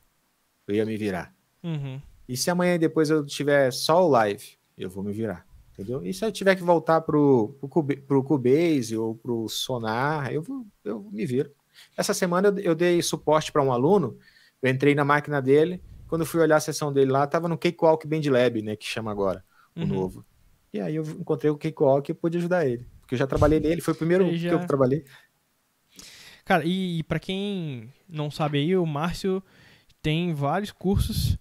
Eu 0.68 0.76
ia 0.76 0.86
me 0.86 0.98
virar. 0.98 1.32
Uhum. 1.64 2.02
E 2.28 2.36
se 2.36 2.50
amanhã 2.50 2.80
depois 2.80 3.10
eu 3.12 3.24
tiver 3.24 3.72
só 3.72 4.04
o 4.06 4.10
live? 4.10 4.58
Eu 4.76 4.90
vou 4.90 5.04
me 5.04 5.14
virar. 5.14 5.46
Entendeu? 5.74 6.04
E 6.06 6.14
se 6.14 6.26
eu 6.26 6.32
tiver 6.32 6.56
que 6.56 6.64
voltar 6.64 7.02
pro, 7.02 7.56
pro, 7.60 7.84
pro 7.84 8.24
Cubase 8.24 8.98
ou 8.98 9.16
pro 9.16 9.48
Sonar, 9.48 10.32
eu, 10.34 10.42
vou, 10.42 10.66
eu 10.84 11.08
me 11.12 11.26
viro. 11.26 11.52
Essa 11.96 12.14
semana 12.14 12.50
eu, 12.50 12.60
eu 12.60 12.76
dei 12.76 13.02
suporte 13.02 13.52
para 13.52 13.64
um 13.64 13.72
aluno, 13.72 14.18
eu 14.62 14.70
entrei 14.70 14.94
na 14.94 15.06
máquina 15.06 15.42
dele, 15.42 15.82
quando 16.08 16.22
eu 16.22 16.28
fui 16.28 16.42
olhar 16.42 16.58
a 16.58 16.60
sessão 16.60 16.92
dele 16.92 17.12
lá, 17.12 17.24
estava 17.24 17.48
no 17.48 17.58
Cakewalk 17.58 18.06
Bandlab, 18.06 18.62
né, 18.62 18.76
que 18.76 18.86
chama 18.86 19.10
agora, 19.10 19.44
o 19.76 19.82
uhum. 19.82 19.88
novo. 19.88 20.26
E 20.74 20.80
aí 20.80 20.96
eu 20.96 21.04
encontrei 21.04 21.50
o 21.50 21.58
Cakewalk 21.58 22.10
e 22.10 22.14
pude 22.14 22.38
ajudar 22.38 22.66
ele, 22.66 22.86
porque 23.02 23.16
eu 23.16 23.20
já 23.20 23.28
trabalhei 23.28 23.60
nele, 23.60 23.82
foi 23.82 23.94
o 23.94 23.98
primeiro 23.98 24.36
já... 24.36 24.50
que 24.50 24.56
eu 24.56 24.68
trabalhei. 24.68 25.04
Cara, 26.46 26.64
e, 26.66 27.00
e 27.00 27.04
para 27.04 27.20
quem 27.20 27.94
não 28.08 28.30
sabe 28.32 28.60
aí, 28.60 28.76
o 28.76 28.86
Márcio 28.86 29.44
tem 30.02 30.34
vários 30.34 30.72
cursos, 30.72 31.38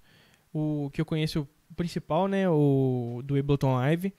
o 0.53 0.91
que 0.93 1.01
eu 1.01 1.05
conheço 1.05 1.49
o 1.71 1.75
principal, 1.75 2.29
né, 2.29 2.49
o 2.49 3.23
do 3.25 3.38
Ableton 3.38 3.75
Live. 3.75 4.12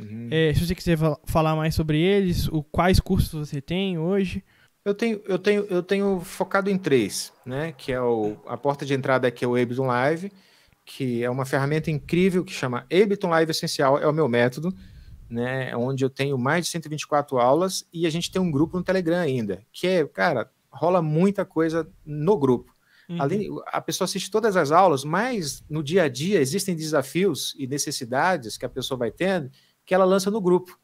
Uhum. 0.00 0.28
É, 0.30 0.54
se 0.54 0.64
você 0.64 0.74
quiser 0.74 0.96
falar 1.26 1.56
mais 1.56 1.74
sobre 1.74 2.00
eles, 2.00 2.48
o, 2.48 2.62
quais 2.62 3.00
cursos 3.00 3.48
você 3.48 3.60
tem 3.60 3.98
hoje, 3.98 4.44
eu 4.84 4.94
tenho, 4.94 5.20
eu 5.26 5.38
tenho, 5.38 5.66
eu 5.68 5.82
tenho 5.82 6.20
focado 6.20 6.70
em 6.70 6.78
três, 6.78 7.32
né? 7.44 7.72
Que 7.76 7.92
é 7.92 8.00
o, 8.00 8.38
a 8.46 8.56
porta 8.56 8.86
de 8.86 8.94
entrada 8.94 9.30
que 9.30 9.44
é 9.44 9.48
o 9.48 9.54
Ableton 9.54 9.86
Live, 9.86 10.32
que 10.88 11.22
é 11.22 11.28
uma 11.28 11.44
ferramenta 11.44 11.90
incrível 11.90 12.42
que 12.42 12.52
chama 12.52 12.86
Ableton 12.90 13.28
Live 13.28 13.50
Essencial, 13.50 13.98
é 13.98 14.08
o 14.08 14.12
meu 14.12 14.26
método, 14.26 14.74
né? 15.28 15.76
Onde 15.76 16.02
eu 16.02 16.08
tenho 16.08 16.38
mais 16.38 16.64
de 16.64 16.70
124 16.70 17.38
aulas 17.38 17.86
e 17.92 18.06
a 18.06 18.10
gente 18.10 18.32
tem 18.32 18.40
um 18.40 18.50
grupo 18.50 18.78
no 18.78 18.82
Telegram 18.82 19.18
ainda, 19.18 19.62
que 19.70 19.86
é, 19.86 20.06
cara, 20.06 20.50
rola 20.70 21.02
muita 21.02 21.44
coisa 21.44 21.86
no 22.06 22.38
grupo. 22.38 22.74
Uhum. 23.06 23.20
Além, 23.20 23.48
a 23.66 23.82
pessoa 23.82 24.06
assiste 24.06 24.30
todas 24.30 24.56
as 24.56 24.72
aulas, 24.72 25.04
mas 25.04 25.62
no 25.68 25.82
dia 25.82 26.04
a 26.04 26.08
dia 26.08 26.40
existem 26.40 26.74
desafios 26.74 27.54
e 27.58 27.66
necessidades 27.66 28.56
que 28.56 28.64
a 28.64 28.68
pessoa 28.68 28.96
vai 28.96 29.10
tendo 29.10 29.50
que 29.84 29.94
ela 29.94 30.06
lança 30.06 30.30
no 30.30 30.40
grupo. 30.40 30.78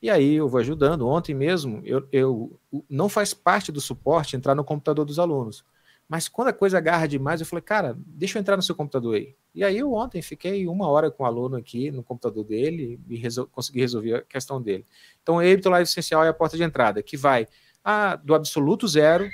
E 0.00 0.10
aí 0.10 0.34
eu 0.34 0.46
vou 0.46 0.60
ajudando. 0.60 1.08
Ontem 1.08 1.34
mesmo, 1.34 1.80
eu, 1.84 2.06
eu 2.12 2.60
não 2.88 3.08
faz 3.08 3.32
parte 3.32 3.72
do 3.72 3.80
suporte 3.80 4.36
entrar 4.36 4.54
no 4.54 4.62
computador 4.62 5.06
dos 5.06 5.18
alunos. 5.18 5.64
Mas 6.08 6.26
quando 6.26 6.48
a 6.48 6.52
coisa 6.52 6.78
agarra 6.78 7.06
demais, 7.06 7.40
eu 7.40 7.46
falei, 7.46 7.62
cara, 7.62 7.94
deixa 7.98 8.38
eu 8.38 8.40
entrar 8.40 8.56
no 8.56 8.62
seu 8.62 8.74
computador 8.74 9.16
aí. 9.16 9.34
E 9.54 9.62
aí 9.62 9.76
eu 9.76 9.92
ontem 9.92 10.22
fiquei 10.22 10.66
uma 10.66 10.88
hora 10.88 11.10
com 11.10 11.22
o 11.22 11.26
aluno 11.26 11.56
aqui 11.56 11.90
no 11.90 12.02
computador 12.02 12.44
dele 12.44 12.98
e 13.08 13.16
resol 13.16 13.46
consegui 13.46 13.80
resolver 13.80 14.14
a 14.14 14.22
questão 14.22 14.60
dele. 14.60 14.86
Então, 15.22 15.36
o 15.36 15.38
Ableton 15.38 15.70
Live 15.70 15.88
Essencial 15.88 16.24
é 16.24 16.28
a 16.28 16.34
porta 16.34 16.56
de 16.56 16.62
entrada, 16.62 17.02
que 17.02 17.16
vai 17.16 17.46
a, 17.84 18.16
do 18.16 18.34
absoluto 18.34 18.88
zero 18.88 19.28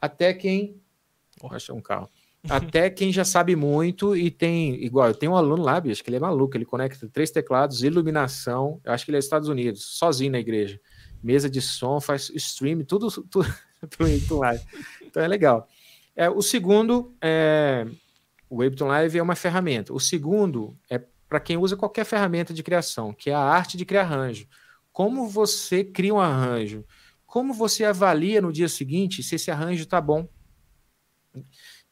até 0.00 0.32
quem... 0.32 0.80
Oh, 1.42 1.52
achei 1.52 1.74
um 1.74 1.80
carro 1.80 2.08
até 2.48 2.90
quem 2.90 3.12
já 3.12 3.24
sabe 3.24 3.56
muito 3.56 4.16
e 4.16 4.30
tem, 4.30 4.74
igual, 4.84 5.08
eu 5.08 5.14
tenho 5.14 5.32
um 5.32 5.36
aluno 5.36 5.62
lá, 5.62 5.82
acho 5.90 6.02
que 6.02 6.10
ele 6.10 6.16
é 6.16 6.20
maluco, 6.20 6.56
ele 6.56 6.64
conecta 6.64 7.08
três 7.08 7.30
teclados, 7.30 7.82
iluminação, 7.82 8.80
eu 8.84 8.92
acho 8.92 9.04
que 9.04 9.10
ele 9.10 9.16
é 9.16 9.18
dos 9.18 9.26
Estados 9.26 9.48
Unidos, 9.48 9.82
sozinho 9.82 10.32
na 10.32 10.38
igreja, 10.38 10.78
mesa 11.22 11.48
de 11.48 11.60
som, 11.60 12.00
faz 12.00 12.30
stream, 12.34 12.84
tudo, 12.84 13.10
tudo 13.30 13.48
pro 13.88 14.38
Live. 14.38 14.64
Então 15.02 15.22
é 15.22 15.28
legal. 15.28 15.68
É, 16.16 16.30
o 16.30 16.40
segundo, 16.40 17.14
é, 17.20 17.86
o 18.48 18.62
Ableton 18.62 18.86
Live 18.86 19.18
é 19.18 19.22
uma 19.22 19.34
ferramenta. 19.34 19.92
O 19.92 19.98
segundo 19.98 20.78
é 20.88 21.02
para 21.28 21.40
quem 21.40 21.56
usa 21.56 21.76
qualquer 21.76 22.04
ferramenta 22.04 22.54
de 22.54 22.62
criação, 22.62 23.12
que 23.12 23.30
é 23.30 23.34
a 23.34 23.40
arte 23.40 23.76
de 23.76 23.84
criar 23.84 24.02
arranjo. 24.02 24.46
Como 24.92 25.28
você 25.28 25.82
cria 25.82 26.14
um 26.14 26.20
arranjo? 26.20 26.84
Como 27.26 27.52
você 27.52 27.84
avalia 27.84 28.40
no 28.40 28.52
dia 28.52 28.68
seguinte 28.68 29.22
se 29.22 29.34
esse 29.34 29.50
arranjo 29.50 29.82
está 29.82 30.00
bom? 30.00 30.28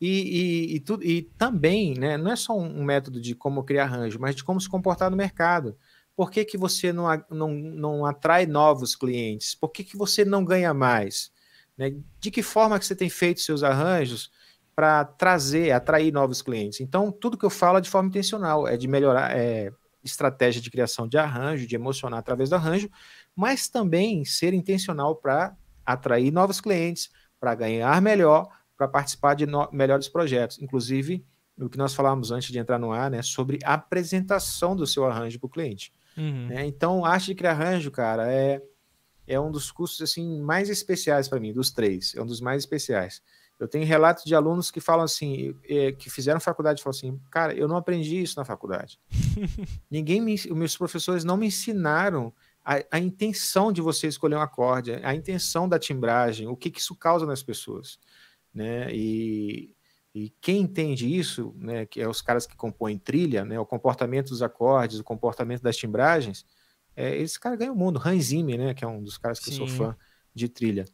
E, 0.00 0.70
e, 0.70 0.76
e, 0.76 0.80
tu, 0.80 1.00
e, 1.02 1.22
também, 1.36 1.94
né, 1.94 2.16
não 2.16 2.30
é 2.30 2.36
só 2.36 2.56
um 2.56 2.84
método 2.84 3.20
de 3.20 3.34
como 3.34 3.64
criar 3.64 3.84
arranjo, 3.84 4.20
mas 4.20 4.36
de 4.36 4.44
como 4.44 4.60
se 4.60 4.68
comportar 4.68 5.10
no 5.10 5.16
mercado. 5.16 5.76
Por 6.14 6.30
que, 6.30 6.44
que 6.44 6.56
você 6.56 6.92
não, 6.92 7.06
não, 7.28 7.50
não 7.50 8.06
atrai 8.06 8.46
novos 8.46 8.94
clientes? 8.94 9.54
Por 9.54 9.70
que, 9.70 9.82
que 9.82 9.96
você 9.96 10.24
não 10.24 10.44
ganha 10.44 10.72
mais? 10.72 11.31
Né? 11.76 11.94
De 12.20 12.30
que 12.30 12.42
forma 12.42 12.78
que 12.78 12.86
você 12.86 12.94
tem 12.94 13.08
feito 13.08 13.40
seus 13.40 13.62
arranjos 13.62 14.30
para 14.74 15.04
trazer, 15.04 15.72
atrair 15.72 16.12
novos 16.12 16.42
clientes? 16.42 16.80
Então, 16.80 17.10
tudo 17.10 17.36
que 17.36 17.44
eu 17.44 17.50
falo 17.50 17.78
é 17.78 17.80
de 17.80 17.90
forma 17.90 18.08
intencional, 18.08 18.66
é 18.66 18.76
de 18.76 18.88
melhorar 18.88 19.36
é, 19.36 19.72
estratégia 20.04 20.60
de 20.60 20.70
criação 20.70 21.06
de 21.06 21.18
arranjo, 21.18 21.66
de 21.66 21.74
emocionar 21.74 22.18
através 22.18 22.50
do 22.50 22.56
arranjo, 22.56 22.90
mas 23.34 23.68
também 23.68 24.24
ser 24.24 24.52
intencional 24.52 25.16
para 25.16 25.56
atrair 25.84 26.30
novos 26.30 26.60
clientes, 26.60 27.10
para 27.40 27.54
ganhar 27.54 28.00
melhor, 28.00 28.48
para 28.76 28.88
participar 28.88 29.34
de 29.34 29.46
no, 29.46 29.68
melhores 29.72 30.08
projetos. 30.08 30.60
Inclusive, 30.60 31.24
o 31.58 31.68
que 31.68 31.78
nós 31.78 31.94
falávamos 31.94 32.30
antes 32.30 32.50
de 32.50 32.58
entrar 32.58 32.78
no 32.78 32.92
ar, 32.92 33.10
né, 33.10 33.22
sobre 33.22 33.58
a 33.64 33.74
apresentação 33.74 34.74
do 34.74 34.86
seu 34.86 35.04
arranjo 35.04 35.38
para 35.38 35.46
o 35.46 35.50
cliente. 35.50 35.92
Uhum. 36.16 36.48
Né? 36.48 36.66
Então, 36.66 37.04
arte 37.04 37.26
de 37.26 37.34
criar 37.34 37.52
arranjo, 37.52 37.90
cara, 37.90 38.30
é, 38.30 38.62
é 39.32 39.40
um 39.40 39.50
dos 39.50 39.70
cursos 39.70 40.00
assim 40.00 40.40
mais 40.40 40.68
especiais 40.68 41.28
para 41.28 41.40
mim, 41.40 41.52
dos 41.52 41.70
três, 41.70 42.14
é 42.14 42.22
um 42.22 42.26
dos 42.26 42.40
mais 42.40 42.62
especiais. 42.62 43.22
Eu 43.58 43.68
tenho 43.68 43.86
relatos 43.86 44.24
de 44.24 44.34
alunos 44.34 44.70
que 44.70 44.80
falam 44.80 45.04
assim, 45.04 45.54
é, 45.68 45.92
que 45.92 46.10
fizeram 46.10 46.40
faculdade 46.40 46.80
e 46.80 46.82
falam 46.82 46.96
assim, 46.96 47.20
cara, 47.30 47.54
eu 47.54 47.68
não 47.68 47.76
aprendi 47.76 48.20
isso 48.20 48.36
na 48.36 48.44
faculdade. 48.44 48.98
Ninguém 49.88 50.20
me, 50.20 50.34
os 50.34 50.46
meus 50.46 50.76
professores 50.76 51.22
não 51.22 51.36
me 51.36 51.46
ensinaram 51.46 52.32
a, 52.64 52.82
a, 52.90 52.98
intenção 52.98 53.72
de 53.72 53.80
você 53.80 54.08
escolher 54.08 54.34
um 54.34 54.40
acorde, 54.40 54.92
a 55.02 55.14
intenção 55.14 55.68
da 55.68 55.78
timbragem, 55.78 56.48
o 56.48 56.56
que, 56.56 56.70
que 56.70 56.80
isso 56.80 56.96
causa 56.96 57.24
nas 57.24 57.42
pessoas 57.42 57.98
né? 58.54 58.92
E, 58.92 59.74
e 60.14 60.30
quem 60.40 60.62
entende 60.62 61.06
isso, 61.06 61.54
né, 61.56 61.86
que 61.86 62.00
é 62.00 62.08
os 62.08 62.20
caras 62.20 62.46
que 62.46 62.56
compõem 62.56 62.98
trilha, 62.98 63.44
né, 63.44 63.58
o 63.58 63.66
comportamento 63.66 64.28
dos 64.28 64.42
acordes, 64.42 64.98
o 64.98 65.04
comportamento 65.04 65.62
das 65.62 65.76
timbragens, 65.76 66.44
é, 66.96 67.16
esse 67.16 67.38
cara 67.38 67.56
ganha 67.56 67.72
o 67.72 67.76
mundo. 67.76 68.00
Hans 68.04 68.26
Zimmer, 68.26 68.58
né, 68.58 68.74
que 68.74 68.84
é 68.84 68.88
um 68.88 69.02
dos 69.02 69.18
caras 69.18 69.38
que 69.38 69.46
Sim. 69.46 69.60
eu 69.60 69.66
sou 69.66 69.68
fã 69.68 69.96
de 70.34 70.48
trilha. 70.48 70.84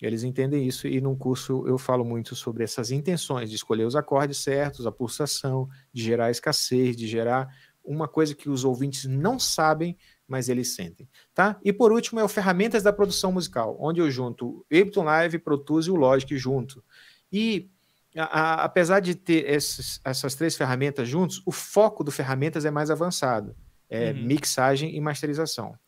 Eles 0.00 0.22
entendem 0.22 0.66
isso 0.66 0.86
e 0.86 1.00
no 1.00 1.16
curso 1.16 1.66
eu 1.66 1.78
falo 1.78 2.04
muito 2.04 2.34
sobre 2.34 2.64
essas 2.64 2.90
intenções 2.90 3.48
de 3.48 3.56
escolher 3.56 3.84
os 3.84 3.96
acordes 3.96 4.38
certos, 4.38 4.86
a 4.86 4.92
pulsação, 4.92 5.68
de 5.92 6.02
gerar 6.02 6.30
escassez, 6.30 6.96
de 6.96 7.06
gerar 7.06 7.48
uma 7.82 8.08
coisa 8.08 8.34
que 8.34 8.48
os 8.48 8.64
ouvintes 8.64 9.04
não 9.04 9.38
sabem, 9.38 9.96
mas 10.26 10.48
eles 10.48 10.74
sentem, 10.74 11.08
tá? 11.34 11.58
E 11.62 11.72
por 11.72 11.92
último 11.92 12.18
é 12.18 12.24
o 12.24 12.28
ferramentas 12.28 12.82
da 12.82 12.92
produção 12.92 13.30
musical, 13.30 13.76
onde 13.78 14.00
eu 14.00 14.10
junto 14.10 14.64
Ableton 14.70 15.04
Live, 15.04 15.38
Pro 15.38 15.58
Tools 15.58 15.86
e 15.86 15.90
o 15.90 15.96
Logic 15.96 16.36
junto. 16.36 16.82
E 17.30 17.70
a, 18.16 18.24
a, 18.24 18.64
apesar 18.64 19.00
de 19.00 19.14
ter 19.14 19.48
esses, 19.50 20.00
essas 20.04 20.34
três 20.34 20.56
ferramentas 20.56 21.08
juntos, 21.08 21.42
o 21.44 21.52
foco 21.52 22.02
do 22.02 22.10
ferramentas 22.10 22.64
é 22.64 22.70
mais 22.70 22.90
avançado, 22.90 23.54
é 23.94 24.12
uhum. 24.12 24.22
mixagem 24.24 24.94
e 24.96 25.00
masterização, 25.00 25.78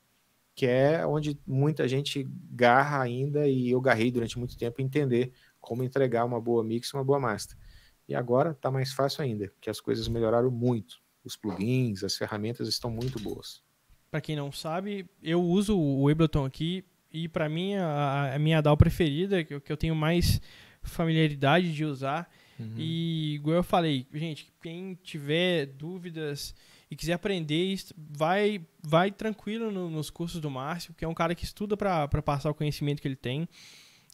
que 0.55 0.67
é 0.67 1.07
onde 1.07 1.39
muita 1.47 1.89
gente 1.89 2.27
garra 2.51 3.03
ainda 3.03 3.47
e 3.49 3.71
eu 3.71 3.81
garrei 3.81 4.11
durante 4.11 4.39
muito 4.39 4.57
tempo 4.57 4.81
entender 4.81 5.33
como 5.61 5.83
entregar 5.83 6.25
uma 6.25 6.41
boa 6.41 6.63
mix, 6.63 6.93
uma 6.95 7.05
boa 7.05 7.19
master. 7.19 7.57
E 8.09 8.15
agora 8.15 8.53
está 8.53 8.71
mais 8.71 8.93
fácil 8.93 9.23
ainda, 9.23 9.49
porque 9.49 9.69
as 9.69 9.81
coisas 9.81 10.07
melhoraram 10.07 10.51
muito. 10.51 11.01
Os 11.25 11.37
plugins, 11.37 12.05
as 12.05 12.17
ferramentas 12.17 12.69
estão 12.69 12.89
muito 12.89 13.19
boas. 13.19 13.61
Para 14.11 14.21
quem 14.21 14.37
não 14.37 14.53
sabe, 14.53 15.05
eu 15.21 15.43
uso 15.43 15.77
o 15.77 16.09
Ableton 16.09 16.45
aqui 16.45 16.85
e 17.13 17.29
para 17.29 17.49
mim 17.49 17.75
a, 17.75 18.35
a, 18.35 18.39
minha 18.39 18.63
DAW 18.63 18.77
preferida, 18.77 19.43
que 19.43 19.55
eu, 19.55 19.61
que 19.61 19.73
eu 19.73 19.77
tenho 19.77 19.97
mais 19.97 20.41
familiaridade 20.83 21.75
de 21.75 21.85
usar. 21.85 22.31
Uhum. 22.59 22.75
E 22.77 23.35
igual 23.35 23.57
eu 23.57 23.63
falei, 23.65 24.07
gente, 24.15 24.53
quem 24.63 24.95
tiver 25.03 25.67
dúvidas 25.67 26.55
e 26.91 26.97
quiser 26.97 27.15
aprender, 27.15 27.77
vai 27.97 28.65
vai 28.83 29.11
tranquilo 29.11 29.71
no, 29.71 29.91
nos 29.91 30.11
cursos 30.11 30.41
do 30.41 30.51
Márcio, 30.51 30.95
que 30.95 31.05
é 31.05 31.09
um 31.09 31.15
cara 31.15 31.35
que 31.35 31.45
estuda 31.45 31.77
para 31.77 32.23
passar 32.23 32.51
o 32.51 32.55
conhecimento 32.55 33.03
que 33.03 33.09
ele 33.09 33.17
tem 33.17 33.49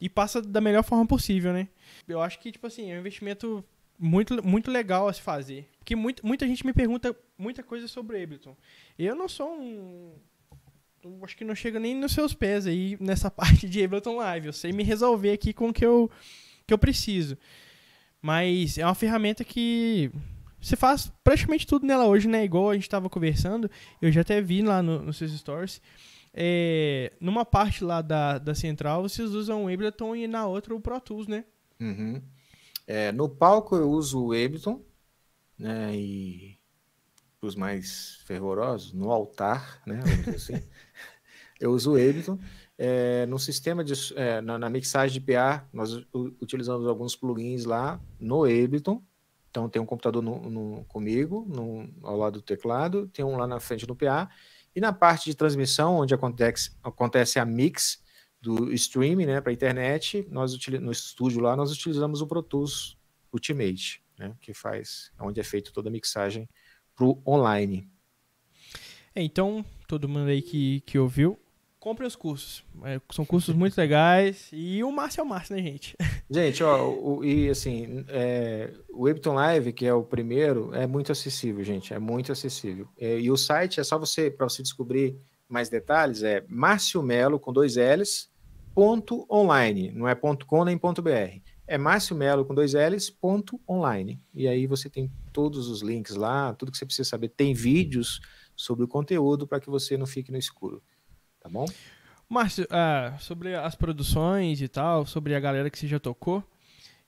e 0.01 0.09
passa 0.09 0.43
da 0.43 0.61
melhor 0.61 0.83
forma 0.83 1.07
possível, 1.07 1.53
né? 1.53 1.69
Eu 2.09 2.21
acho 2.21 2.41
que, 2.41 2.51
tipo 2.51 2.67
assim, 2.67 2.91
é 2.91 2.97
um 2.97 3.01
investimento 3.01 3.65
muito, 3.97 4.45
muito 4.45 4.69
legal 4.69 5.07
a 5.07 5.13
se 5.13 5.23
fazer. 5.23 5.69
Porque 5.79 5.95
muito, 5.95 6.27
muita 6.27 6.45
gente 6.47 6.67
me 6.67 6.73
pergunta 6.73 7.17
muita 7.39 7.63
coisa 7.63 7.87
sobre 7.87 8.21
Ableton. 8.21 8.57
Eu 8.99 9.15
não 9.15 9.29
sou 9.29 9.55
um. 9.55 10.15
Acho 11.23 11.37
que 11.37 11.45
não 11.45 11.55
chega 11.55 11.79
nem 11.79 11.95
nos 11.95 12.13
seus 12.13 12.35
pés 12.35 12.67
aí 12.67 12.97
nessa 13.01 13.31
parte 13.31 13.69
de 13.69 13.85
Ableton 13.85 14.17
Live. 14.17 14.49
Eu 14.49 14.53
sei 14.53 14.73
me 14.73 14.83
resolver 14.83 15.33
aqui 15.33 15.53
com 15.53 15.69
o 15.69 15.73
que 15.73 15.87
eu, 15.87 16.11
que 16.67 16.75
eu 16.75 16.79
preciso. 16.79 17.39
Mas 18.21 18.79
é 18.79 18.85
uma 18.85 18.95
ferramenta 18.95 19.45
que 19.45 20.11
você 20.63 20.77
faz 20.77 21.13
praticamente 21.25 21.67
tudo 21.67 21.85
nela 21.85 22.07
hoje, 22.07 22.29
né? 22.29 22.45
Igual 22.45 22.71
a 22.71 22.75
gente 22.75 22.85
estava 22.85 23.11
conversando, 23.11 23.69
eu 24.01 24.13
já 24.13 24.21
até 24.21 24.41
vi 24.41 24.63
lá 24.63 24.81
no, 24.83 25.03
nos 25.03 25.17
seus 25.17 25.33
stories. 25.33 25.83
É, 26.33 27.13
numa 27.21 27.45
parte 27.45 27.85
lá 27.85 28.01
da, 28.01 28.39
da 28.39 28.55
central, 28.55 29.03
vocês 29.03 29.33
usam 29.33 29.65
o 29.65 29.69
Ableton 29.69 30.15
e 30.15 30.27
na 30.27 30.47
outra 30.47 30.75
o 30.75 30.81
Pro 30.81 31.01
Tools, 31.01 31.27
né? 31.27 31.45
Uhum. 31.81 32.23
É, 32.87 33.11
no 33.13 33.29
palco 33.29 33.77
eu 33.77 33.91
uso 33.91 34.27
o 34.27 34.33
Ableton, 34.33 34.81
né? 35.59 35.95
E 35.95 36.59
os 37.43 37.57
mais 37.57 38.21
fervorosos, 38.25 38.93
no 38.93 39.11
altar, 39.11 39.83
né? 39.85 40.01
Assim, 40.35 40.55
eu 41.61 41.73
uso 41.73 41.93
o 41.93 41.97
Ableton. 41.97 42.39
É, 42.79 43.27
no 43.27 43.39
sistema 43.39 43.85
de 43.85 43.95
é, 44.15 44.41
na, 44.41 44.59
na, 44.59 44.71
mixagem 44.71 45.21
de 45.21 45.33
PA, 45.33 45.69
nós 45.73 45.93
utilizamos 46.41 46.87
alguns 46.87 47.15
plugins 47.15 47.65
lá 47.65 48.01
no 48.19 48.45
Ableton. 48.45 49.03
Então 49.53 49.69
tem 49.69 49.83
um 49.83 49.87
computador 49.87 50.23
no, 50.23 50.49
no, 50.49 50.85
comigo, 50.87 51.47
no, 51.47 51.87
ao 52.03 52.17
lado 52.17 52.39
do 52.39 52.43
teclado, 52.43 53.07
tem 53.09 53.23
um 53.23 53.37
lá 53.37 53.47
na 53.47 53.61
frente 53.61 53.87
do 53.87 53.95
PA. 53.95 54.29
E 54.75 54.81
na 54.81 54.95
parte 54.95 55.27
de 55.27 55.37
transmissão, 55.37 55.97
onde 55.97 56.15
acontece, 56.15 56.71
acontece 56.83 57.39
a 57.39 57.45
mix, 57.45 58.03
do 58.43 58.73
streaming 58.73 59.27
né, 59.27 59.41
para 59.41 59.53
a 59.53 59.55
internet, 59.55 60.27
nós 60.29 60.59
no 60.81 60.91
estúdio 60.91 61.41
lá 61.41 61.55
nós 61.55 61.71
utilizamos 61.71 62.21
o 62.21 62.27
Pro 62.27 62.43
Tools 62.43 62.99
Ultimate, 63.33 64.03
né, 64.19 64.35
que 64.41 64.53
faz, 64.53 65.13
onde 65.21 65.39
é 65.39 65.45
feita 65.45 65.71
toda 65.73 65.89
a 65.89 65.93
mixagem 65.93 66.49
para 66.97 67.05
o 67.05 67.23
online. 67.25 67.89
É, 69.15 69.23
então, 69.23 69.65
todo 69.87 70.09
mundo 70.09 70.29
aí 70.29 70.43
que, 70.43 70.81
que 70.81 70.99
ouviu, 70.99 71.39
compre 71.83 72.07
os 72.07 72.15
cursos. 72.15 72.65
É, 72.85 73.01
são 73.11 73.25
cursos 73.25 73.53
muito 73.57 73.77
legais 73.77 74.49
e 74.53 74.85
o 74.85 74.93
Márcio 74.93 75.21
é 75.21 75.25
o 75.25 75.27
Márcio, 75.27 75.57
né, 75.57 75.63
gente? 75.63 75.97
Gente, 76.31 76.63
ó, 76.63 76.89
o, 76.89 77.25
e 77.25 77.51
assim, 77.51 78.05
é, 78.09 78.73
o 78.89 79.09
Ableton 79.09 79.35
Live, 79.35 79.73
que 79.73 79.85
é 79.85 79.93
o 79.93 80.05
primeiro, 80.05 80.73
é 80.73 80.87
muito 80.87 81.11
acessível, 81.11 81.63
gente, 81.63 81.93
é 81.93 81.99
muito 81.99 82.33
acessível. 82.33 82.89
É, 82.97 83.19
e 83.19 83.31
o 83.31 83.37
site 83.37 83.81
é 83.81 83.85
só 83.85 83.99
você, 83.99 84.31
para 84.31 84.49
você 84.49 84.63
descobrir 84.63 85.19
mais 85.47 85.69
detalhes, 85.69 86.23
é 86.23 86.43
Márcio 86.49 87.03
Melo, 87.03 87.39
com 87.39 87.53
dois 87.53 87.77
L's, 87.77 88.31
ponto 88.75 89.27
online, 89.31 89.91
não 89.91 90.09
é 90.09 90.15
ponto 90.15 90.47
.com 90.47 90.65
nem 90.65 90.79
ponto 90.79 91.03
.br. 91.03 91.43
É 91.67 91.77
Márcio 91.77 92.17
Melo 92.17 92.45
com 92.47 92.55
dois 92.55 92.73
L's, 92.75 93.11
ponto 93.11 93.61
online. 93.69 94.19
E 94.33 94.47
aí 94.49 94.67
você 94.67 94.89
tem 94.89 95.11
todos 95.33 95.69
os 95.69 95.83
links 95.83 96.15
lá, 96.15 96.55
tudo 96.55 96.73
que 96.73 96.79
você 96.79 96.87
precisa 96.87 97.09
saber. 97.09 97.29
Tem 97.29 97.53
vídeos 97.53 98.21
sobre 98.57 98.85
o 98.85 98.89
conteúdo 98.89 99.47
para 99.47 99.61
que 99.61 99.69
você 99.69 99.97
não 99.97 100.07
fique 100.07 100.31
no 100.31 100.39
escuro. 100.39 100.83
Tá 101.43 101.49
bom? 101.49 101.67
Márcio, 102.29 102.65
uh, 102.65 103.21
sobre 103.21 103.55
as 103.55 103.75
produções 103.75 104.63
e 104.63 104.69
tal, 104.69 105.05
sobre 105.05 105.35
a 105.35 105.41
galera 105.41 105.69
que 105.69 105.79
você 105.79 105.87
já 105.87 105.99
tocou, 105.99 106.43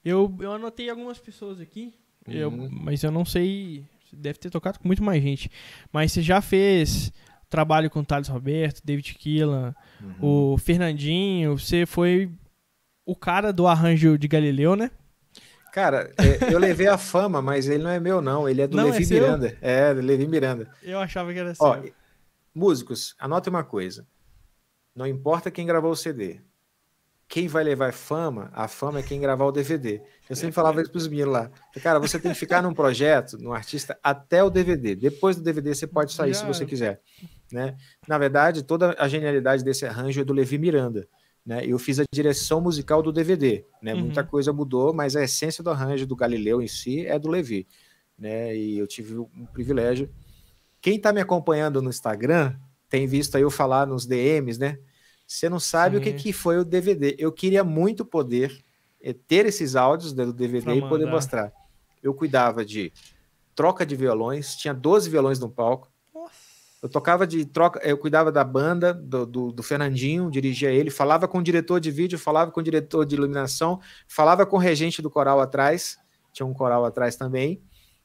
eu, 0.04 0.36
eu 0.40 0.52
anotei 0.52 0.90
algumas 0.90 1.18
pessoas 1.18 1.60
aqui, 1.60 1.94
uhum. 2.26 2.34
eu, 2.34 2.50
mas 2.50 3.02
eu 3.02 3.10
não 3.10 3.24
sei, 3.24 3.86
deve 4.12 4.38
ter 4.38 4.50
tocado 4.50 4.78
com 4.78 4.86
muito 4.86 5.02
mais 5.02 5.22
gente. 5.22 5.50
Mas 5.92 6.12
você 6.12 6.20
já 6.20 6.42
fez 6.42 7.12
trabalho 7.48 7.88
com 7.88 8.00
o 8.00 8.04
Thales 8.04 8.28
Roberto, 8.28 8.82
David 8.84 9.14
Killan, 9.14 9.74
uhum. 10.02 10.52
o 10.52 10.58
Fernandinho, 10.58 11.56
você 11.56 11.86
foi 11.86 12.30
o 13.06 13.14
cara 13.14 13.52
do 13.52 13.66
arranjo 13.66 14.18
de 14.18 14.26
Galileu, 14.26 14.74
né? 14.74 14.90
Cara, 15.72 16.12
é, 16.18 16.52
eu 16.52 16.58
levei 16.58 16.86
a 16.86 16.98
fama, 16.98 17.40
mas 17.40 17.68
ele 17.68 17.82
não 17.82 17.90
é 17.90 17.98
meu, 17.98 18.20
não. 18.20 18.48
Ele 18.48 18.62
é 18.62 18.66
do 18.66 18.76
não, 18.76 18.90
Levi 18.90 19.04
é 19.04 19.20
Miranda. 19.20 19.58
É, 19.60 19.94
do 19.94 20.00
Levi 20.00 20.26
Miranda. 20.26 20.70
Eu 20.82 21.00
achava 21.00 21.32
que 21.32 21.38
era 21.38 21.54
seu. 21.54 21.94
músicos, 22.54 23.16
anote 23.18 23.48
uma 23.48 23.64
coisa. 23.64 24.06
Não 24.94 25.06
importa 25.06 25.50
quem 25.50 25.66
gravou 25.66 25.90
o 25.90 25.96
CD. 25.96 26.40
Quem 27.26 27.48
vai 27.48 27.64
levar 27.64 27.92
fama, 27.92 28.50
a 28.52 28.68
fama 28.68 29.00
é 29.00 29.02
quem 29.02 29.20
gravar 29.20 29.46
o 29.46 29.52
DVD. 29.52 30.00
Eu 30.28 30.36
sempre 30.36 30.52
falava 30.52 30.80
isso 30.80 30.90
para 30.90 30.98
os 30.98 31.08
meninos 31.08 31.32
lá. 31.32 31.50
Cara, 31.82 31.98
você 31.98 32.18
tem 32.18 32.32
que 32.32 32.38
ficar 32.38 32.62
num 32.62 32.74
projeto, 32.74 33.38
num 33.38 33.52
artista, 33.52 33.98
até 34.02 34.44
o 34.44 34.50
DVD. 34.50 34.94
Depois 34.94 35.34
do 35.34 35.42
DVD 35.42 35.74
você 35.74 35.86
pode 35.86 36.12
sair 36.12 36.34
Já. 36.34 36.40
se 36.40 36.46
você 36.46 36.66
quiser. 36.66 37.00
Né? 37.50 37.76
Na 38.06 38.18
verdade, 38.18 38.62
toda 38.62 38.94
a 38.98 39.08
genialidade 39.08 39.64
desse 39.64 39.86
arranjo 39.86 40.20
é 40.20 40.24
do 40.24 40.32
Levi 40.32 40.58
Miranda. 40.58 41.08
Né? 41.44 41.64
Eu 41.66 41.78
fiz 41.78 41.98
a 41.98 42.04
direção 42.12 42.60
musical 42.60 43.02
do 43.02 43.12
DVD. 43.12 43.64
Né? 43.82 43.94
Uhum. 43.94 44.02
Muita 44.02 44.22
coisa 44.22 44.52
mudou, 44.52 44.92
mas 44.92 45.16
a 45.16 45.24
essência 45.24 45.64
do 45.64 45.70
arranjo 45.70 46.06
do 46.06 46.14
Galileu 46.14 46.62
em 46.62 46.68
si 46.68 47.06
é 47.06 47.18
do 47.18 47.28
Levi. 47.28 47.66
Né? 48.18 48.56
E 48.56 48.78
eu 48.78 48.86
tive 48.86 49.18
um 49.18 49.46
privilégio. 49.52 50.08
Quem 50.80 50.96
está 50.96 51.12
me 51.12 51.20
acompanhando 51.20 51.82
no 51.82 51.88
Instagram 51.90 52.54
tem 52.88 53.06
visto 53.06 53.36
aí 53.36 53.42
eu 53.42 53.50
falar 53.50 53.86
nos 53.86 54.06
DMs, 54.06 54.58
né? 54.58 54.78
Você 55.26 55.48
não 55.48 55.58
sabe 55.58 55.96
Sim. 55.96 56.00
o 56.00 56.04
que, 56.04 56.12
que 56.12 56.32
foi 56.32 56.58
o 56.58 56.64
DVD. 56.64 57.16
Eu 57.18 57.32
queria 57.32 57.64
muito 57.64 58.04
poder 58.04 58.62
eh, 59.02 59.14
ter 59.26 59.46
esses 59.46 59.74
áudios 59.74 60.12
do 60.12 60.32
DVD 60.32 60.74
e 60.74 60.88
poder 60.88 61.06
mostrar. 61.06 61.52
Eu 62.02 62.14
cuidava 62.14 62.64
de 62.64 62.92
troca 63.54 63.86
de 63.86 63.96
violões, 63.96 64.56
tinha 64.56 64.74
12 64.74 65.08
violões 65.08 65.38
no 65.38 65.48
palco, 65.48 65.90
eu 66.84 66.88
tocava 66.90 67.26
de 67.26 67.46
troca, 67.46 67.80
eu 67.82 67.96
cuidava 67.96 68.30
da 68.30 68.44
banda, 68.44 68.92
do, 68.92 69.24
do, 69.24 69.52
do, 69.52 69.62
Fernandinho, 69.62 70.30
dirigia 70.30 70.70
ele, 70.70 70.90
falava 70.90 71.26
com 71.26 71.38
o 71.38 71.42
diretor 71.42 71.80
de 71.80 71.90
vídeo, 71.90 72.18
falava 72.18 72.50
com 72.50 72.60
o 72.60 72.62
diretor 72.62 73.06
de 73.06 73.14
iluminação, 73.14 73.80
falava 74.06 74.44
com 74.44 74.56
o 74.56 74.58
regente 74.58 75.00
do 75.00 75.08
coral 75.08 75.40
atrás, 75.40 75.98
tinha 76.30 76.44
um 76.44 76.52
coral 76.52 76.84
atrás 76.84 77.16
também, 77.16 77.62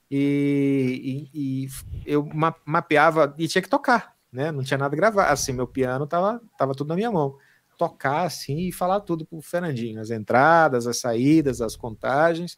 e, 0.09 1.30
e, 1.34 1.63
e 1.65 1.67
eu 2.05 2.25
ma 2.34 2.55
mapeava 2.65 3.36
e 3.38 3.49
tinha 3.49 3.61
que 3.61 3.67
tocar, 3.67 4.15
né? 4.32 4.51
Não 4.51 4.63
tinha 4.63 4.77
nada 4.77 4.95
gravado, 4.95 5.32
assim, 5.32 5.53
meu 5.53 5.67
piano 5.67 6.05
tava, 6.07 6.41
tava 6.57 6.73
tudo 6.73 6.89
na 6.89 6.95
minha 6.95 7.11
mão. 7.11 7.36
Tocar 7.77 8.23
assim 8.23 8.67
e 8.67 8.71
falar 8.71 8.99
tudo 9.01 9.25
pro 9.25 9.41
Fernandinho, 9.41 10.01
as 10.01 10.11
entradas, 10.11 10.86
as 10.86 10.97
saídas, 10.97 11.61
as 11.61 11.75
contagens, 11.75 12.57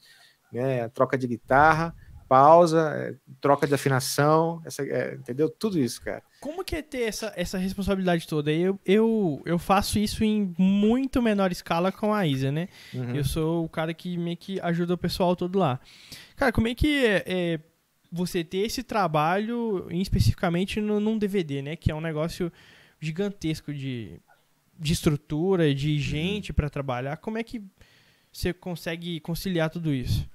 né? 0.51 0.83
A 0.83 0.89
troca 0.89 1.17
de 1.17 1.27
guitarra 1.27 1.95
pausa, 2.31 2.93
é, 2.95 3.15
troca 3.41 3.67
de 3.67 3.73
afinação, 3.73 4.61
essa, 4.63 4.81
é, 4.83 5.15
entendeu? 5.15 5.49
Tudo 5.49 5.77
isso, 5.77 6.01
cara. 6.01 6.23
Como 6.39 6.63
que 6.63 6.77
é 6.77 6.81
ter 6.81 7.01
essa, 7.01 7.33
essa 7.35 7.57
responsabilidade 7.57 8.25
toda? 8.25 8.49
Eu, 8.53 8.79
eu, 8.85 9.41
eu 9.45 9.59
faço 9.59 9.99
isso 9.99 10.23
em 10.23 10.55
muito 10.57 11.21
menor 11.21 11.51
escala 11.51 11.91
com 11.91 12.13
a 12.13 12.25
Isa, 12.25 12.49
né? 12.49 12.69
Uhum. 12.93 13.15
Eu 13.17 13.25
sou 13.25 13.65
o 13.65 13.69
cara 13.69 13.93
que 13.93 14.17
meio 14.17 14.37
que 14.37 14.61
ajuda 14.61 14.93
o 14.93 14.97
pessoal 14.97 15.35
todo 15.35 15.59
lá. 15.59 15.77
Cara, 16.37 16.53
como 16.53 16.69
é 16.69 16.73
que 16.73 17.05
é, 17.05 17.23
é 17.27 17.59
você 18.11 18.43
ter 18.43 18.59
esse 18.59 18.83
trabalho 18.83 19.87
especificamente 19.89 20.81
no, 20.81 20.99
num 20.99 21.17
DVD, 21.17 21.61
né? 21.61 21.75
Que 21.75 21.91
é 21.91 21.95
um 21.95 22.01
negócio 22.01 22.51
gigantesco 22.99 23.73
de, 23.73 24.19
de 24.77 24.93
estrutura, 24.93 25.73
de 25.73 25.93
uhum. 25.93 25.97
gente 25.99 26.53
para 26.53 26.69
trabalhar. 26.69 27.17
Como 27.17 27.37
é 27.37 27.43
que 27.43 27.63
você 28.31 28.53
consegue 28.53 29.19
conciliar 29.19 29.69
tudo 29.69 29.93
isso? 29.93 30.29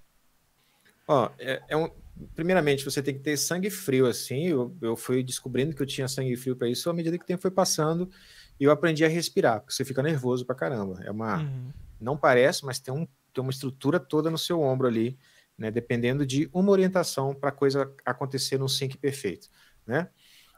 Ó, 1.07 1.31
é, 1.39 1.63
é 1.69 1.77
um, 1.77 1.91
primeiramente, 2.35 2.85
você 2.85 3.03
tem 3.03 3.15
que 3.15 3.21
ter 3.21 3.37
sangue 3.37 3.71
frio, 3.71 4.07
assim. 4.07 4.49
Eu, 4.49 4.77
eu 4.81 4.97
fui 4.97 5.23
descobrindo 5.23 5.75
que 5.75 5.83
eu 5.83 5.87
tinha 5.87 6.09
sangue 6.09 6.37
frio 6.37 6.57
para 6.57 6.69
isso 6.69 6.89
à 6.91 6.93
medida 6.93 7.17
que 7.19 7.25
o 7.25 7.27
tempo 7.27 7.43
foi 7.43 7.51
passando 7.51 8.11
e 8.59 8.65
eu 8.65 8.71
aprendi 8.71 9.05
a 9.05 9.09
respirar, 9.09 9.61
porque 9.61 9.75
você 9.75 9.85
fica 9.85 10.03
nervoso 10.03 10.45
pra 10.45 10.55
caramba. 10.55 11.01
É 11.05 11.11
uma. 11.11 11.39
Uhum. 11.39 11.71
Não 12.01 12.17
parece, 12.17 12.65
mas 12.65 12.79
tem, 12.79 12.93
um, 12.93 13.07
tem 13.33 13.43
uma 13.43 13.51
estrutura 13.51 13.99
toda 13.99 14.31
no 14.31 14.37
seu 14.37 14.61
ombro 14.61 14.87
ali, 14.87 15.17
né? 15.57 15.71
Dependendo 15.71 16.27
de 16.27 16.49
uma 16.53 16.71
orientação 16.71 17.35
para 17.35 17.51
a 17.51 17.53
coisa 17.53 17.93
acontecer 18.05 18.59
num 18.59 18.69
sync 18.69 18.97
perfeito, 18.97 19.49
né? 19.87 20.11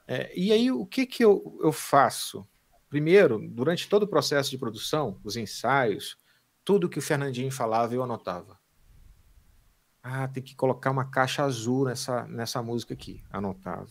É, 0.06 0.32
e 0.34 0.52
aí, 0.52 0.70
o 0.72 0.86
que, 0.86 1.04
que 1.04 1.22
eu, 1.22 1.58
eu 1.62 1.70
faço? 1.70 2.48
Primeiro, 2.88 3.38
durante 3.46 3.88
todo 3.88 4.04
o 4.04 4.08
processo 4.08 4.48
de 4.50 4.56
produção, 4.56 5.20
os 5.22 5.36
ensaios, 5.36 6.16
tudo 6.64 6.88
que 6.88 6.98
o 6.98 7.02
Fernandinho 7.02 7.52
falava, 7.52 7.94
eu 7.94 8.02
anotava. 8.02 8.58
Ah, 10.02 10.26
tem 10.26 10.42
que 10.42 10.54
colocar 10.54 10.90
uma 10.90 11.04
caixa 11.04 11.44
azul 11.44 11.84
nessa, 11.84 12.26
nessa 12.26 12.62
música 12.62 12.94
aqui. 12.94 13.22
Anotava. 13.30 13.90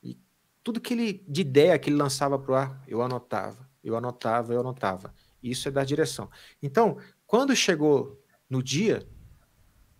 E 0.00 0.16
tudo 0.62 0.80
que 0.80 0.94
ele, 0.94 1.24
de 1.26 1.40
ideia 1.40 1.76
que 1.78 1.90
ele 1.90 1.96
lançava 1.96 2.38
para 2.38 2.52
o 2.52 2.54
ar, 2.54 2.84
eu 2.86 3.02
anotava. 3.02 3.68
Eu 3.82 3.96
anotava, 3.96 4.54
eu 4.54 4.60
anotava. 4.60 5.12
Isso 5.42 5.66
é 5.66 5.72
da 5.72 5.82
direção. 5.82 6.30
Então, 6.62 6.98
quando 7.26 7.56
chegou 7.56 8.22
no 8.48 8.62
dia, 8.62 9.04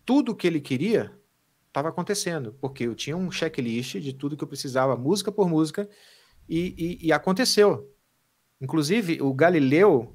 tudo 0.04 0.34
que 0.34 0.46
ele 0.46 0.60
queria 0.60 1.12
estava 1.68 1.88
acontecendo, 1.88 2.54
porque 2.60 2.84
eu 2.84 2.94
tinha 2.94 3.16
um 3.16 3.30
checklist 3.30 3.96
de 3.96 4.12
tudo 4.12 4.36
que 4.36 4.44
eu 4.44 4.48
precisava, 4.48 4.96
música 4.96 5.32
por 5.32 5.48
música, 5.48 5.88
e, 6.48 6.98
e, 7.02 7.06
e 7.06 7.12
aconteceu. 7.12 7.90
Inclusive, 8.60 9.22
o 9.22 9.32
Galileu 9.32 10.14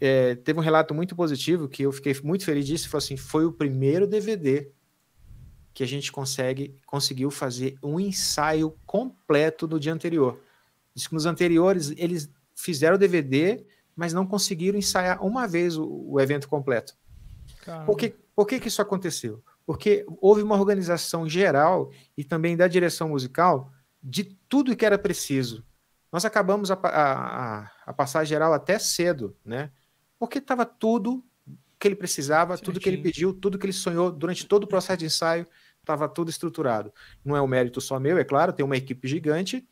é, 0.00 0.34
teve 0.36 0.58
um 0.58 0.62
relato 0.62 0.94
muito 0.94 1.16
positivo 1.16 1.68
que 1.68 1.82
eu 1.82 1.92
fiquei 1.92 2.14
muito 2.22 2.44
feliz 2.44 2.66
disso. 2.66 2.88
Falou 2.88 3.02
assim: 3.02 3.16
foi 3.16 3.44
o 3.44 3.52
primeiro 3.52 4.06
DVD 4.06 4.70
que 5.72 5.82
a 5.82 5.86
gente 5.86 6.10
consegue 6.10 6.76
conseguiu 6.86 7.30
fazer 7.30 7.76
um 7.82 7.98
ensaio 7.98 8.76
completo 8.84 9.66
no 9.66 9.78
dia 9.78 9.92
anterior. 9.92 10.38
Diz 10.94 11.06
que 11.06 11.14
nos 11.14 11.26
anteriores 11.26 11.92
eles 11.96 12.30
fizeram 12.54 12.96
o 12.96 12.98
DVD, 12.98 13.64
mas 13.94 14.12
não 14.12 14.26
conseguiram 14.26 14.78
ensaiar 14.78 15.24
uma 15.24 15.46
vez 15.46 15.76
o, 15.76 15.86
o 16.10 16.20
evento 16.20 16.48
completo. 16.48 16.96
Por, 17.86 17.96
que, 17.96 18.14
por 18.38 18.46
que, 18.46 18.60
que 18.60 18.68
isso 18.68 18.80
aconteceu? 18.80 19.42
Porque 19.66 20.06
houve 20.20 20.42
uma 20.42 20.54
organização 20.54 21.28
geral 21.28 21.90
e 22.16 22.22
também 22.22 22.56
da 22.56 22.68
direção 22.68 23.08
musical 23.08 23.72
de 24.00 24.22
tudo 24.48 24.76
que 24.76 24.86
era 24.86 24.96
preciso. 24.96 25.66
Nós 26.12 26.24
acabamos 26.24 26.70
a, 26.70 26.74
a, 26.74 27.68
a 27.84 27.92
passar 27.92 28.24
geral 28.24 28.52
até 28.52 28.78
cedo, 28.78 29.36
né? 29.44 29.72
Porque 30.20 30.38
estava 30.38 30.64
tudo 30.64 31.20
que 31.80 31.88
ele 31.88 31.96
precisava, 31.96 32.56
Certinho. 32.56 32.74
tudo 32.74 32.80
que 32.80 32.88
ele 32.88 32.98
pediu, 32.98 33.34
tudo 33.34 33.58
que 33.58 33.66
ele 33.66 33.72
sonhou 33.72 34.12
durante 34.12 34.46
todo 34.46 34.62
o 34.62 34.68
processo 34.68 34.98
de 34.98 35.06
ensaio, 35.06 35.44
estava 35.80 36.08
tudo 36.08 36.30
estruturado. 36.30 36.92
Não 37.24 37.36
é 37.36 37.42
um 37.42 37.48
mérito 37.48 37.80
só 37.80 37.98
meu, 37.98 38.18
é 38.18 38.24
claro, 38.24 38.52
tem 38.52 38.64
uma 38.64 38.76
equipe 38.76 39.08
gigante, 39.08 39.66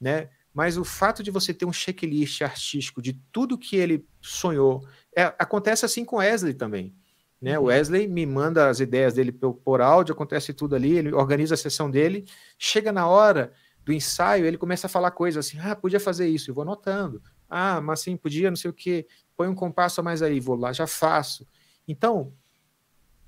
né? 0.00 0.30
Mas 0.54 0.78
o 0.78 0.84
fato 0.84 1.24
de 1.24 1.30
você 1.32 1.52
ter 1.52 1.64
um 1.64 1.72
checklist 1.72 2.40
artístico 2.40 3.02
de 3.02 3.14
tudo 3.32 3.58
que 3.58 3.74
ele 3.74 4.06
sonhou, 4.20 4.86
é, 5.16 5.24
acontece 5.40 5.84
assim 5.84 6.04
com 6.04 6.18
Wesley 6.18 6.54
também. 6.54 6.94
Né? 7.42 7.58
O 7.58 7.62
uhum. 7.62 7.68
Wesley 7.68 8.08
me 8.08 8.24
manda 8.24 8.68
as 8.68 8.78
ideias 8.80 9.14
dele 9.14 9.32
por, 9.32 9.82
áudio, 9.82 10.14
acontece 10.14 10.54
tudo 10.54 10.76
ali, 10.76 10.96
ele 10.96 11.12
organiza 11.12 11.54
a 11.54 11.58
sessão 11.58 11.90
dele, 11.90 12.24
chega 12.56 12.92
na 12.92 13.06
hora 13.06 13.52
do 13.84 13.92
ensaio, 13.92 14.46
ele 14.46 14.56
começa 14.56 14.86
a 14.86 14.90
falar 14.90 15.10
coisas 15.10 15.44
assim, 15.44 15.58
ah, 15.58 15.74
podia 15.74 15.98
fazer 15.98 16.28
isso, 16.28 16.50
eu 16.50 16.54
vou 16.54 16.62
anotando. 16.62 17.20
Ah, 17.50 17.80
mas 17.80 18.00
sim, 18.00 18.16
podia, 18.16 18.48
não 18.48 18.56
sei 18.56 18.70
o 18.70 18.74
quê 18.74 19.06
põe 19.42 19.48
um 19.48 19.54
compasso 19.56 20.00
a 20.00 20.04
mais 20.04 20.22
aí, 20.22 20.38
vou 20.38 20.54
lá, 20.54 20.72
já 20.72 20.86
faço. 20.86 21.46
Então, 21.86 22.32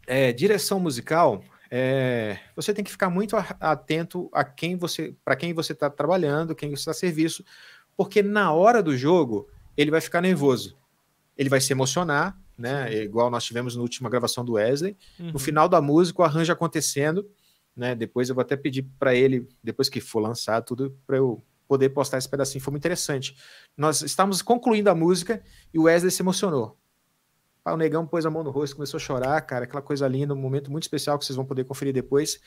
é, 0.06 0.32
direção 0.32 0.78
musical, 0.78 1.42
é, 1.68 2.38
você 2.54 2.72
tem 2.72 2.84
que 2.84 2.90
ficar 2.90 3.10
muito 3.10 3.36
atento 3.58 4.30
a 4.32 4.44
quem 4.44 4.76
você, 4.76 5.16
para 5.24 5.34
quem 5.34 5.52
você 5.52 5.72
está 5.72 5.90
trabalhando, 5.90 6.54
quem 6.54 6.70
você 6.70 6.82
está 6.82 6.90
a 6.92 6.94
serviço, 6.94 7.44
porque 7.96 8.22
na 8.22 8.52
hora 8.52 8.80
do 8.80 8.96
jogo 8.96 9.48
ele 9.76 9.90
vai 9.90 10.00
ficar 10.00 10.20
nervoso, 10.20 10.76
ele 11.36 11.48
vai 11.48 11.60
se 11.60 11.72
emocionar, 11.72 12.38
né? 12.56 12.92
Igual 13.02 13.30
nós 13.30 13.44
tivemos 13.44 13.76
na 13.76 13.82
última 13.82 14.08
gravação 14.08 14.44
do 14.44 14.52
Wesley. 14.52 14.96
Uhum. 15.18 15.32
No 15.32 15.38
final 15.38 15.68
da 15.68 15.80
música, 15.80 16.22
o 16.22 16.24
arranjo 16.24 16.52
acontecendo, 16.52 17.28
né? 17.76 17.94
Depois 17.94 18.28
eu 18.28 18.34
vou 18.34 18.42
até 18.42 18.56
pedir 18.56 18.86
para 18.98 19.14
ele, 19.14 19.48
depois 19.62 19.88
que 19.88 20.00
for 20.00 20.20
lançado 20.20 20.64
tudo, 20.64 20.96
para 21.06 21.16
eu 21.16 21.42
poder 21.66 21.88
postar 21.90 22.18
esse 22.18 22.28
pedacinho, 22.28 22.62
foi 22.62 22.70
muito 22.72 22.82
interessante. 22.82 23.36
Nós 23.76 24.02
estávamos 24.02 24.42
concluindo 24.42 24.90
a 24.90 24.94
música 24.94 25.42
e 25.72 25.78
o 25.78 25.84
Wesley 25.84 26.10
se 26.10 26.22
emocionou. 26.22 26.78
o 27.66 27.76
negão 27.76 28.06
pôs 28.06 28.26
a 28.26 28.30
mão 28.30 28.44
no 28.44 28.50
rosto, 28.50 28.76
começou 28.76 28.98
a 28.98 29.00
chorar, 29.00 29.40
cara, 29.42 29.64
aquela 29.64 29.82
coisa 29.82 30.06
linda, 30.06 30.34
um 30.34 30.38
momento 30.38 30.70
muito 30.70 30.84
especial 30.84 31.18
que 31.18 31.24
vocês 31.24 31.36
vão 31.36 31.44
poder 31.44 31.64
conferir 31.64 31.92
depois. 31.92 32.38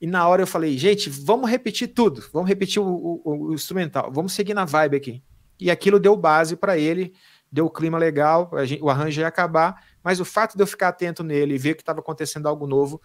E 0.00 0.06
na 0.06 0.26
hora 0.26 0.42
eu 0.42 0.46
falei, 0.46 0.76
gente, 0.76 1.08
vamos 1.08 1.48
repetir 1.48 1.88
tudo, 1.88 2.22
vamos 2.32 2.48
repetir 2.48 2.82
o, 2.82 2.86
o, 3.24 3.48
o 3.48 3.54
instrumental, 3.54 4.10
vamos 4.12 4.32
seguir 4.32 4.52
na 4.52 4.64
vibe 4.64 4.96
aqui. 4.96 5.22
E 5.60 5.70
aquilo 5.70 6.00
deu 6.00 6.16
base 6.16 6.56
para 6.56 6.76
ele, 6.76 7.14
deu 7.54 7.66
o 7.66 7.70
clima 7.70 7.96
legal, 7.96 8.50
gente, 8.64 8.82
o 8.82 8.90
arranjo 8.90 9.20
ia 9.20 9.28
acabar, 9.28 9.80
mas 10.02 10.18
o 10.18 10.24
fato 10.24 10.56
de 10.56 10.62
eu 10.64 10.66
ficar 10.66 10.88
atento 10.88 11.22
nele 11.22 11.54
e 11.54 11.58
ver 11.58 11.76
que 11.76 11.82
estava 11.82 12.00
acontecendo 12.00 12.48
algo 12.48 12.66
novo, 12.66 13.00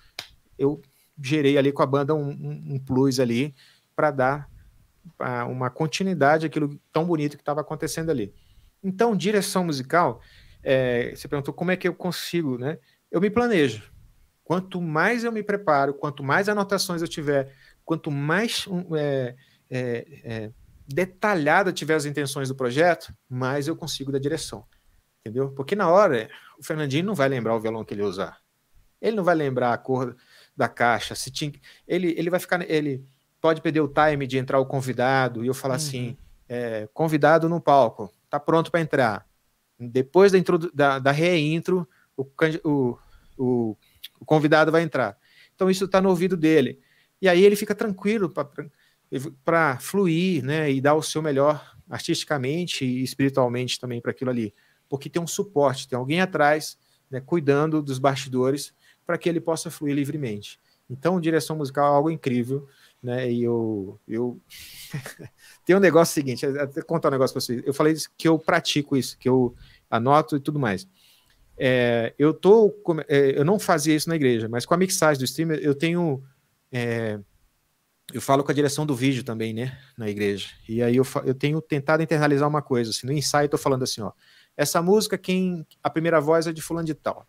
eu 0.57 0.81
gerei 1.21 1.55
ali 1.55 1.71
com 1.71 1.83
a 1.83 1.85
banda 1.85 2.15
um, 2.15 2.29
um, 2.29 2.73
um 2.73 2.79
plus 2.79 3.19
ali 3.19 3.53
para 3.95 4.09
dar 4.09 4.49
uma 5.47 5.69
continuidade 5.69 6.47
aquilo 6.47 6.79
tão 6.91 7.05
bonito 7.05 7.37
que 7.37 7.43
estava 7.43 7.61
acontecendo 7.61 8.09
ali. 8.09 8.33
Então, 8.83 9.15
direção 9.15 9.63
musical, 9.63 10.19
é, 10.63 11.13
você 11.15 11.27
perguntou 11.27 11.53
como 11.53 11.69
é 11.69 11.77
que 11.77 11.87
eu 11.87 11.93
consigo, 11.93 12.57
né? 12.57 12.79
Eu 13.11 13.21
me 13.21 13.29
planejo. 13.29 13.91
Quanto 14.43 14.81
mais 14.81 15.23
eu 15.23 15.31
me 15.31 15.43
preparo, 15.43 15.93
quanto 15.93 16.23
mais 16.23 16.49
anotações 16.49 17.03
eu 17.03 17.07
tiver, 17.07 17.53
quanto 17.85 18.09
mais 18.09 18.65
é, 18.97 19.35
é, 19.69 20.05
é, 20.23 20.51
detalhada 20.89 21.71
tiver 21.71 21.95
as 21.95 22.05
intenções 22.05 22.49
do 22.49 22.55
projeto, 22.55 23.13
mais 23.29 23.67
eu 23.67 23.75
consigo 23.75 24.11
da 24.11 24.19
direção. 24.19 24.65
Entendeu? 25.21 25.51
Porque 25.51 25.75
na 25.75 25.89
hora, 25.89 26.29
o 26.57 26.63
Fernandinho 26.63 27.05
não 27.05 27.15
vai 27.15 27.29
lembrar 27.29 27.55
o 27.55 27.59
violão 27.59 27.83
que 27.83 27.93
ele 27.93 28.03
usar. 28.03 28.39
Ele 29.01 29.15
não 29.15 29.23
vai 29.23 29.35
lembrar 29.35 29.73
a 29.73 29.77
cor 29.77 30.15
da 30.55 30.67
caixa. 30.67 31.15
Se 31.15 31.29
tinha, 31.29 31.53
ele, 31.87 32.13
ele 32.17 32.29
vai 32.29 32.39
ficar. 32.39 32.69
Ele, 32.69 33.05
pode 33.41 33.61
perder 33.61 33.81
o 33.81 33.87
time 33.87 34.27
de 34.27 34.37
entrar 34.37 34.59
o 34.59 34.65
convidado 34.65 35.43
e 35.43 35.47
eu 35.47 35.53
falar 35.53 35.75
assim, 35.75 35.99
uhum. 35.99 36.09
assim, 36.09 36.17
é, 36.47 36.89
convidado 36.93 37.47
no 37.47 37.61
palco, 37.61 38.11
tá 38.29 38.39
pronto 38.39 38.71
para 38.71 38.81
entrar. 38.81 39.27
Depois 39.79 40.31
da, 40.31 40.37
intro, 40.37 40.57
da, 40.73 40.99
da 40.99 41.11
reintro, 41.11 41.87
o, 42.17 42.27
o, 42.63 42.97
o, 43.37 43.77
o 44.19 44.25
convidado 44.25 44.71
vai 44.71 44.81
entrar. 44.81 45.17
Então 45.55 45.69
isso 45.69 45.85
está 45.85 46.01
no 46.01 46.09
ouvido 46.09 46.35
dele. 46.35 46.79
E 47.21 47.27
aí 47.27 47.43
ele 47.43 47.55
fica 47.55 47.75
tranquilo 47.75 48.29
para 48.29 48.47
fluir, 49.79 50.43
né, 50.43 50.71
e 50.71 50.79
dar 50.79 50.95
o 50.95 51.01
seu 51.01 51.21
melhor 51.21 51.75
artisticamente 51.89 52.85
e 52.85 53.03
espiritualmente 53.03 53.79
também 53.79 53.99
para 53.99 54.11
aquilo 54.11 54.29
ali, 54.29 54.53
porque 54.87 55.09
tem 55.09 55.21
um 55.21 55.27
suporte, 55.27 55.87
tem 55.87 55.97
alguém 55.97 56.21
atrás, 56.21 56.77
né, 57.09 57.19
cuidando 57.19 57.81
dos 57.81 57.97
bastidores 57.97 58.73
para 59.05 59.17
que 59.17 59.27
ele 59.27 59.41
possa 59.41 59.71
fluir 59.71 59.95
livremente. 59.95 60.59
Então, 60.89 61.19
direção 61.19 61.55
musical 61.55 61.93
é 61.93 61.95
algo 61.95 62.11
incrível 62.11 62.67
né? 63.01 63.31
E 63.31 63.43
eu, 63.43 63.99
eu... 64.07 64.39
tem 65.65 65.75
um 65.75 65.79
negócio 65.79 66.13
seguinte, 66.13 66.45
até 66.45 66.81
contar 66.81 67.07
um 67.07 67.11
negócio 67.11 67.33
para 67.33 67.41
vocês. 67.41 67.63
Eu 67.65 67.73
falei 67.73 67.95
que 68.17 68.27
eu 68.27 68.37
pratico 68.37 68.95
isso, 68.95 69.17
que 69.17 69.27
eu 69.27 69.55
anoto 69.89 70.35
e 70.35 70.39
tudo 70.39 70.59
mais. 70.59 70.87
É, 71.57 72.13
eu 72.17 72.33
tô, 72.33 72.73
é, 73.07 73.37
eu 73.37 73.43
não 73.43 73.59
fazia 73.59 73.95
isso 73.95 74.07
na 74.07 74.15
igreja, 74.15 74.47
mas 74.47 74.65
com 74.65 74.73
a 74.73 74.77
mixagem 74.77 75.19
do 75.19 75.25
streamer 75.25 75.59
eu 75.61 75.75
tenho, 75.75 76.23
é, 76.71 77.19
eu 78.13 78.21
falo 78.21 78.43
com 78.43 78.51
a 78.51 78.55
direção 78.55 78.85
do 78.85 78.95
vídeo 78.95 79.23
também, 79.23 79.53
né, 79.53 79.77
na 79.97 80.09
igreja. 80.09 80.49
E 80.67 80.81
aí 80.81 80.95
eu, 80.95 81.05
eu 81.25 81.33
tenho 81.33 81.61
tentado 81.61 82.01
internalizar 82.01 82.47
uma 82.47 82.61
coisa, 82.61 82.91
assim, 82.91 83.05
no 83.05 83.13
ensaio 83.13 83.45
eu 83.45 83.49
tô 83.49 83.57
falando 83.57 83.83
assim, 83.83 84.01
ó, 84.01 84.11
essa 84.57 84.81
música 84.81 85.17
quem 85.17 85.65
a 85.83 85.89
primeira 85.89 86.19
voz 86.19 86.47
é 86.47 86.53
de 86.53 86.61
fulano 86.61 86.85
de 86.85 86.93
tal. 86.93 87.27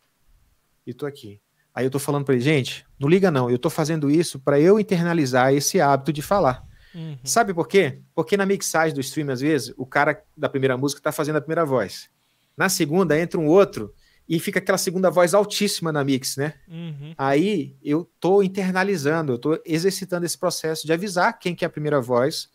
E 0.87 0.95
tô 0.95 1.07
aqui. 1.07 1.41
Aí 1.75 1.85
eu 1.87 1.91
tô 1.91 1.99
falando 1.99 2.25
para 2.25 2.35
ele, 2.35 2.43
gente, 2.43 2.85
não 2.99 3.09
liga 3.09 3.31
não, 3.31 3.51
eu 3.51 3.59
tô 3.59 3.71
fazendo 3.71 4.11
isso 4.11 4.39
para 4.41 4.59
eu 4.59 4.81
internalizar 4.81 5.53
esse 5.53 5.81
hábito 5.81 6.13
de 6.13 6.23
falar. 6.23 6.65
Uhum. 6.95 7.17
Sabe 7.23 7.55
por 7.55 7.69
quê? 7.69 8.01
Porque 8.15 8.37
na 8.37 8.45
mixagem 8.45 8.95
do 8.95 9.01
stream, 9.01 9.31
às 9.31 9.41
vezes, 9.41 9.73
o 9.77 9.87
cara 9.87 10.23
da 10.37 10.49
primeira 10.49 10.77
música 10.77 11.01
tá 11.01 11.13
fazendo 11.13 11.37
a 11.37 11.41
primeira 11.41 11.65
voz. 11.65 12.11
Na 12.57 12.69
segunda 12.69 13.19
entra 13.19 13.39
um 13.39 13.47
outro 13.47 13.95
e 14.31 14.39
fica 14.39 14.61
aquela 14.61 14.79
segunda 14.79 15.11
voz 15.11 15.35
altíssima 15.35 15.91
na 15.91 16.05
mix, 16.05 16.37
né? 16.37 16.55
Uhum. 16.69 17.13
Aí 17.19 17.75
eu 17.83 18.09
tô 18.21 18.45
internalizando, 18.45 19.33
eu 19.33 19.39
tô 19.39 19.61
exercitando 19.67 20.25
esse 20.25 20.39
processo 20.39 20.87
de 20.87 20.93
avisar 20.93 21.37
quem 21.37 21.53
que 21.53 21.65
é 21.65 21.67
a 21.67 21.71
primeira 21.71 22.01
voz 22.01 22.49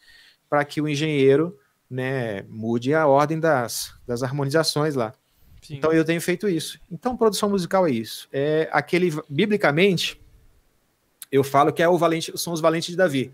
para 0.49 0.63
que 0.63 0.79
o 0.79 0.87
engenheiro, 0.87 1.59
né, 1.89 2.43
mude 2.43 2.93
a 2.93 3.05
ordem 3.05 3.41
das, 3.41 3.93
das 4.07 4.23
harmonizações 4.23 4.95
lá. 4.95 5.13
Sim. 5.61 5.75
Então 5.75 5.91
eu 5.91 6.05
tenho 6.05 6.21
feito 6.21 6.47
isso. 6.47 6.79
Então 6.89 7.17
produção 7.17 7.49
musical 7.49 7.85
é 7.85 7.91
isso. 7.91 8.29
É 8.31 8.69
aquele 8.71 9.11
biblicamente 9.27 10.17
eu 11.29 11.43
falo 11.43 11.73
que 11.73 11.83
é 11.83 11.89
o 11.89 11.97
valente, 11.97 12.31
são 12.37 12.53
os 12.53 12.61
valentes 12.61 12.91
de 12.91 12.95
Davi. 12.95 13.33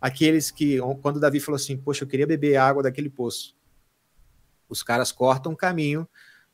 Aqueles 0.00 0.50
que 0.50 0.80
quando 1.02 1.20
Davi 1.20 1.38
falou 1.38 1.54
assim: 1.54 1.76
"Poxa, 1.76 2.02
eu 2.02 2.08
queria 2.08 2.26
beber 2.26 2.56
água 2.56 2.82
daquele 2.82 3.08
poço". 3.08 3.54
Os 4.68 4.82
caras 4.82 5.12
cortam 5.12 5.52
um 5.52 5.56
caminho, 5.56 6.08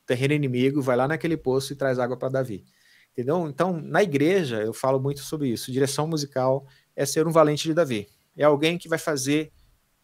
terreno 0.06 0.34
inimigo, 0.34 0.82
vai 0.82 0.96
lá 0.96 1.06
naquele 1.08 1.36
poço 1.36 1.72
e 1.72 1.76
traz 1.76 1.98
água 1.98 2.16
para 2.16 2.28
Davi. 2.28 2.64
Entendeu? 3.12 3.46
Então, 3.46 3.80
na 3.80 4.02
igreja, 4.02 4.62
eu 4.62 4.72
falo 4.72 4.98
muito 5.00 5.20
sobre 5.20 5.48
isso. 5.48 5.70
Direção 5.70 6.06
musical 6.06 6.66
é 6.96 7.04
ser 7.04 7.26
um 7.26 7.32
valente 7.32 7.64
de 7.64 7.74
Davi. 7.74 8.08
É 8.36 8.44
alguém 8.44 8.78
que 8.78 8.88
vai 8.88 8.98
fazer 8.98 9.52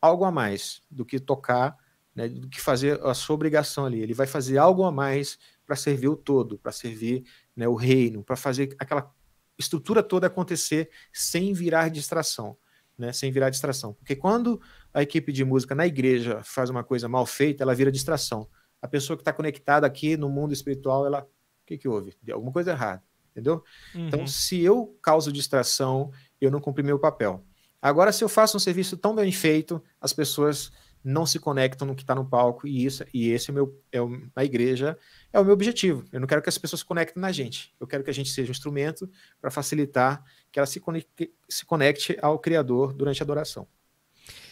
algo 0.01 0.25
a 0.25 0.31
mais 0.31 0.83
do 0.91 1.05
que 1.05 1.19
tocar 1.19 1.77
né, 2.19 2.29
do 2.29 2.49
que 2.49 2.61
fazer 2.61 3.01
a 3.05 3.15
sua 3.15 3.35
obrigação 3.35 3.87
ali. 3.87 4.01
Ele 4.01 4.13
vai 4.13 4.27
fazer 4.27 4.59
algo 4.59 4.83
a 4.83 4.91
mais 4.91 5.39
para 5.65 5.77
servir 5.77 6.09
o 6.09 6.17
todo, 6.17 6.59
para 6.59 6.73
servir 6.73 7.25
né, 7.55 7.69
o 7.69 7.77
reino, 7.77 8.25
para 8.25 8.35
fazer 8.35 8.75
aquela 8.77 9.09
estrutura 9.57 10.03
toda 10.03 10.27
acontecer 10.27 10.91
sem 11.13 11.53
virar 11.53 11.89
distração. 11.89 12.57
né, 12.99 13.13
sem 13.13 13.31
virar 13.31 13.51
distração. 13.51 13.95
Porque 13.95 14.17
quando 14.17 14.61
a 14.93 15.01
equipe 15.01 15.31
de 15.31 15.45
música 15.45 15.73
na 15.77 15.87
igreja 15.87 16.43
faz 16.43 16.69
uma 16.69 16.83
coisa 16.83 17.09
mal 17.09 17.25
feita, 17.25 17.63
ela 17.63 17.73
vira 17.73 17.93
distração. 17.93 18.49
A 18.81 18.89
pessoa 18.89 19.17
que 19.17 19.23
está 19.23 19.33
conectada 19.33 19.87
aqui 19.87 20.17
no 20.17 20.29
mundo 20.29 20.53
espiritual, 20.53 21.07
ela. 21.07 21.23
O 21.23 21.67
que, 21.67 21.77
que 21.77 21.89
houve? 21.89 22.17
Deu 22.23 22.37
alguma 22.37 22.53
coisa 22.53 22.71
errada. 22.71 23.03
Entendeu? 23.31 23.63
Então, 23.91 24.01
uhum. 24.01 24.09
Então, 24.09 24.27
se 24.27 24.61
eu 24.61 24.99
causo 25.03 25.31
distração, 25.31 26.11
eu 26.41 26.51
não 26.51 26.61
cumpri 26.61 26.83
meu 26.83 26.99
papel. 26.99 27.45
Agora, 27.81 28.11
se 28.11 28.25
eu 28.25 28.29
faço 28.29 28.57
um 28.57 28.61
serviço 28.61 28.97
tão 28.97 29.15
bem 29.15 29.31
feito, 29.31 29.83
as 30.01 30.13
pessoas 30.13 30.73
não 31.03 31.25
se 31.25 31.39
conectam 31.39 31.87
no 31.87 31.95
que 31.95 32.03
está 32.03 32.15
no 32.15 32.29
palco 32.29 32.67
e 32.67 32.85
isso 32.85 33.05
e 33.15 33.31
esse 33.31 33.51
é 33.51 33.55
meu 33.55 33.81
é 33.93 34.01
o, 34.03 34.11
a 34.35 34.45
igreja 34.45 34.99
é 35.33 35.39
o 35.39 35.45
meu 35.45 35.55
objetivo. 35.55 36.05
Eu 36.13 36.21
não 36.21 36.27
quero 36.27 36.43
que 36.43 36.49
as 36.49 36.59
pessoas 36.59 36.81
se 36.81 36.87
conectem 36.87 37.21
na 37.21 37.31
gente. 37.31 37.73
Eu 37.79 37.87
quero 37.87 38.03
que 38.03 38.11
a 38.11 38.15
gente 38.15 38.31
seja 38.31 38.51
um 38.51 38.53
instrumento 38.53 39.09
para 39.41 39.51
facilitar 39.51 40.23
que 40.51 40.59
ela 40.59 40.67
se 40.67 40.81
conecte, 40.81 41.33
se 41.49 41.65
conecte 41.65 42.19
ao 42.21 42.39
Criador 42.39 42.93
durante 42.93 43.23
a 43.23 43.25
adoração. 43.25 43.67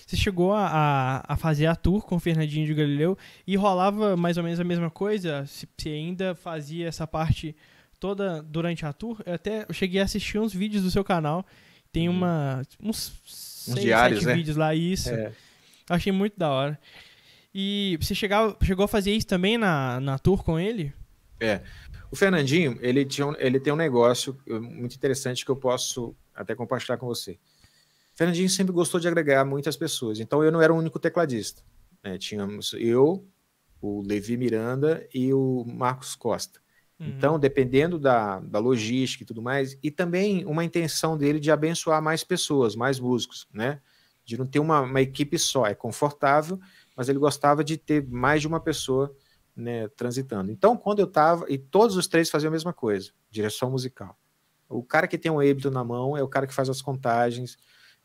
Você 0.06 0.16
chegou 0.16 0.52
a, 0.52 1.24
a, 1.26 1.36
fazer 1.36 1.66
a 1.66 1.74
tour 1.74 2.00
com 2.02 2.14
o 2.14 2.20
Fernandinho 2.20 2.64
de 2.64 2.72
Galileu 2.72 3.18
e 3.44 3.56
rolava 3.56 4.16
mais 4.16 4.36
ou 4.36 4.44
menos 4.44 4.60
a 4.60 4.64
mesma 4.64 4.88
coisa? 4.88 5.44
Se, 5.46 5.68
se 5.76 5.88
ainda 5.88 6.32
fazia 6.36 6.86
essa 6.86 7.08
parte 7.08 7.56
toda 7.98 8.40
durante 8.40 8.86
a 8.86 8.92
tour? 8.92 9.20
Eu 9.26 9.34
até 9.34 9.66
eu 9.68 9.74
cheguei 9.74 10.00
a 10.00 10.04
assistir 10.04 10.38
uns 10.38 10.54
vídeos 10.54 10.84
do 10.84 10.92
seu 10.92 11.02
canal. 11.02 11.44
Tem 11.90 12.08
uhum. 12.08 12.14
uma, 12.18 12.62
uns, 12.80 13.20
uns 13.26 13.74
seis, 13.74 13.80
diários, 13.80 14.24
né? 14.24 14.34
vídeos 14.34 14.56
lá, 14.56 14.72
isso. 14.76 15.10
É. 15.10 15.32
Achei 15.90 16.12
muito 16.12 16.38
da 16.38 16.50
hora. 16.50 16.78
E 17.52 17.98
você 18.00 18.14
chegava, 18.14 18.56
chegou 18.62 18.84
a 18.84 18.88
fazer 18.88 19.10
isso 19.10 19.26
também 19.26 19.58
na, 19.58 19.98
na 19.98 20.20
tour 20.20 20.44
com 20.44 20.56
ele? 20.56 20.92
É. 21.40 21.62
O 22.12 22.14
Fernandinho, 22.14 22.78
ele, 22.80 23.04
tinha, 23.04 23.34
ele 23.40 23.58
tem 23.58 23.72
um 23.72 23.76
negócio 23.76 24.38
muito 24.46 24.94
interessante 24.94 25.44
que 25.44 25.50
eu 25.50 25.56
posso 25.56 26.14
até 26.32 26.54
compartilhar 26.54 26.96
com 26.96 27.06
você. 27.06 27.36
Fernandinho 28.16 28.48
sempre 28.48 28.72
gostou 28.72 28.98
de 28.98 29.06
agregar 29.06 29.44
muitas 29.44 29.76
pessoas, 29.76 30.18
então 30.18 30.42
eu 30.42 30.50
não 30.50 30.60
era 30.60 30.72
o 30.72 30.76
único 30.76 30.98
tecladista. 30.98 31.62
Né? 32.02 32.16
Tínhamos 32.16 32.72
eu, 32.72 33.28
o 33.80 34.00
Levi 34.00 34.36
Miranda 34.36 35.06
e 35.14 35.32
o 35.34 35.64
Marcos 35.66 36.16
Costa. 36.16 36.58
Uhum. 36.98 37.08
Então, 37.08 37.38
dependendo 37.38 37.98
da, 37.98 38.40
da 38.40 38.58
logística 38.58 39.22
e 39.22 39.26
tudo 39.26 39.42
mais, 39.42 39.78
e 39.82 39.90
também 39.90 40.46
uma 40.46 40.64
intenção 40.64 41.16
dele 41.16 41.38
de 41.38 41.50
abençoar 41.50 42.02
mais 42.02 42.24
pessoas, 42.24 42.74
mais 42.74 42.98
músicos, 42.98 43.46
né? 43.52 43.80
De 44.24 44.38
não 44.38 44.46
ter 44.46 44.58
uma, 44.60 44.80
uma 44.80 45.00
equipe 45.02 45.38
só. 45.38 45.66
É 45.66 45.74
confortável, 45.74 46.58
mas 46.96 47.10
ele 47.10 47.18
gostava 47.18 47.62
de 47.62 47.76
ter 47.76 48.04
mais 48.08 48.40
de 48.40 48.48
uma 48.48 48.58
pessoa 48.58 49.14
né, 49.54 49.88
transitando. 49.88 50.50
Então, 50.50 50.76
quando 50.76 51.00
eu 51.00 51.06
estava, 51.06 51.44
e 51.48 51.58
todos 51.58 51.96
os 51.96 52.06
três 52.06 52.30
faziam 52.30 52.48
a 52.48 52.52
mesma 52.52 52.72
coisa, 52.72 53.10
direção 53.30 53.70
musical. 53.70 54.16
O 54.68 54.82
cara 54.82 55.06
que 55.06 55.18
tem 55.18 55.30
um 55.30 55.40
ébito 55.40 55.70
na 55.70 55.84
mão 55.84 56.16
é 56.16 56.22
o 56.22 56.28
cara 56.28 56.46
que 56.46 56.54
faz 56.54 56.68
as 56.68 56.82
contagens. 56.82 57.56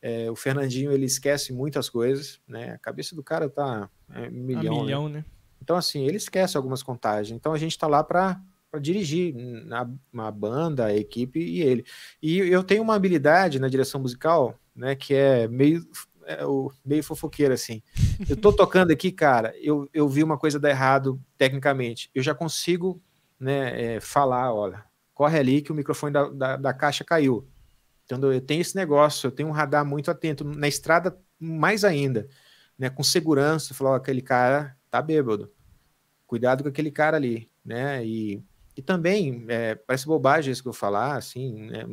É, 0.01 0.29
o 0.31 0.35
Fernandinho, 0.35 0.91
ele 0.91 1.05
esquece 1.05 1.53
muitas 1.53 1.89
coisas, 1.89 2.39
né? 2.47 2.71
A 2.71 2.77
cabeça 2.77 3.15
do 3.15 3.23
cara 3.23 3.49
tá 3.49 3.89
é, 4.09 4.27
um 4.27 4.31
milhão, 4.31 4.79
a 4.79 4.83
milhão 4.83 5.09
né? 5.09 5.19
né? 5.19 5.25
Então, 5.61 5.75
assim, 5.75 6.05
ele 6.05 6.17
esquece 6.17 6.57
algumas 6.57 6.81
contagens. 6.81 7.35
Então, 7.35 7.53
a 7.53 7.57
gente 7.57 7.71
está 7.71 7.85
lá 7.87 8.03
para 8.03 8.41
dirigir 8.79 9.35
na, 9.35 9.87
na 10.11 10.31
banda, 10.31 10.85
a 10.85 10.95
equipe 10.95 11.39
e 11.39 11.61
ele. 11.61 11.85
E 12.21 12.37
eu 12.39 12.63
tenho 12.63 12.81
uma 12.81 12.95
habilidade 12.95 13.59
na 13.59 13.67
direção 13.67 14.01
musical, 14.01 14.59
né, 14.75 14.95
que 14.95 15.13
é 15.13 15.47
meio 15.47 15.85
é 16.25 16.45
o 16.45 16.71
meio 16.85 17.03
fofoqueiro, 17.03 17.53
assim. 17.53 17.81
Eu 18.27 18.37
tô 18.37 18.53
tocando 18.53 18.91
aqui, 18.91 19.11
cara, 19.11 19.53
eu, 19.61 19.89
eu 19.93 20.07
vi 20.07 20.23
uma 20.23 20.37
coisa 20.37 20.59
dar 20.59 20.69
errado 20.69 21.19
tecnicamente. 21.37 22.09
Eu 22.13 22.23
já 22.23 22.33
consigo 22.33 23.01
né, 23.39 23.95
é, 23.95 23.99
falar, 23.99 24.53
olha, 24.53 24.83
corre 25.13 25.37
ali 25.37 25.61
que 25.61 25.71
o 25.71 25.75
microfone 25.75 26.13
da, 26.13 26.29
da, 26.29 26.57
da, 26.57 26.73
caixa 26.73 27.03
caiu. 27.03 27.47
Então 28.05 28.31
eu 28.31 28.41
tenho 28.41 28.61
esse 28.61 28.75
negócio, 28.75 29.27
eu 29.27 29.31
tenho 29.31 29.49
um 29.49 29.53
radar 29.53 29.85
muito 29.85 30.11
atento. 30.11 30.43
Na 30.43 30.67
estrada, 30.67 31.17
mais 31.39 31.83
ainda, 31.83 32.27
né, 32.77 32.89
com 32.89 33.03
segurança, 33.03 33.73
falar, 33.73 33.95
aquele 33.95 34.21
cara 34.21 34.77
tá 34.89 35.01
bêbado. 35.01 35.51
Cuidado 36.27 36.63
com 36.63 36.69
aquele 36.69 36.91
cara 36.91 37.17
ali, 37.17 37.49
né? 37.63 38.05
E, 38.05 38.43
e 38.75 38.81
também, 38.81 39.45
é, 39.47 39.75
parece 39.75 40.05
bobagem 40.05 40.51
isso 40.51 40.61
que 40.61 40.69
eu 40.69 40.73
falar, 40.73 41.15
assim, 41.15 41.69
né, 41.69 41.85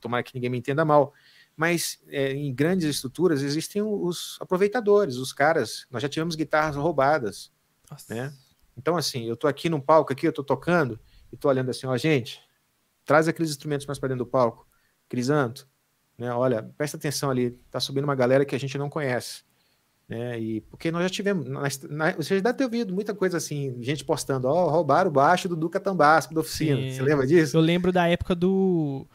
tomara 0.00 0.22
que 0.22 0.34
ninguém 0.34 0.50
me 0.50 0.58
entenda 0.58 0.84
mal, 0.84 1.12
mas 1.56 2.00
é, 2.08 2.32
em 2.32 2.54
grandes 2.54 2.88
estruturas 2.88 3.42
existem 3.42 3.82
os 3.82 4.38
aproveitadores, 4.40 5.16
os 5.16 5.32
caras. 5.32 5.86
Nós 5.90 6.00
já 6.00 6.08
tivemos 6.08 6.36
guitarras 6.36 6.76
roubadas, 6.76 7.52
Nossa. 7.90 8.14
né? 8.14 8.32
Então, 8.76 8.96
assim, 8.96 9.24
eu 9.24 9.36
tô 9.36 9.48
aqui 9.48 9.68
no 9.68 9.82
palco, 9.82 10.12
aqui 10.12 10.26
eu 10.28 10.32
tô 10.32 10.44
tocando, 10.44 11.00
e 11.32 11.36
tô 11.36 11.48
olhando 11.48 11.70
assim, 11.70 11.84
ó, 11.86 11.96
gente, 11.96 12.40
traz 13.04 13.26
aqueles 13.26 13.50
instrumentos 13.50 13.86
mais 13.86 13.98
para 13.98 14.10
dentro 14.10 14.24
do 14.24 14.30
palco. 14.30 14.67
Crisanto, 15.08 15.66
né? 16.18 16.32
Olha, 16.32 16.62
presta 16.76 16.96
atenção 16.96 17.30
ali, 17.30 17.50
tá 17.70 17.80
subindo 17.80 18.04
uma 18.04 18.14
galera 18.14 18.44
que 18.44 18.54
a 18.54 18.60
gente 18.60 18.76
não 18.76 18.90
conhece. 18.90 19.42
Né? 20.08 20.40
E 20.40 20.60
porque 20.62 20.90
nós 20.90 21.02
já 21.02 21.10
tivemos, 21.10 21.46
nós, 21.46 21.80
na, 21.82 22.12
você 22.12 22.36
já 22.36 22.40
deve 22.40 22.58
ter 22.58 22.64
ouvido 22.64 22.94
muita 22.94 23.14
coisa 23.14 23.36
assim, 23.36 23.76
gente 23.82 24.04
postando, 24.04 24.48
ó, 24.48 24.66
oh, 24.66 24.70
roubaram 24.70 25.10
o 25.10 25.12
baixo 25.12 25.48
do 25.48 25.54
Duca 25.54 25.78
Tambasco 25.78 26.32
da 26.32 26.40
oficina. 26.40 26.80
Sim. 26.80 26.92
Você 26.92 27.02
lembra 27.02 27.26
disso? 27.26 27.56
Eu 27.56 27.60
lembro 27.60 27.92
da 27.92 28.08
época 28.08 28.34
do 28.34 29.06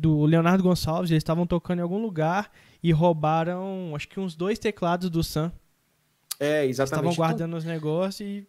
do 0.00 0.24
Leonardo 0.24 0.62
Gonçalves, 0.62 1.10
eles 1.10 1.20
estavam 1.20 1.46
tocando 1.46 1.80
em 1.80 1.82
algum 1.82 2.00
lugar 2.00 2.50
e 2.82 2.90
roubaram, 2.90 3.92
acho 3.94 4.08
que 4.08 4.18
uns 4.18 4.34
dois 4.34 4.58
teclados 4.58 5.10
do 5.10 5.22
Sam. 5.22 5.52
É, 6.38 6.64
exatamente. 6.64 7.10
Estavam 7.10 7.14
guardando 7.14 7.50
então, 7.50 7.58
os 7.58 7.64
negócios 7.64 8.20
e. 8.26 8.48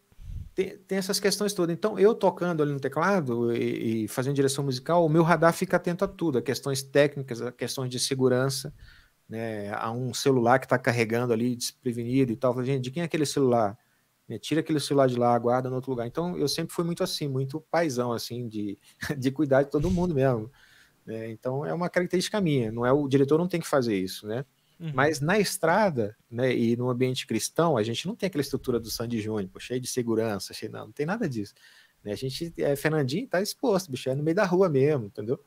Tem, 0.54 0.78
tem, 0.80 0.97
essas 0.97 1.20
questões 1.20 1.54
todas. 1.54 1.74
Então, 1.74 1.97
eu 1.97 2.14
tocando 2.14 2.62
ali 2.62 2.74
no 2.74 2.80
teclado 2.80 3.56
e, 3.56 4.04
e, 4.04 4.08
fazendo 4.08 4.36
direção 4.36 4.64
musical, 4.64 5.06
o 5.06 5.10
meu 5.10 5.24
radar 5.24 5.54
fica 5.54 5.78
atento 5.78 6.04
a 6.04 6.08
tudo, 6.08 6.38
a 6.38 6.41
questões 6.41 6.84
técnicas, 6.84 7.41
a 7.41 7.52
questões 7.52 7.89
de 7.89 7.99
segurança, 7.99 8.74
né, 9.30 9.74
a 9.74 9.91
um 9.91 10.14
celular 10.14 10.60
que 10.60 10.66
está 10.66 10.78
carregando 10.78 11.32
ali 11.32 11.56
desprevenido 11.56 12.34
e 12.34 12.36
tal. 12.36 12.64
Gente, 12.66 12.84
de 12.84 12.91
quem 12.91 13.02
é 13.02 13.06
aquele 13.06 13.26
celular? 13.26 13.78
Né, 14.28 14.38
tira 14.38 14.60
aquele 14.60 14.80
celular 14.80 15.08
de 15.08 15.16
lá, 15.18 15.38
guarda 15.39 15.70
no 15.70 15.76
outro 15.76 15.91
lugar. 15.91 16.06
Então, 16.08 16.38
eu 16.38 16.47
sempre 16.49 16.74
fui 16.74 16.84
muito 16.84 17.04
assim, 17.04 17.28
muito 17.30 17.62
paisão, 17.72 18.12
assim, 18.12 18.47
de, 18.47 18.78
de 19.18 19.32
cuidar 19.32 19.64
de 19.64 19.72
todo 19.72 19.89
mundo 19.89 20.14
mesmo. 20.14 20.52
Né? 21.06 21.32
Então 21.32 21.66
é 21.66 21.74
uma 21.74 21.89
característica 21.89 22.39
minha, 22.39 22.72
não 22.72 22.86
é 22.86 22.91
o 22.91 23.08
diretor 23.08 23.38
não 23.38 23.47
tem 23.47 23.60
que 23.60 23.68
fazer 23.68 23.97
isso, 23.97 24.28
né? 24.28 24.45
Uhum. 24.82 24.91
Mas 24.95 25.21
na 25.21 25.38
estrada, 25.38 26.17
né, 26.29 26.51
e 26.55 26.75
no 26.75 26.89
ambiente 26.89 27.27
cristão, 27.27 27.77
a 27.77 27.84
gente 27.84 28.07
não 28.07 28.15
tem 28.15 28.25
aquela 28.25 28.41
estrutura 28.41 28.79
do 28.79 28.89
Sandy 28.89 29.21
Júnior, 29.21 29.47
cheio 29.59 29.79
de 29.79 29.88
segurança, 29.88 30.55
cheio, 30.55 30.71
não, 30.71 30.86
não 30.86 30.91
tem 30.91 31.05
nada 31.05 31.29
disso. 31.29 31.53
Né? 32.03 32.13
A 32.13 32.15
gente, 32.15 32.51
é, 32.57 32.75
Fernandinho 32.75 33.27
tá 33.27 33.39
exposto, 33.39 33.91
bicho, 33.91 34.09
é 34.09 34.15
no 34.15 34.23
meio 34.23 34.36
da 34.36 34.43
rua 34.43 34.67
mesmo, 34.67 35.05
entendeu? 35.05 35.39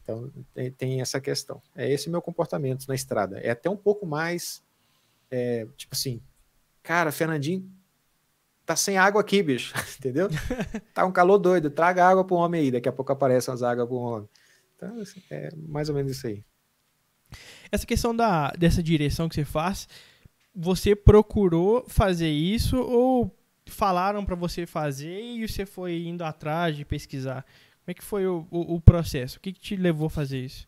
Então 0.00 0.30
tem, 0.54 0.70
tem 0.70 1.00
essa 1.00 1.20
questão. 1.20 1.60
É 1.74 1.90
esse 1.90 2.08
meu 2.08 2.22
comportamento 2.22 2.86
na 2.86 2.94
estrada. 2.94 3.40
É 3.40 3.50
até 3.50 3.68
um 3.68 3.76
pouco 3.76 4.06
mais, 4.06 4.62
é, 5.28 5.66
tipo 5.76 5.96
assim, 5.96 6.22
cara, 6.80 7.10
Fernandinho 7.10 7.68
tá 8.64 8.76
sem 8.76 8.96
água 8.96 9.20
aqui, 9.20 9.42
bicho, 9.42 9.74
entendeu? 9.98 10.28
Tá 10.94 11.04
um 11.04 11.12
calor 11.12 11.38
doido, 11.38 11.68
traga 11.68 12.06
água 12.06 12.24
pro 12.24 12.36
homem 12.36 12.60
aí, 12.60 12.70
daqui 12.70 12.88
a 12.88 12.92
pouco 12.92 13.10
aparecem 13.10 13.52
as 13.52 13.62
águas 13.62 13.88
pro 13.88 13.96
homem. 13.96 14.28
Então, 14.76 15.00
assim, 15.00 15.20
é 15.30 15.50
mais 15.56 15.88
ou 15.88 15.94
menos 15.96 16.12
isso 16.12 16.28
aí. 16.28 16.44
Essa 17.70 17.86
questão 17.86 18.14
da, 18.14 18.50
dessa 18.50 18.82
direção 18.82 19.28
que 19.28 19.34
você 19.34 19.44
faz, 19.44 19.88
você 20.54 20.96
procurou 20.96 21.84
fazer 21.88 22.30
isso 22.30 22.76
ou 22.76 23.34
falaram 23.66 24.24
para 24.24 24.34
você 24.34 24.66
fazer 24.66 25.20
e 25.20 25.46
você 25.46 25.66
foi 25.66 26.02
indo 26.06 26.24
atrás 26.24 26.76
de 26.76 26.84
pesquisar? 26.84 27.44
Como 27.84 27.92
é 27.92 27.94
que 27.94 28.02
foi 28.02 28.26
o, 28.26 28.46
o, 28.50 28.74
o 28.74 28.80
processo? 28.80 29.38
O 29.38 29.40
que, 29.40 29.52
que, 29.52 29.60
te 29.60 29.76
levou 29.76 30.06
a 30.06 30.10
fazer 30.10 30.44
isso? 30.44 30.66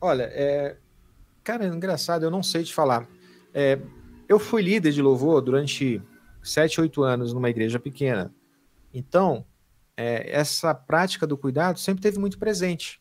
Olha, 0.00 0.24
é... 0.24 0.76
cara, 1.42 1.64
é 1.64 1.68
engraçado, 1.68 2.24
eu 2.24 2.30
não 2.30 2.42
sei 2.42 2.64
te 2.64 2.74
falar. 2.74 3.08
É... 3.52 3.78
Eu 4.28 4.38
fui 4.38 4.62
líder 4.62 4.92
de 4.92 5.02
louvor 5.02 5.40
durante 5.40 6.02
sete, 6.42 6.80
oito 6.80 7.02
anos 7.02 7.32
numa 7.32 7.50
igreja 7.50 7.78
pequena. 7.78 8.34
Então, 8.92 9.44
é, 9.96 10.30
essa 10.30 10.74
prática 10.74 11.26
do 11.26 11.36
cuidado 11.36 11.78
sempre 11.78 12.02
teve 12.02 12.18
muito 12.18 12.38
presente. 12.38 13.00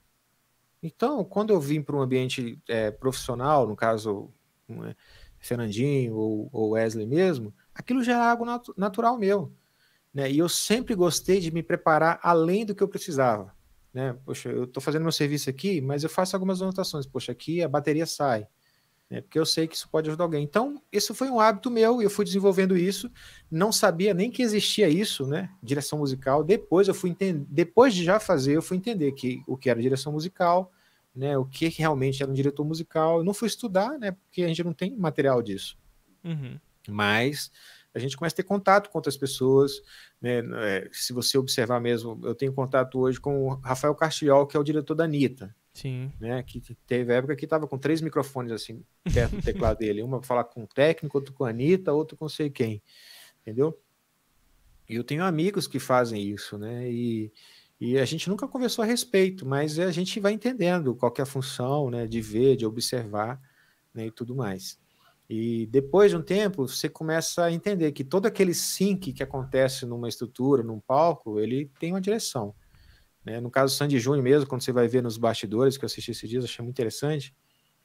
Então, 0.84 1.23
quando 1.23 1.51
eu 1.51 1.59
vim 1.61 1.81
para 1.81 1.95
um 1.95 2.01
ambiente 2.01 2.61
é, 2.67 2.91
profissional, 2.91 3.65
no 3.65 3.75
caso 3.75 4.29
é, 4.69 4.95
Fernandinho 5.39 6.13
ou, 6.15 6.49
ou, 6.51 6.69
Wesley 6.71 7.07
mesmo, 7.07 7.53
aquilo 7.73 8.03
já 8.03 8.13
era 8.13 8.31
algo 8.31 8.43
nat 8.43 8.67
natural 8.75 9.17
meu. 9.17 9.51
Né? 10.13 10.29
E 10.29 10.38
eu 10.38 10.49
sempre 10.49 10.93
gostei 10.93 11.39
de 11.39 11.51
me 11.51 11.63
preparar 11.63 12.19
além 12.21 12.65
do 12.65 12.75
que 12.75 12.84
eu 12.84 12.88
precisava. 12.88 13.55
Né? 13.93 14.13
Poxa, 14.25 14.49
eu 14.49 14.65
estou 14.65 14.84
fazendo 14.84 15.03
meu 15.03 15.11
serviço 15.11 15.49
aqui, 15.49 15.79
mas 15.79 16.03
eu 16.03 16.09
faço 16.09 16.36
algumas 16.36 16.61
anotações. 16.61 17.05
Poxa, 17.05 17.31
aqui 17.31 17.63
a 17.63 17.69
bateria 17.69 18.05
sai 18.05 18.45
né? 19.13 19.21
porque 19.21 19.38
eu 19.38 19.45
sei 19.45 19.67
que 19.67 19.75
isso 19.75 19.88
pode 19.89 20.09
ajudar 20.09 20.23
alguém. 20.23 20.43
Então, 20.43 20.81
isso 20.91 21.13
foi 21.13 21.29
um 21.29 21.39
hábito 21.39 21.69
meu 21.69 22.01
e 22.01 22.03
eu 22.03 22.09
fui 22.09 22.25
desenvolvendo 22.25 22.75
isso. 22.75 23.11
Não 23.49 23.71
sabia 23.71 24.11
nem 24.11 24.31
que 24.31 24.41
existia 24.41 24.89
isso, 24.89 25.27
né? 25.27 25.51
Direção 25.61 25.99
musical. 25.99 26.43
Depois 26.43 26.88
eu 26.88 26.95
fui 26.95 27.11
entender, 27.11 27.45
depois 27.47 27.93
de 27.93 28.03
já 28.03 28.19
fazer, 28.19 28.55
eu 28.55 28.61
fui 28.61 28.75
entender 28.75 29.11
que 29.11 29.43
o 29.45 29.55
que 29.55 29.69
era 29.69 29.79
direção 29.79 30.11
musical, 30.11 30.71
né? 31.16 31.38
O 31.38 31.45
que 31.45 31.68
realmente 31.68 32.22
era 32.22 32.32
um 32.32 32.36
diretor 32.36 32.66
musical. 32.66 33.20
Eu 33.20 33.24
não 33.24 33.34
fui 33.34 33.47
estudar, 33.47 33.97
né? 33.99 34.11
Porque 34.11 34.43
a 34.43 34.47
gente 34.47 34.64
não 34.64 34.74
tem 34.74 34.95
material 34.95 35.41
disso. 35.41 35.78
Uhum. 36.24 36.59
Mas 36.88 37.51
a 37.93 37.99
gente 37.99 38.18
começa 38.18 38.34
a 38.34 38.38
ter 38.38 38.43
contato 38.43 38.89
com 38.89 38.97
outras 38.97 39.16
pessoas. 39.16 39.82
Né? 40.20 40.39
É, 40.39 40.89
se 40.91 41.14
você 41.14 41.38
observar 41.38 41.80
mesmo, 41.80 42.20
eu 42.24 42.34
tenho 42.34 42.53
contato 42.53 42.99
hoje 42.99 43.20
com 43.20 43.47
o 43.47 43.55
Rafael 43.55 43.93
Castiol, 43.93 44.47
que 44.47 44.57
é 44.57 44.59
o 44.59 44.64
diretor 44.64 44.95
da 44.95 45.03
Anitta. 45.03 45.55
Sim. 45.74 46.11
Né? 46.20 46.41
Que 46.43 46.61
teve 46.88 47.14
época 47.14 47.36
que 47.36 47.47
tava 47.47 47.68
com 47.68 47.78
três 47.78 48.01
microfones 48.01 48.51
assim, 48.51 48.84
perto 49.14 49.36
do 49.36 49.41
teclado 49.41 49.78
dele. 49.78 50.01
Uma 50.01 50.20
para 50.20 50.28
falar 50.28 50.43
com 50.45 50.64
o 50.64 50.68
técnico, 50.68 51.18
outro 51.18 51.34
com 51.34 51.45
a 51.45 51.49
Anitta, 51.49 51.93
outro 51.93 52.18
com 52.18 52.28
sei 52.28 52.49
quem. 52.49 52.82
Entendeu? 53.41 53.80
E 54.89 54.95
eu 54.95 55.03
tenho 55.03 55.24
amigos 55.24 55.68
que 55.68 55.80
fazem 55.80 56.22
isso, 56.22 56.57
né? 56.57 56.89
E, 56.91 57.32
e 57.86 57.99
a 57.99 58.05
gente 58.05 58.29
nunca 58.29 58.47
conversou 58.47 58.81
a 58.81 58.86
respeito, 58.86 59.45
mas 59.45 59.77
a 59.77 59.91
gente 59.91 60.17
vai 60.17 60.31
entendendo 60.31 60.95
qual 60.95 61.13
é 61.17 61.21
a 61.21 61.25
função, 61.25 61.89
né? 61.89 62.07
De 62.07 62.21
ver, 62.21 62.55
de 62.55 62.65
observar, 62.65 63.41
né? 63.93 64.05
E 64.05 64.11
tudo 64.11 64.34
mais. 64.34 64.79
E 65.29 65.65
depois 65.65 66.09
de 66.09 66.15
um 66.15 66.21
tempo, 66.21 66.65
você 66.65 66.88
começa 66.88 67.43
a 67.43 67.51
entender 67.51 67.91
que 67.91 68.05
todo 68.05 68.25
aquele 68.25 68.53
sync 68.53 69.11
que 69.11 69.21
acontece 69.21 69.86
numa 69.86 70.07
estrutura, 70.07 70.63
num 70.63 70.79
palco, 70.79 71.41
ele 71.41 71.69
tem 71.77 71.91
uma 71.91 71.99
direção. 71.99 72.55
Né? 73.25 73.41
No 73.41 73.51
caso 73.51 73.73
do 73.73 73.77
Sandy 73.77 73.99
Júnior 73.99 74.23
mesmo, 74.23 74.47
quando 74.47 74.61
você 74.61 74.71
vai 74.71 74.88
ver 74.88 75.03
nos 75.03 75.17
bastidores, 75.17 75.77
que 75.77 75.84
eu 75.84 75.88
assisti 75.88 76.11
esses 76.11 76.29
dias, 76.29 76.45
achei 76.45 76.63
muito 76.63 76.75
interessante, 76.75 77.36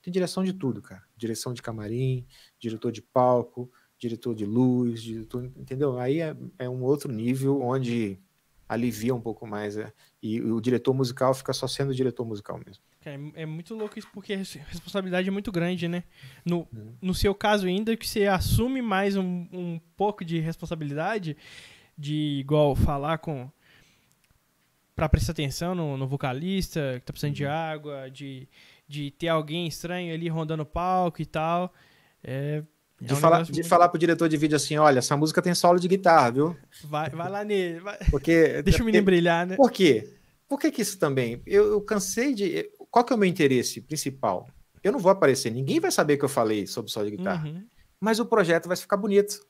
tem 0.00 0.12
direção 0.12 0.44
de 0.44 0.52
tudo, 0.52 0.80
cara. 0.80 1.02
Direção 1.16 1.52
de 1.52 1.60
camarim, 1.60 2.24
diretor 2.56 2.92
de 2.92 3.02
palco, 3.02 3.68
diretor 3.98 4.32
de 4.32 4.46
luz, 4.46 5.02
diretor, 5.02 5.44
entendeu? 5.56 5.98
Aí 5.98 6.20
é, 6.20 6.36
é 6.56 6.68
um 6.68 6.84
outro 6.84 7.12
nível 7.12 7.60
onde 7.62 8.22
alivia 8.68 9.14
um 9.14 9.20
pouco 9.20 9.46
mais. 9.46 9.76
É, 9.76 9.92
e 10.22 10.40
o 10.40 10.60
diretor 10.60 10.92
musical 10.92 11.32
fica 11.32 11.52
só 11.52 11.66
sendo 11.66 11.94
diretor 11.94 12.24
musical 12.24 12.60
mesmo. 12.64 12.82
É, 13.04 13.42
é, 13.42 13.46
muito 13.46 13.74
louco 13.74 13.98
isso, 13.98 14.08
porque 14.12 14.34
a 14.34 14.36
responsabilidade 14.36 15.28
é 15.28 15.30
muito 15.30 15.50
grande, 15.50 15.88
né? 15.88 16.04
No, 16.44 16.68
uhum. 16.72 16.94
no 17.00 17.14
seu 17.14 17.34
caso, 17.34 17.66
ainda 17.66 17.96
que 17.96 18.06
você 18.06 18.26
assume 18.26 18.82
mais 18.82 19.16
um, 19.16 19.46
um 19.52 19.80
pouco 19.96 20.24
de 20.24 20.38
responsabilidade, 20.40 21.36
de 21.96 22.38
igual 22.40 22.76
falar 22.76 23.18
com. 23.18 23.50
para 24.94 25.08
prestar 25.08 25.32
atenção 25.32 25.74
no, 25.74 25.96
no, 25.96 26.06
vocalista 26.06 26.96
que 26.98 27.06
tá 27.06 27.12
precisando 27.12 27.30
uhum. 27.30 27.36
de 27.36 27.46
água, 27.46 28.10
de, 28.10 28.48
de 28.86 29.10
ter 29.12 29.28
alguém 29.28 29.66
estranho 29.66 30.12
ali 30.12 30.28
rondando 30.28 30.64
o 30.64 30.66
palco 30.66 31.22
e 31.22 31.26
tal. 31.26 31.72
É, 32.22 32.62
de, 33.00 33.12
é 33.12 33.16
um 33.16 33.16
falar, 33.16 33.42
de 33.44 33.62
falar 33.62 33.88
pro 33.88 33.98
diretor 33.98 34.28
de 34.28 34.36
vídeo 34.36 34.56
assim, 34.56 34.76
olha, 34.76 34.98
essa 34.98 35.16
música 35.16 35.40
tem 35.40 35.54
solo 35.54 35.78
de 35.78 35.86
guitarra, 35.86 36.30
viu? 36.32 36.56
Vai, 36.84 37.10
vai 37.10 37.30
lá 37.30 37.44
nele. 37.44 37.78
Vai. 37.78 37.98
Porque, 38.10 38.60
Deixa 38.62 38.82
o 38.82 38.86
menino 38.86 39.04
brilhar, 39.04 39.46
né? 39.46 39.56
Por 39.56 39.70
quê? 39.70 40.14
Por 40.48 40.58
que, 40.58 40.70
que 40.70 40.82
isso 40.82 40.98
também? 40.98 41.40
Eu, 41.46 41.72
eu, 41.72 41.80
cansei 41.80 42.34
de. 42.34 42.70
Qual 42.90 43.04
que 43.04 43.12
é 43.12 43.16
o 43.16 43.18
meu 43.18 43.28
interesse 43.28 43.80
principal? 43.80 44.48
Eu 44.82 44.92
não 44.92 44.98
vou 44.98 45.12
aparecer, 45.12 45.50
ninguém 45.50 45.78
vai 45.78 45.90
saber 45.90 46.16
que 46.16 46.24
eu 46.24 46.28
falei 46.28 46.66
sobre 46.66 46.90
solo 46.90 47.08
de 47.10 47.16
guitarra. 47.16 47.46
Uhum. 47.46 47.64
Mas 48.00 48.18
o 48.18 48.26
projeto 48.26 48.66
vai 48.66 48.76
ficar 48.76 48.96
bonito. 48.96 49.46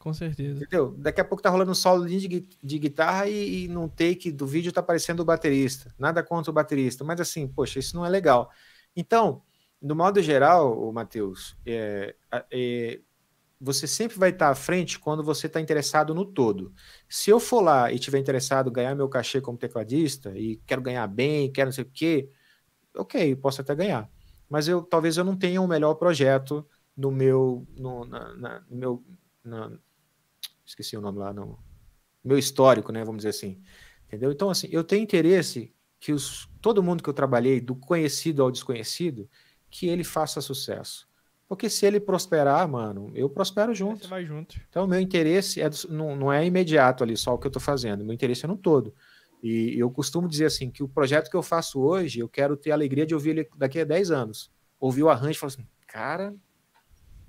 Com 0.00 0.12
certeza. 0.12 0.56
Entendeu? 0.56 0.94
Daqui 0.98 1.20
a 1.20 1.24
pouco 1.24 1.42
tá 1.42 1.50
rolando 1.50 1.70
um 1.70 1.74
solo 1.74 2.06
de, 2.06 2.46
de 2.62 2.78
guitarra 2.78 3.26
e, 3.26 3.64
e 3.64 3.68
num 3.68 3.88
take 3.88 4.30
do 4.30 4.46
vídeo 4.46 4.72
tá 4.72 4.80
aparecendo 4.80 5.20
o 5.20 5.24
baterista. 5.24 5.94
Nada 5.98 6.22
contra 6.22 6.50
o 6.50 6.54
baterista, 6.54 7.04
mas 7.04 7.20
assim, 7.20 7.46
poxa, 7.46 7.78
isso 7.78 7.96
não 7.96 8.04
é 8.04 8.08
legal. 8.08 8.50
Então, 8.94 9.42
no 9.86 9.94
modo 9.94 10.20
geral, 10.20 10.92
Matheus, 10.92 11.56
é, 11.64 12.14
é, 12.50 13.00
você 13.60 13.86
sempre 13.86 14.18
vai 14.18 14.30
estar 14.30 14.50
à 14.50 14.54
frente 14.54 14.98
quando 14.98 15.22
você 15.22 15.46
está 15.46 15.60
interessado 15.60 16.12
no 16.12 16.24
todo. 16.24 16.74
Se 17.08 17.30
eu 17.30 17.38
for 17.38 17.60
lá 17.60 17.92
e 17.92 17.98
tiver 17.98 18.18
interessado 18.18 18.68
em 18.68 18.72
ganhar 18.72 18.94
meu 18.94 19.08
cachê 19.08 19.40
como 19.40 19.56
tecladista 19.56 20.36
e 20.36 20.56
quero 20.66 20.82
ganhar 20.82 21.06
bem, 21.06 21.52
quero 21.52 21.68
não 21.68 21.72
sei 21.72 21.84
o 21.84 21.90
quê, 21.90 22.28
ok, 22.96 23.36
posso 23.36 23.60
até 23.60 23.74
ganhar. 23.74 24.10
Mas 24.48 24.66
eu 24.66 24.82
talvez 24.82 25.16
eu 25.16 25.24
não 25.24 25.36
tenha 25.36 25.60
o 25.60 25.64
um 25.64 25.68
melhor 25.68 25.94
projeto 25.94 26.66
no 26.96 27.10
meu, 27.12 27.66
no, 27.76 28.04
na, 28.04 28.34
na, 28.34 28.60
no 28.68 28.76
meu, 28.76 29.04
na, 29.44 29.72
esqueci 30.64 30.96
o 30.96 31.00
nome 31.00 31.18
lá, 31.18 31.32
no 31.32 31.58
meu 32.24 32.38
histórico, 32.38 32.90
né? 32.90 33.04
Vamos 33.04 33.18
dizer 33.18 33.30
assim, 33.30 33.62
entendeu? 34.06 34.32
Então 34.32 34.50
assim, 34.50 34.68
eu 34.72 34.82
tenho 34.82 35.02
interesse 35.02 35.72
que 36.00 36.12
os, 36.12 36.48
todo 36.60 36.82
mundo 36.82 37.02
que 37.02 37.08
eu 37.08 37.14
trabalhei, 37.14 37.60
do 37.60 37.74
conhecido 37.74 38.42
ao 38.42 38.50
desconhecido, 38.50 39.28
que 39.70 39.86
ele 39.86 40.04
faça 40.04 40.40
sucesso. 40.40 41.08
Porque 41.48 41.70
se 41.70 41.86
ele 41.86 42.00
prosperar, 42.00 42.68
mano, 42.68 43.10
eu 43.14 43.30
prospero 43.30 43.72
junto. 43.72 44.02
Você 44.02 44.08
vai 44.08 44.24
junto. 44.24 44.56
Então, 44.68 44.86
meu 44.86 44.98
interesse 44.98 45.60
é, 45.60 45.70
não, 45.88 46.16
não 46.16 46.32
é 46.32 46.44
imediato 46.44 47.04
ali 47.04 47.16
só 47.16 47.34
o 47.34 47.38
que 47.38 47.46
eu 47.46 47.50
estou 47.50 47.62
fazendo, 47.62 48.04
meu 48.04 48.14
interesse 48.14 48.44
é 48.44 48.48
no 48.48 48.56
todo. 48.56 48.92
E 49.42 49.78
eu 49.78 49.88
costumo 49.90 50.28
dizer 50.28 50.46
assim, 50.46 50.70
que 50.70 50.82
o 50.82 50.88
projeto 50.88 51.30
que 51.30 51.36
eu 51.36 51.42
faço 51.42 51.80
hoje, 51.80 52.18
eu 52.18 52.28
quero 52.28 52.56
ter 52.56 52.72
a 52.72 52.74
alegria 52.74 53.06
de 53.06 53.14
ouvir 53.14 53.30
ele 53.30 53.48
daqui 53.56 53.78
a 53.78 53.84
10 53.84 54.10
anos. 54.10 54.50
Ouvir 54.80 55.04
o 55.04 55.08
arranjo 55.08 55.32
e 55.32 55.34
falar 55.34 55.52
assim, 55.52 55.66
cara, 55.86 56.34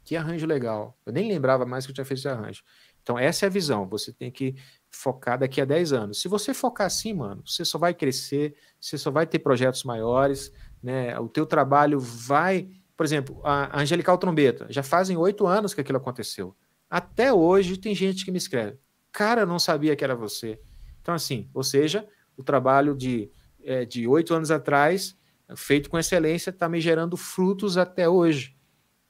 que 0.04 0.16
arranjo 0.16 0.48
legal. 0.48 0.98
Eu 1.06 1.14
nem 1.14 1.28
lembrava 1.28 1.66
mais 1.66 1.86
que 1.86 1.92
eu 1.92 1.94
tinha 1.94 2.06
feito 2.06 2.20
esse 2.20 2.28
arranjo. 2.28 2.64
Então, 3.04 3.20
essa 3.20 3.46
é 3.46 3.48
a 3.48 3.50
visão. 3.50 3.88
Você 3.88 4.12
tem 4.12 4.32
que 4.32 4.56
focar 4.90 5.38
daqui 5.38 5.62
a 5.62 5.66
10 5.66 5.94
anos. 5.94 6.22
Se 6.22 6.28
você 6.28 6.54
focar 6.54 6.88
assim, 6.88 7.14
mano, 7.14 7.44
você 7.46 7.64
só 7.64 7.78
vai 7.78 7.94
crescer, 7.94 8.56
você 8.80 8.98
só 8.98 9.12
vai 9.12 9.28
ter 9.28 9.40
projetos 9.40 9.84
maiores, 9.84 10.52
né? 10.88 11.20
O 11.20 11.28
teu 11.28 11.46
trabalho 11.46 12.00
vai, 12.00 12.70
por 12.96 13.06
exemplo, 13.06 13.42
a 13.44 13.82
Angelical 13.82 14.18
Trombeta, 14.18 14.68
já 14.70 14.82
fazem 14.82 15.18
oito 15.18 15.46
anos 15.46 15.74
que 15.74 15.82
aquilo 15.82 15.98
aconteceu. 15.98 16.56
Até 16.90 17.34
hoje 17.34 17.76
tem 17.76 17.94
gente 17.94 18.24
que 18.24 18.32
me 18.32 18.38
escreve, 18.38 18.78
cara, 19.12 19.42
eu 19.42 19.46
não 19.46 19.60
sabia 19.60 19.98
que 19.98 20.04
era 20.04 20.16
você. 20.16 20.58
Então, 21.02 21.14
assim, 21.14 21.50
ou 21.54 21.62
seja, 21.62 22.08
o 22.38 22.44
trabalho 22.44 22.96
de 22.96 23.30
é, 23.62 23.84
de 23.84 24.08
oito 24.08 24.34
anos 24.34 24.50
atrás, 24.50 25.14
feito 25.58 25.90
com 25.90 26.00
excelência, 26.00 26.52
está 26.52 26.70
me 26.70 26.80
gerando 26.80 27.18
frutos 27.18 27.78
até 27.78 28.08
hoje, 28.08 28.56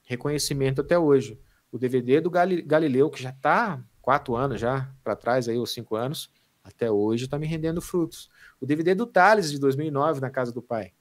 reconhecimento 0.04 0.82
até 0.82 0.98
hoje. 0.98 1.40
O 1.72 1.78
DVD 1.78 2.20
do 2.20 2.32
Galileu, 2.32 3.12
que 3.12 3.22
já 3.22 3.30
está 3.30 3.80
quatro 4.02 4.36
anos 4.36 4.60
já 4.60 4.92
para 5.04 5.16
trás, 5.16 5.48
aí, 5.48 5.60
ou 5.60 5.68
cinco 5.68 5.96
anos, 5.96 6.32
até 6.64 6.90
hoje 6.90 7.26
está 7.26 7.38
me 7.38 7.46
rendendo 7.46 7.82
frutos. 7.82 8.32
O 8.60 8.66
DVD 8.66 8.96
do 8.96 9.06
Thales, 9.06 9.52
de 9.52 9.60
2009, 9.60 10.22
na 10.22 10.32
casa 10.32 10.52
do 10.52 10.62
pai, 10.62 10.92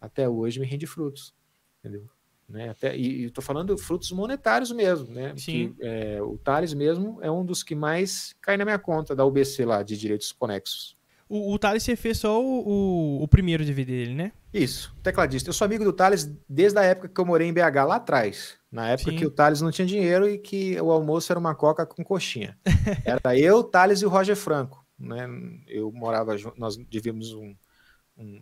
até 0.00 0.28
hoje 0.28 0.58
me 0.58 0.66
rende 0.66 0.86
frutos, 0.86 1.34
entendeu? 1.78 2.08
Né? 2.48 2.70
Até, 2.70 2.96
e 2.96 3.26
estou 3.26 3.42
falando 3.44 3.78
frutos 3.78 4.10
monetários 4.10 4.72
mesmo, 4.72 5.12
né? 5.12 5.34
Sim. 5.36 5.74
Que, 5.74 5.86
é, 5.86 6.20
o 6.20 6.36
Thales 6.36 6.74
mesmo 6.74 7.18
é 7.22 7.30
um 7.30 7.44
dos 7.44 7.62
que 7.62 7.76
mais 7.76 8.34
cai 8.40 8.56
na 8.56 8.64
minha 8.64 8.78
conta 8.78 9.14
da 9.14 9.24
UBC 9.24 9.64
lá, 9.64 9.82
de 9.84 9.96
direitos 9.96 10.32
conexos. 10.32 10.96
O, 11.28 11.54
o 11.54 11.58
Thales 11.60 11.84
você 11.84 11.94
fez 11.94 12.18
só 12.18 12.42
o, 12.42 12.68
o, 12.68 13.22
o, 13.22 13.28
primeiro 13.28 13.64
DVD 13.64 14.04
dele, 14.04 14.14
né? 14.14 14.32
Isso, 14.52 14.92
tecladista. 15.00 15.48
Eu 15.48 15.52
sou 15.54 15.64
amigo 15.64 15.84
do 15.84 15.92
Thales 15.92 16.28
desde 16.48 16.76
a 16.76 16.82
época 16.82 17.08
que 17.08 17.20
eu 17.20 17.24
morei 17.24 17.46
em 17.46 17.52
BH, 17.52 17.86
lá 17.86 17.96
atrás. 17.96 18.58
Na 18.70 18.88
época 18.88 19.12
Sim. 19.12 19.16
que 19.16 19.26
o 19.26 19.30
Thales 19.30 19.60
não 19.60 19.70
tinha 19.70 19.86
dinheiro 19.86 20.28
e 20.28 20.36
que 20.36 20.80
o 20.80 20.90
almoço 20.90 21.32
era 21.32 21.38
uma 21.38 21.54
coca 21.54 21.86
com 21.86 22.02
coxinha. 22.02 22.58
Era 23.04 23.38
eu, 23.38 23.58
o 23.58 23.64
Thales 23.64 24.02
e 24.02 24.06
o 24.06 24.08
Roger 24.08 24.34
Franco. 24.34 24.84
Né? 24.98 25.28
Eu 25.68 25.92
morava 25.92 26.36
junto, 26.36 26.58
nós 26.58 26.76
divíamos 26.76 27.32
um, 27.32 27.54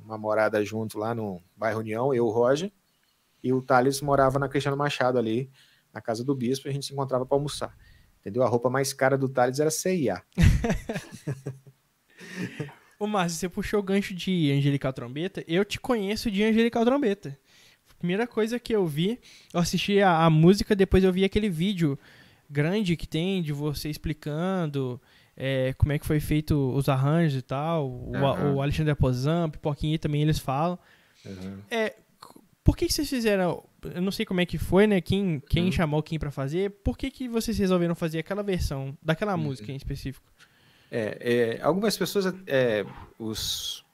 uma 0.04 0.18
morada 0.18 0.64
junto 0.64 0.98
lá 0.98 1.14
no 1.14 1.42
bairro 1.56 1.80
União, 1.80 2.12
eu, 2.12 2.26
o 2.26 2.30
Roger, 2.30 2.70
e 3.42 3.52
o 3.52 3.62
Thales 3.62 4.00
morava 4.00 4.38
na 4.38 4.48
Cristiano 4.48 4.76
Machado 4.76 5.18
ali, 5.18 5.50
na 5.92 6.00
casa 6.00 6.24
do 6.24 6.34
bispo, 6.34 6.68
e 6.68 6.70
a 6.70 6.72
gente 6.72 6.86
se 6.86 6.92
encontrava 6.92 7.24
para 7.24 7.36
almoçar. 7.36 7.76
Entendeu? 8.20 8.42
A 8.42 8.48
roupa 8.48 8.68
mais 8.68 8.92
cara 8.92 9.16
do 9.16 9.28
Thales 9.28 9.60
era 9.60 9.70
CIA. 9.70 10.22
Ô, 12.98 13.06
Márcio, 13.06 13.38
você 13.38 13.48
puxou 13.48 13.78
o 13.78 13.82
gancho 13.82 14.12
de 14.12 14.50
Angelical 14.50 14.92
Trombeta. 14.92 15.44
Eu 15.46 15.64
te 15.64 15.78
conheço 15.78 16.30
de 16.30 16.42
Angelical 16.42 16.84
Trombeta. 16.84 17.38
Primeira 17.98 18.26
coisa 18.26 18.58
que 18.58 18.74
eu 18.74 18.86
vi, 18.86 19.20
eu 19.52 19.60
assisti 19.60 20.00
a, 20.00 20.24
a 20.24 20.30
música, 20.30 20.76
depois 20.76 21.02
eu 21.02 21.12
vi 21.12 21.24
aquele 21.24 21.48
vídeo 21.48 21.98
grande 22.48 22.96
que 22.96 23.06
tem 23.06 23.42
de 23.42 23.52
você 23.52 23.88
explicando 23.88 25.00
é, 25.40 25.72
como 25.74 25.92
é 25.92 25.98
que 26.00 26.04
foi 26.04 26.18
feito 26.18 26.74
os 26.74 26.88
arranjos 26.88 27.38
e 27.38 27.42
tal. 27.42 27.88
Uhum. 27.88 28.52
O, 28.52 28.56
o, 28.56 28.62
Alexandre 28.62 28.90
Aposan, 28.90 29.48
Pipoquinha 29.48 29.96
também 29.96 30.20
eles 30.20 30.40
falam. 30.40 30.76
Uhum. 31.24 31.60
É, 31.70 31.94
por 32.64 32.76
que, 32.76 32.86
que, 32.86 32.92
vocês 32.92 33.08
fizeram? 33.08 33.64
Eu 33.94 34.02
não 34.02 34.10
sei 34.10 34.26
como 34.26 34.40
é 34.40 34.46
que 34.46 34.58
foi, 34.58 34.88
né? 34.88 35.00
Quem, 35.00 35.40
quem 35.48 35.66
uhum. 35.66 35.72
chamou 35.72 36.02
quem 36.02 36.18
para 36.18 36.32
fazer? 36.32 36.70
Por 36.82 36.98
que, 36.98 37.08
que 37.08 37.28
vocês 37.28 37.56
resolveram 37.56 37.94
fazer 37.94 38.18
aquela 38.18 38.42
versão 38.42 38.98
daquela 39.00 39.36
uhum. 39.36 39.42
música 39.42 39.70
em 39.70 39.76
específico? 39.76 40.26
É, 40.90 41.58
é 41.58 41.62
algumas 41.62 41.96
pessoas, 41.96 42.34
é, 42.46 42.84
os, 43.16 43.84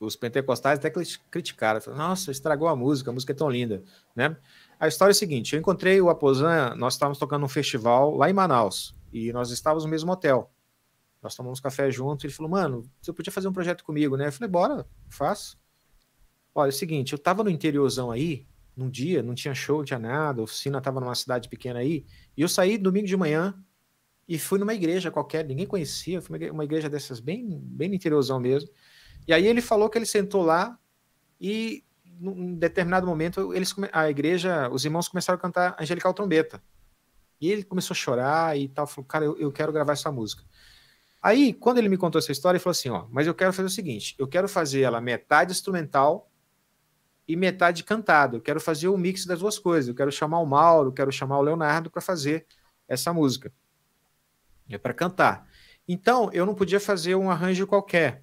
os 0.00 0.16
pentecostais 0.16 0.78
até 0.78 0.90
criticaram, 1.30 1.82
falaram, 1.82 2.08
nossa, 2.08 2.30
estragou 2.30 2.66
a 2.66 2.74
música, 2.74 3.10
a 3.10 3.12
música 3.12 3.32
é 3.32 3.36
tão 3.36 3.50
linda, 3.50 3.82
né? 4.16 4.34
A 4.80 4.88
história 4.88 5.10
é 5.10 5.14
a 5.14 5.16
seguinte, 5.16 5.52
eu 5.52 5.60
encontrei 5.60 6.00
o 6.00 6.08
Aposan, 6.08 6.74
nós 6.76 6.94
estávamos 6.94 7.18
tocando 7.18 7.44
um 7.44 7.48
festival 7.48 8.16
lá 8.16 8.30
em 8.30 8.32
Manaus, 8.32 8.94
e 9.12 9.32
nós 9.32 9.50
estávamos 9.50 9.84
no 9.84 9.90
mesmo 9.90 10.10
hotel. 10.10 10.50
Nós 11.24 11.34
tomamos 11.34 11.58
café 11.58 11.90
junto. 11.90 12.26
Ele 12.26 12.32
falou, 12.32 12.50
mano, 12.50 12.88
você 13.00 13.12
podia 13.12 13.32
fazer 13.32 13.48
um 13.48 13.52
projeto 13.52 13.82
comigo, 13.82 14.16
né? 14.16 14.28
Eu 14.28 14.32
falei, 14.32 14.48
bora, 14.48 14.86
faço. 15.08 15.58
Olha, 16.54 16.68
é 16.68 16.70
o 16.70 16.72
seguinte, 16.72 17.12
eu 17.12 17.18
tava 17.18 17.42
no 17.42 17.50
interiorzão 17.50 18.10
aí, 18.10 18.46
num 18.76 18.88
dia, 18.88 19.22
não 19.22 19.34
tinha 19.34 19.54
show, 19.54 19.78
não 19.78 19.84
tinha 19.84 19.98
nada, 19.98 20.40
a 20.40 20.44
oficina 20.44 20.80
tava 20.80 21.00
numa 21.00 21.14
cidade 21.14 21.48
pequena 21.48 21.80
aí, 21.80 22.06
e 22.36 22.42
eu 22.42 22.48
saí 22.48 22.78
domingo 22.78 23.06
de 23.06 23.16
manhã 23.16 23.54
e 24.28 24.38
fui 24.38 24.58
numa 24.58 24.74
igreja 24.74 25.10
qualquer, 25.10 25.44
ninguém 25.44 25.66
conhecia, 25.66 26.20
fui 26.20 26.50
uma 26.50 26.64
igreja 26.64 26.88
dessas 26.88 27.20
bem, 27.20 27.58
bem 27.62 27.88
no 27.88 27.94
interiorzão 27.94 28.38
mesmo. 28.38 28.70
E 29.26 29.32
aí 29.32 29.46
ele 29.46 29.60
falou 29.60 29.88
que 29.88 29.98
ele 29.98 30.06
sentou 30.06 30.42
lá 30.42 30.78
e 31.40 31.84
num 32.20 32.54
determinado 32.54 33.06
momento 33.06 33.52
eles 33.52 33.74
a 33.92 34.08
igreja, 34.08 34.68
os 34.70 34.84
irmãos 34.84 35.08
começaram 35.08 35.38
a 35.38 35.40
cantar 35.40 35.76
Angelical 35.80 36.14
Trombeta. 36.14 36.62
E 37.40 37.50
ele 37.50 37.64
começou 37.64 37.94
a 37.94 37.96
chorar 37.96 38.56
e 38.56 38.68
tal, 38.68 38.86
falou: 38.86 39.06
"Cara, 39.06 39.24
eu, 39.24 39.36
eu 39.38 39.52
quero 39.52 39.72
gravar 39.72 39.92
essa 39.92 40.10
música". 40.10 40.44
Aí, 41.24 41.54
quando 41.54 41.78
ele 41.78 41.88
me 41.88 41.96
contou 41.96 42.18
essa 42.18 42.30
história, 42.30 42.58
ele 42.58 42.62
falou 42.62 42.72
assim: 42.72 42.90
ó, 42.90 43.06
mas 43.10 43.26
eu 43.26 43.34
quero 43.34 43.50
fazer 43.50 43.66
o 43.66 43.70
seguinte: 43.70 44.14
eu 44.18 44.28
quero 44.28 44.46
fazer 44.46 44.82
ela 44.82 45.00
metade 45.00 45.52
instrumental 45.52 46.30
e 47.26 47.34
metade 47.34 47.82
cantado. 47.82 48.36
Eu 48.36 48.42
quero 48.42 48.60
fazer 48.60 48.88
o 48.88 48.98
mix 48.98 49.24
das 49.24 49.38
duas 49.38 49.58
coisas. 49.58 49.88
Eu 49.88 49.94
quero 49.94 50.12
chamar 50.12 50.40
o 50.40 50.46
Mauro, 50.46 50.92
quero 50.92 51.10
chamar 51.10 51.38
o 51.38 51.42
Leonardo 51.42 51.90
para 51.90 52.02
fazer 52.02 52.46
essa 52.86 53.10
música. 53.10 53.50
É 54.68 54.76
para 54.76 54.92
cantar. 54.92 55.48
Então, 55.88 56.28
eu 56.30 56.44
não 56.44 56.54
podia 56.54 56.78
fazer 56.78 57.14
um 57.14 57.30
arranjo 57.30 57.66
qualquer. 57.66 58.22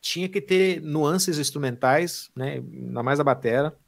Tinha 0.00 0.30
que 0.30 0.40
ter 0.40 0.80
nuances 0.80 1.38
instrumentais, 1.38 2.30
né? 2.34 2.54
ainda 2.54 3.02
mais 3.02 3.20
a 3.20 3.24
batera. 3.24 3.78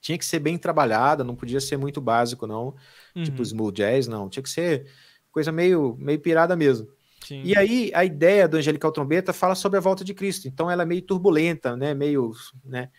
Tinha 0.00 0.16
que 0.16 0.24
ser 0.24 0.38
bem 0.38 0.56
trabalhada, 0.56 1.22
não 1.22 1.36
podia 1.36 1.60
ser 1.60 1.76
muito 1.76 2.00
básico, 2.00 2.46
não. 2.46 2.74
Uhum. 3.14 3.24
Tipo 3.24 3.42
smooth 3.42 3.76
jazz, 3.76 4.08
não. 4.08 4.30
Tinha 4.30 4.42
que 4.42 4.48
ser 4.48 4.90
coisa 5.30 5.52
meio, 5.52 5.96
meio 5.98 6.18
pirada 6.18 6.56
mesmo. 6.56 6.88
Sim. 7.24 7.42
E 7.44 7.56
aí 7.56 7.90
a 7.94 8.04
ideia 8.04 8.48
do 8.48 8.56
Angelical 8.56 8.92
Trombeta 8.92 9.32
fala 9.32 9.54
sobre 9.54 9.78
a 9.78 9.82
volta 9.82 10.04
de 10.04 10.14
Cristo. 10.14 10.48
Então 10.48 10.70
ela 10.70 10.82
é 10.82 10.86
meio 10.86 11.02
turbulenta, 11.02 11.76
né? 11.76 11.92
Meio, 11.94 12.32
né? 12.64 12.90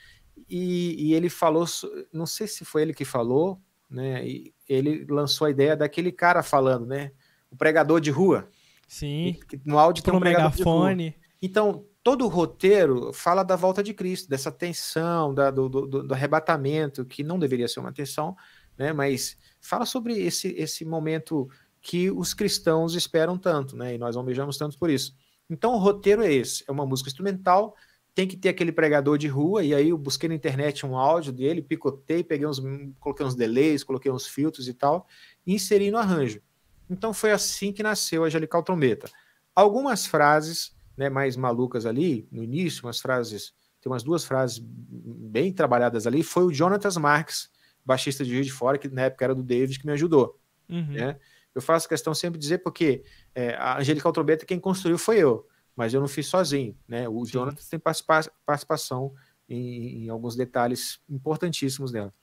E, 0.49 1.09
e 1.09 1.13
ele 1.13 1.29
falou, 1.29 1.65
não 2.13 2.25
sei 2.25 2.47
se 2.47 2.65
foi 2.65 2.81
ele 2.83 2.93
que 2.93 3.05
falou, 3.05 3.59
né? 3.89 4.27
E 4.27 4.53
ele 4.67 5.05
lançou 5.09 5.47
a 5.47 5.49
ideia 5.49 5.75
daquele 5.75 6.11
cara 6.11 6.43
falando, 6.43 6.85
né? 6.85 7.11
O 7.49 7.55
pregador 7.55 7.99
de 7.99 8.11
rua. 8.11 8.47
Sim. 8.87 9.37
No 9.65 9.79
áudio 9.79 10.03
tem 10.03 10.13
um 10.13 10.19
megafone. 10.19 11.15
Então, 11.41 11.85
todo 12.03 12.25
o 12.25 12.27
roteiro 12.27 13.11
fala 13.13 13.43
da 13.43 13.55
volta 13.55 13.81
de 13.81 13.93
Cristo, 13.93 14.29
dessa 14.29 14.51
tensão, 14.51 15.33
da, 15.33 15.51
do, 15.51 15.69
do, 15.69 15.87
do, 16.03 16.13
arrebatamento, 16.13 17.05
que 17.05 17.23
não 17.23 17.39
deveria 17.39 17.67
ser 17.67 17.79
uma 17.79 17.93
tensão, 17.93 18.35
né? 18.77 18.93
Mas 18.93 19.37
fala 19.61 19.85
sobre 19.85 20.13
esse, 20.19 20.49
esse 20.57 20.85
momento 20.85 21.49
que 21.89 22.11
os 22.11 22.35
cristãos 22.35 22.93
esperam 22.93 23.35
tanto, 23.35 23.75
né? 23.75 23.95
E 23.95 23.97
nós 23.97 24.15
almejamos 24.15 24.59
tanto 24.59 24.77
por 24.77 24.91
isso. 24.91 25.15
Então, 25.49 25.73
o 25.73 25.79
roteiro 25.79 26.21
é 26.21 26.31
esse: 26.31 26.63
é 26.67 26.71
uma 26.71 26.85
música 26.85 27.09
instrumental, 27.09 27.75
tem 28.13 28.27
que 28.27 28.37
ter 28.37 28.49
aquele 28.49 28.71
pregador 28.71 29.17
de 29.17 29.27
rua, 29.27 29.63
e 29.63 29.73
aí 29.73 29.89
eu 29.89 29.97
busquei 29.97 30.29
na 30.29 30.35
internet 30.35 30.85
um 30.85 30.95
áudio 30.95 31.33
dele, 31.33 31.63
picotei, 31.63 32.23
peguei 32.23 32.45
uns, 32.45 32.61
coloquei 32.99 33.25
uns 33.25 33.33
delays, 33.33 33.83
coloquei 33.83 34.11
uns 34.11 34.27
filtros 34.27 34.67
e 34.67 34.73
tal, 34.75 35.07
e 35.47 35.55
inseri 35.55 35.89
no 35.89 35.97
arranjo. 35.97 36.39
Então 36.87 37.11
foi 37.11 37.31
assim 37.31 37.73
que 37.73 37.81
nasceu 37.81 38.23
a 38.23 38.27
Angelical 38.27 38.61
Trombeta. 38.61 39.09
Algumas 39.55 40.05
frases 40.05 40.77
né, 40.95 41.09
mais 41.09 41.35
malucas 41.35 41.87
ali, 41.87 42.27
no 42.31 42.43
início, 42.43 42.85
umas 42.85 42.99
frases, 42.99 43.51
tem 43.81 43.91
umas 43.91 44.03
duas 44.03 44.23
frases 44.23 44.61
bem 44.61 45.51
trabalhadas 45.51 46.05
ali, 46.05 46.21
foi 46.21 46.43
o 46.43 46.51
Jonathan 46.51 46.99
Marques, 46.99 47.49
baixista 47.83 48.23
de 48.23 48.31
Rio 48.31 48.43
de 48.43 48.51
Fora, 48.51 48.77
que 48.77 48.87
na 48.89 49.03
época 49.05 49.25
era 49.25 49.33
do 49.33 49.41
David, 49.41 49.79
que 49.79 49.87
me 49.87 49.93
ajudou. 49.93 50.39
Uhum. 50.69 50.91
Né? 50.91 51.17
Eu 51.59 51.63
faço 51.63 51.87
questão 51.87 52.13
sempre 52.13 52.39
de 52.39 52.43
dizer 52.43 52.59
porque 52.59 53.03
é, 53.35 53.55
a 53.55 53.77
Angelical 53.79 54.11
Trombeta 54.11 54.45
quem 54.45 54.59
construiu 54.59 54.97
foi 54.97 55.17
eu 55.17 55.47
mas 55.79 55.93
eu 55.93 56.01
não 56.01 56.09
fiz 56.09 56.27
sozinho, 56.27 56.77
né? 56.85 57.07
O 57.07 57.25
Sim. 57.25 57.31
Jonathan 57.31 57.63
tem 57.69 57.79
participa 57.79 58.29
participação 58.45 59.13
em, 59.47 60.03
em, 60.03 60.09
alguns 60.09 60.35
detalhes 60.35 60.99
importantíssimos 61.09 61.89
dela, 61.89 62.13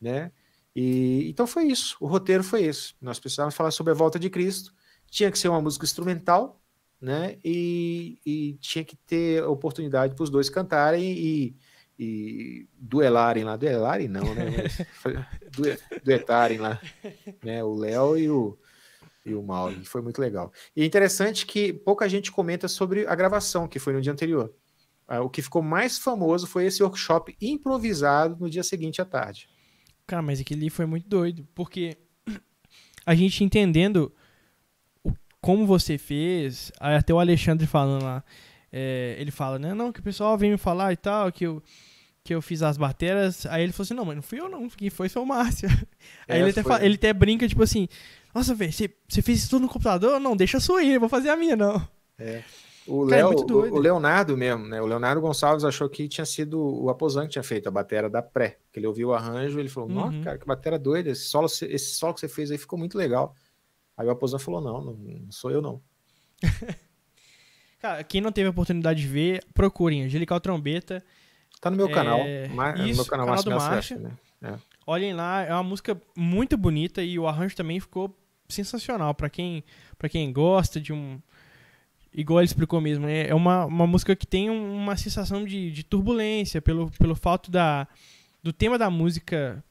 né? 0.00 0.32
E 0.74 1.28
então 1.30 1.46
foi 1.46 1.66
isso, 1.66 1.96
o 2.00 2.08
roteiro 2.08 2.42
foi 2.42 2.64
esse. 2.64 2.94
Nós 3.00 3.20
precisávamos 3.20 3.54
falar 3.54 3.70
sobre 3.70 3.92
a 3.92 3.94
volta 3.94 4.18
de 4.18 4.28
Cristo, 4.28 4.74
tinha 5.08 5.30
que 5.30 5.38
ser 5.38 5.46
uma 5.46 5.60
música 5.60 5.84
instrumental, 5.84 6.60
né? 7.00 7.38
E, 7.44 8.18
e 8.26 8.54
tinha 8.54 8.84
que 8.84 8.96
ter 8.96 9.44
oportunidade 9.44 10.16
para 10.16 10.24
os 10.24 10.30
dois 10.30 10.50
cantarem 10.50 11.16
e, 11.16 11.56
e 11.96 12.66
duelarem 12.76 13.44
lá, 13.44 13.56
duelarem 13.56 14.08
não, 14.08 14.34
né? 14.34 14.46
duetarem 16.02 16.58
lá, 16.58 16.80
né? 17.44 17.62
O 17.62 17.76
Léo 17.76 18.18
e 18.18 18.28
o 18.28 18.58
e 19.24 19.34
o 19.34 19.42
Mauro, 19.42 19.84
foi 19.84 20.02
muito 20.02 20.20
legal. 20.20 20.52
E 20.76 20.82
é 20.82 20.84
interessante 20.84 21.46
que 21.46 21.72
pouca 21.72 22.08
gente 22.08 22.30
comenta 22.30 22.68
sobre 22.68 23.06
a 23.06 23.14
gravação, 23.14 23.66
que 23.66 23.78
foi 23.78 23.92
no 23.92 24.00
dia 24.00 24.12
anterior. 24.12 24.52
Ah, 25.06 25.20
o 25.20 25.30
que 25.30 25.42
ficou 25.42 25.62
mais 25.62 25.98
famoso 25.98 26.46
foi 26.46 26.66
esse 26.66 26.82
workshop 26.82 27.36
improvisado 27.40 28.36
no 28.38 28.48
dia 28.48 28.62
seguinte 28.62 29.00
à 29.00 29.04
tarde. 29.04 29.48
Cara, 30.06 30.22
mas 30.22 30.40
aquele 30.40 30.68
foi 30.68 30.86
muito 30.86 31.08
doido, 31.08 31.46
porque 31.54 31.96
a 33.06 33.14
gente 33.14 33.42
entendendo 33.42 34.12
o, 35.02 35.12
como 35.40 35.66
você 35.66 35.96
fez, 35.96 36.70
até 36.78 37.12
o 37.12 37.18
Alexandre 37.18 37.66
falando 37.66 38.02
lá, 38.02 38.24
é, 38.70 39.16
ele 39.18 39.30
fala, 39.30 39.58
né, 39.58 39.72
não, 39.72 39.92
que 39.92 40.00
o 40.00 40.02
pessoal 40.02 40.36
vem 40.36 40.50
me 40.50 40.58
falar 40.58 40.92
e 40.92 40.96
tal, 40.96 41.30
que 41.30 41.46
eu, 41.46 41.62
que 42.22 42.34
eu 42.34 42.42
fiz 42.42 42.62
as 42.62 42.76
bateras, 42.76 43.46
aí 43.46 43.62
ele 43.62 43.72
falou 43.72 43.84
assim, 43.84 43.94
não, 43.94 44.04
mas 44.04 44.16
não 44.16 44.22
fui 44.22 44.40
eu 44.40 44.48
não, 44.48 44.68
quem 44.68 44.90
foi 44.90 45.08
foi 45.08 45.22
o 45.22 45.26
Márcio. 45.26 45.68
É, 46.26 46.34
aí 46.34 46.40
ele, 46.40 46.50
até 46.50 46.62
fala, 46.62 46.84
ele 46.84 46.94
até 46.94 47.12
brinca, 47.12 47.46
tipo 47.46 47.62
assim, 47.62 47.88
nossa, 48.34 48.54
velho, 48.54 48.72
você, 48.72 49.22
fez 49.22 49.38
isso 49.38 49.50
tudo 49.50 49.62
no 49.62 49.68
computador? 49.68 50.18
Não, 50.18 50.36
deixa 50.36 50.58
a 50.58 50.60
sua 50.60 50.80
aí, 50.80 50.98
vou 50.98 51.08
fazer 51.08 51.30
a 51.30 51.36
minha, 51.36 51.54
não. 51.54 51.86
É. 52.18 52.42
O, 52.86 53.06
Cara, 53.06 53.20
é 53.20 53.24
Léo, 53.24 53.32
é 53.32 53.70
o, 53.72 53.78
Leonardo 53.78 54.36
mesmo, 54.36 54.66
né? 54.66 54.80
O 54.80 54.86
Leonardo 54.86 55.20
Gonçalves 55.20 55.64
achou 55.64 55.88
que 55.88 56.06
tinha 56.06 56.26
sido 56.26 56.60
o 56.60 56.90
Aposan 56.90 57.22
que 57.22 57.30
tinha 57.30 57.42
feito 57.42 57.66
a 57.66 57.70
bateria 57.70 58.10
da 58.10 58.20
pré. 58.20 58.58
Que 58.70 58.78
ele 58.78 58.86
ouviu 58.86 59.08
o 59.08 59.14
arranjo 59.14 59.58
ele 59.58 59.70
falou: 59.70 59.88
Nossa, 59.88 60.16
uhum. 60.16 60.22
cara, 60.22 60.38
que 60.38 60.46
bateria 60.46 60.78
doida. 60.78 61.10
Esse 61.10 61.24
solo, 61.24 61.46
esse 61.46 61.94
solo 61.94 62.12
que 62.12 62.20
você 62.20 62.28
fez 62.28 62.50
aí 62.50 62.58
ficou 62.58 62.78
muito 62.78 62.98
legal. 62.98 63.34
Aí 63.96 64.06
o 64.06 64.10
Aposan 64.10 64.38
falou: 64.38 64.60
Não, 64.60 64.84
não, 64.84 65.30
sou 65.30 65.50
eu, 65.50 65.62
não. 65.62 65.80
cara, 67.80 68.04
quem 68.04 68.20
não 68.20 68.30
teve 68.30 68.48
a 68.48 68.50
oportunidade 68.50 69.00
de 69.00 69.08
ver, 69.08 69.42
procurem 69.54 70.04
Angelical 70.04 70.38
Trombeta. 70.40 71.02
Tá 71.62 71.70
no 71.70 71.78
meu 71.78 71.88
é... 71.88 71.92
canal. 71.92 72.18
Isso, 72.18 72.50
no 72.50 72.96
meu 72.96 73.06
canal, 73.06 73.26
canal 73.26 73.42
do 73.42 73.50
Marcha. 73.50 73.96
Né? 73.96 74.10
É. 74.42 74.54
Olhem 74.86 75.14
lá, 75.14 75.42
é 75.42 75.52
uma 75.54 75.62
música 75.62 75.98
muito 76.14 76.54
bonita 76.58 77.02
e 77.02 77.18
o 77.18 77.26
arranjo 77.26 77.56
também 77.56 77.80
ficou 77.80 78.14
sensacional 78.48 79.14
para 79.14 79.30
quem 79.30 79.64
para 79.96 80.08
quem 80.08 80.32
gosta 80.32 80.80
de 80.80 80.92
um 80.92 81.20
igual 82.12 82.40
ele 82.40 82.46
explicou 82.46 82.80
mesmo 82.80 83.06
né? 83.06 83.28
é 83.28 83.34
uma, 83.34 83.64
uma 83.64 83.86
música 83.86 84.14
que 84.14 84.26
tem 84.26 84.48
uma 84.50 84.96
sensação 84.96 85.44
de, 85.44 85.70
de 85.70 85.82
turbulência 85.82 86.62
pelo, 86.62 86.90
pelo 86.92 87.14
fato 87.14 87.50
da 87.50 87.88
do 88.42 88.52
tema 88.52 88.78
da 88.78 88.90
música 88.90 89.64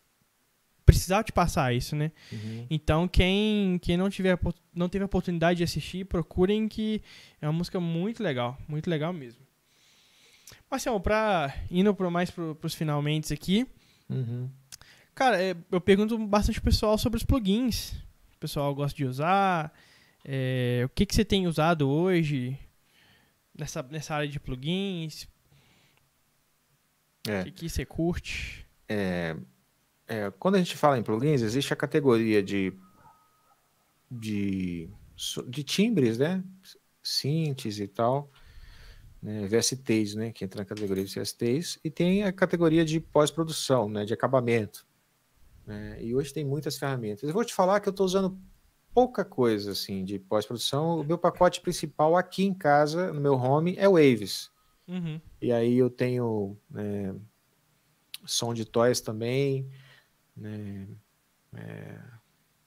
precisar 0.85 1.23
te 1.23 1.31
passar 1.31 1.73
isso 1.73 1.95
né 1.95 2.11
uhum. 2.31 2.67
então 2.69 3.07
quem 3.07 3.79
quem 3.79 3.95
não 3.95 4.09
tiver 4.09 4.37
não 4.73 4.89
teve 4.89 5.03
a 5.03 5.05
oportunidade 5.05 5.57
de 5.57 5.63
assistir 5.63 6.05
procurem 6.05 6.67
que 6.67 7.01
é 7.41 7.47
uma 7.47 7.53
música 7.53 7.79
muito 7.79 8.21
legal 8.21 8.57
muito 8.67 8.89
legal 8.89 9.13
mesmo 9.13 9.41
Marcelo 10.69 10.99
para 10.99 11.55
indo 11.71 11.93
pro 11.93 12.11
mais 12.11 12.29
para 12.29 12.55
os 12.61 12.73
finalmente 12.73 13.33
aqui 13.33 13.65
uhum. 14.09 14.49
cara 15.15 15.41
é, 15.41 15.55
eu 15.71 15.79
pergunto 15.79 16.17
bastante 16.17 16.59
pessoal 16.59 16.97
sobre 16.97 17.17
os 17.17 17.23
plugins 17.23 18.02
pessoal 18.43 18.75
gosta 18.75 18.97
de 18.97 19.05
usar? 19.05 19.73
É, 20.25 20.81
o 20.85 20.89
que, 20.89 21.05
que 21.05 21.15
você 21.15 21.23
tem 21.23 21.47
usado 21.47 21.89
hoje 21.89 22.59
nessa, 23.57 23.81
nessa 23.83 24.15
área 24.15 24.27
de 24.27 24.37
plugins? 24.37 25.29
É. 27.25 27.39
O 27.39 27.43
que, 27.45 27.51
que 27.51 27.69
você 27.69 27.85
curte? 27.85 28.67
É, 28.89 29.37
é, 30.07 30.29
quando 30.31 30.55
a 30.55 30.57
gente 30.57 30.75
fala 30.75 30.97
em 30.97 31.03
plugins, 31.03 31.41
existe 31.41 31.71
a 31.71 31.77
categoria 31.77 32.43
de, 32.43 32.73
de, 34.11 34.89
de 35.47 35.63
timbres, 35.63 36.17
né? 36.17 36.43
Synths 37.01 37.79
e 37.79 37.87
tal, 37.87 38.29
né? 39.21 39.47
VSTs, 39.47 40.15
né? 40.15 40.33
Que 40.33 40.43
entra 40.43 40.59
na 40.59 40.65
categoria 40.65 41.05
de 41.05 41.17
VSTs, 41.17 41.79
e 41.81 41.89
tem 41.89 42.25
a 42.25 42.33
categoria 42.33 42.83
de 42.83 42.99
pós-produção, 42.99 43.87
né? 43.87 44.03
De 44.03 44.13
acabamento. 44.13 44.85
Né? 45.65 45.97
E 46.01 46.13
hoje 46.13 46.33
tem 46.33 46.43
muitas 46.43 46.77
ferramentas. 46.77 47.23
Eu 47.23 47.33
vou 47.33 47.45
te 47.45 47.53
falar 47.53 47.79
que 47.79 47.87
eu 47.87 47.91
estou 47.91 48.05
usando 48.05 48.37
pouca 48.93 49.25
coisa 49.25 49.71
assim 49.71 50.03
de 50.03 50.19
pós-produção. 50.19 50.99
O 50.99 51.03
meu 51.03 51.17
pacote 51.17 51.61
principal 51.61 52.15
aqui 52.15 52.43
em 52.43 52.53
casa, 52.53 53.11
no 53.11 53.19
meu 53.19 53.33
home, 53.33 53.75
é 53.77 53.87
o 53.87 53.93
Waves. 53.93 54.51
Uhum. 54.87 55.19
E 55.41 55.51
aí 55.51 55.77
eu 55.77 55.89
tenho 55.89 56.57
né, 56.69 57.15
som 58.25 58.53
de 58.53 58.65
toys 58.65 59.01
também. 59.01 59.69
Né, 60.35 60.87
é, 61.55 61.99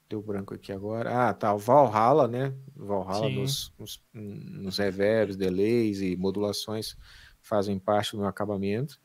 deu 0.09 0.21
branco 0.21 0.53
aqui 0.53 0.71
agora. 0.71 1.29
Ah, 1.29 1.33
tá. 1.33 1.53
O 1.53 1.57
Valhalla, 1.57 2.27
né? 2.27 2.53
Valhalla 2.75 3.29
nos, 3.29 3.73
nos, 3.77 4.03
nos 4.13 4.77
reverbs, 4.77 5.35
delays 5.35 6.01
e 6.01 6.15
modulações 6.15 6.95
fazem 7.41 7.79
parte 7.79 8.11
do 8.11 8.19
meu 8.19 8.27
acabamento. 8.27 8.99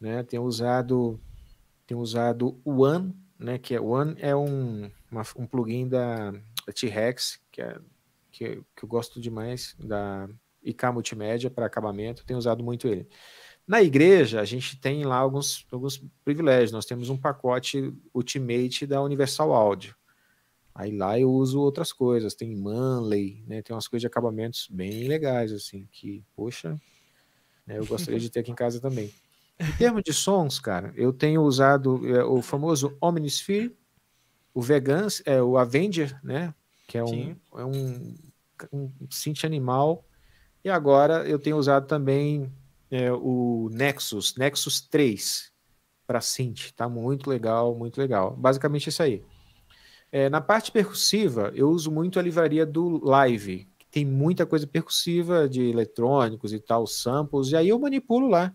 Né? 0.00 0.22
Tenho 0.22 0.42
usado, 0.42 1.20
tenho 1.86 2.00
usado 2.00 2.60
o 2.64 2.82
One 2.82 3.14
né? 3.42 3.58
Que 3.58 3.74
é 3.74 3.80
One 3.80 4.16
é 4.18 4.34
um, 4.34 4.90
uma, 5.10 5.22
um 5.36 5.46
plugin 5.46 5.88
da 5.88 6.32
T-Rex, 6.74 7.40
que, 7.50 7.60
é, 7.60 7.78
que, 8.30 8.62
que 8.76 8.84
eu 8.84 8.88
gosto 8.88 9.20
demais, 9.20 9.74
da 9.78 10.28
IK 10.62 10.86
Multimédia 10.92 11.50
para 11.50 11.66
acabamento, 11.66 12.24
tenho 12.24 12.38
usado 12.38 12.62
muito 12.62 12.86
ele. 12.86 13.08
Na 13.66 13.82
igreja, 13.82 14.40
a 14.40 14.44
gente 14.44 14.80
tem 14.80 15.04
lá 15.04 15.16
alguns, 15.16 15.66
alguns 15.70 16.02
privilégios. 16.24 16.72
Nós 16.72 16.84
temos 16.84 17.08
um 17.08 17.16
pacote 17.16 17.94
Ultimate 18.12 18.86
da 18.86 19.02
Universal 19.02 19.52
Audio. 19.52 19.94
Aí 20.74 20.96
lá 20.96 21.18
eu 21.18 21.30
uso 21.30 21.60
outras 21.60 21.92
coisas, 21.92 22.34
tem 22.34 22.56
Manley, 22.56 23.44
né? 23.46 23.60
Tem 23.60 23.74
umas 23.74 23.86
coisas 23.86 24.00
de 24.00 24.06
acabamentos 24.06 24.68
bem 24.70 25.06
legais, 25.06 25.52
assim, 25.52 25.86
que, 25.92 26.24
poxa, 26.34 26.80
né, 27.66 27.78
eu 27.78 27.86
gostaria 27.86 28.18
de 28.18 28.30
ter 28.30 28.40
aqui 28.40 28.50
em 28.50 28.54
casa 28.54 28.80
também. 28.80 29.12
Em 29.60 29.72
termos 29.76 30.02
de 30.02 30.12
sons, 30.12 30.58
cara, 30.58 30.92
eu 30.96 31.12
tenho 31.12 31.42
usado 31.42 32.06
é, 32.08 32.24
o 32.24 32.42
famoso 32.42 32.96
Omnisphere, 33.00 33.76
o 34.52 34.60
Vegans, 34.60 35.22
é, 35.24 35.42
o 35.42 35.56
Avenger, 35.56 36.18
né? 36.22 36.54
Que 36.88 36.98
é 36.98 37.04
um, 37.04 37.36
é 37.56 37.64
um, 37.64 38.14
um 38.72 38.90
synth 39.10 39.44
animal. 39.44 40.04
E 40.64 40.70
agora 40.70 41.26
eu 41.28 41.38
tenho 41.38 41.56
usado 41.56 41.86
também 41.86 42.52
é, 42.90 43.10
o 43.12 43.70
Nexus, 43.72 44.36
Nexus 44.36 44.80
3 44.80 45.50
para 46.06 46.20
synth, 46.20 46.72
tá 46.76 46.88
muito 46.88 47.30
legal, 47.30 47.74
muito 47.74 47.98
legal. 47.98 48.36
Basicamente 48.36 48.88
isso 48.88 49.02
aí. 49.02 49.22
É, 50.10 50.28
na 50.28 50.42
parte 50.42 50.70
percussiva, 50.70 51.50
eu 51.54 51.70
uso 51.70 51.90
muito 51.90 52.18
a 52.18 52.22
livraria 52.22 52.66
do 52.66 53.02
Live, 53.02 53.66
que 53.78 53.86
tem 53.86 54.04
muita 54.04 54.44
coisa 54.44 54.66
percussiva 54.66 55.48
de 55.48 55.62
eletrônicos 55.62 56.52
e 56.52 56.60
tal, 56.60 56.86
samples, 56.86 57.48
e 57.48 57.56
aí 57.56 57.70
eu 57.70 57.78
manipulo 57.78 58.28
lá. 58.28 58.54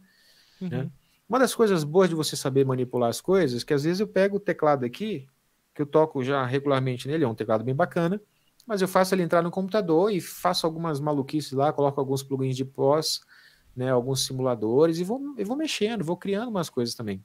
Uhum. 0.62 0.70
Né? 0.70 0.91
Uma 1.28 1.39
das 1.39 1.53
coisas 1.53 1.84
boas 1.84 2.10
de 2.10 2.16
você 2.16 2.36
saber 2.36 2.66
manipular 2.66 3.10
as 3.10 3.20
coisas, 3.20 3.64
que 3.64 3.74
às 3.74 3.84
vezes 3.84 3.99
eu 3.99 4.08
pego 4.08 4.38
o 4.38 4.39
teclado 4.39 4.86
aqui, 4.86 5.28
que 5.76 5.82
eu 5.82 5.86
toco 5.86 6.24
já 6.24 6.45
regularmente 6.45 7.08
nele, 7.08 7.24
é 7.24 7.28
um 7.28 7.36
teclado 7.36 7.64
bem 7.64 7.76
bacana, 7.76 8.22
mas 8.66 8.82
eu 8.82 8.88
faço 8.88 9.14
ele 9.14 9.24
entrar 9.24 9.41
no 9.41 9.51
computador 9.51 10.12
e 10.12 10.20
faço 10.22 10.66
algumas 10.66 10.99
maluquices 10.99 11.51
lá, 11.51 11.72
coloco 11.72 11.99
alguns 11.99 12.24
plugins 12.24 12.55
de 12.55 12.66
pós, 12.66 13.22
né, 13.76 13.91
alguns 13.91 14.26
simuladores 14.26 14.99
e 14.99 15.03
vou, 15.03 15.36
e 15.38 15.43
vou 15.43 15.55
mexendo, 15.55 16.03
vou 16.03 16.18
criando 16.18 16.49
umas 16.49 16.70
coisas 16.70 16.95
também. 16.95 17.24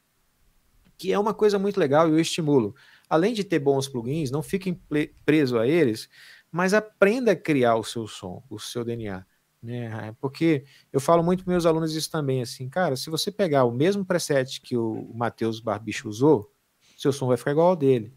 Que 0.98 1.12
é 1.12 1.18
uma 1.18 1.32
coisa 1.32 1.58
muito 1.58 1.80
legal 1.80 2.08
e 2.08 2.12
eu 2.12 2.20
estimulo. 2.20 2.74
Além 3.08 3.32
de 3.32 3.42
ter 3.42 3.58
bons 3.58 3.88
plugins, 3.88 4.30
não 4.30 4.42
fiquem 4.42 4.80
preso 5.24 5.58
a 5.58 5.66
eles, 5.66 6.08
mas 6.50 6.74
aprenda 6.74 7.32
a 7.32 7.36
criar 7.36 7.76
o 7.76 7.84
seu 7.84 8.06
som, 8.06 8.42
o 8.50 8.58
seu 8.58 8.84
DNA. 8.84 9.24
Né? 9.62 10.14
Porque 10.20 10.64
eu 10.92 11.00
falo 11.00 11.22
muito 11.22 11.44
para 11.44 11.52
meus 11.52 11.64
alunos 11.64 11.94
isso 11.94 12.10
também, 12.10 12.42
assim, 12.42 12.68
cara, 12.68 12.96
se 12.96 13.08
você 13.08 13.30
pegar 13.30 13.64
o 13.64 13.70
mesmo 13.70 14.04
preset 14.04 14.60
que 14.60 14.76
o 14.76 15.12
Matheus 15.14 15.60
Barbicho 15.60 16.08
usou, 16.08 16.52
seu 16.98 17.12
som 17.12 17.28
vai 17.28 17.36
ficar 17.36 17.52
igual 17.52 17.68
ao 17.68 17.76
dele. 17.76 18.12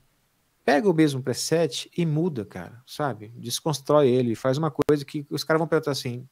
Pega 0.64 0.90
o 0.90 0.94
mesmo 0.94 1.22
preset 1.22 1.92
e 1.96 2.06
muda, 2.06 2.44
cara, 2.44 2.82
sabe? 2.88 3.32
Desconstrói 3.36 4.10
ele, 4.10 4.34
faz 4.34 4.58
uma 4.58 4.72
coisa 4.72 5.06
que 5.06 5.26
os 5.30 5.44
caras 5.44 5.60
vão 5.60 5.68
perguntar 5.68 5.92
assim. 5.92 6.28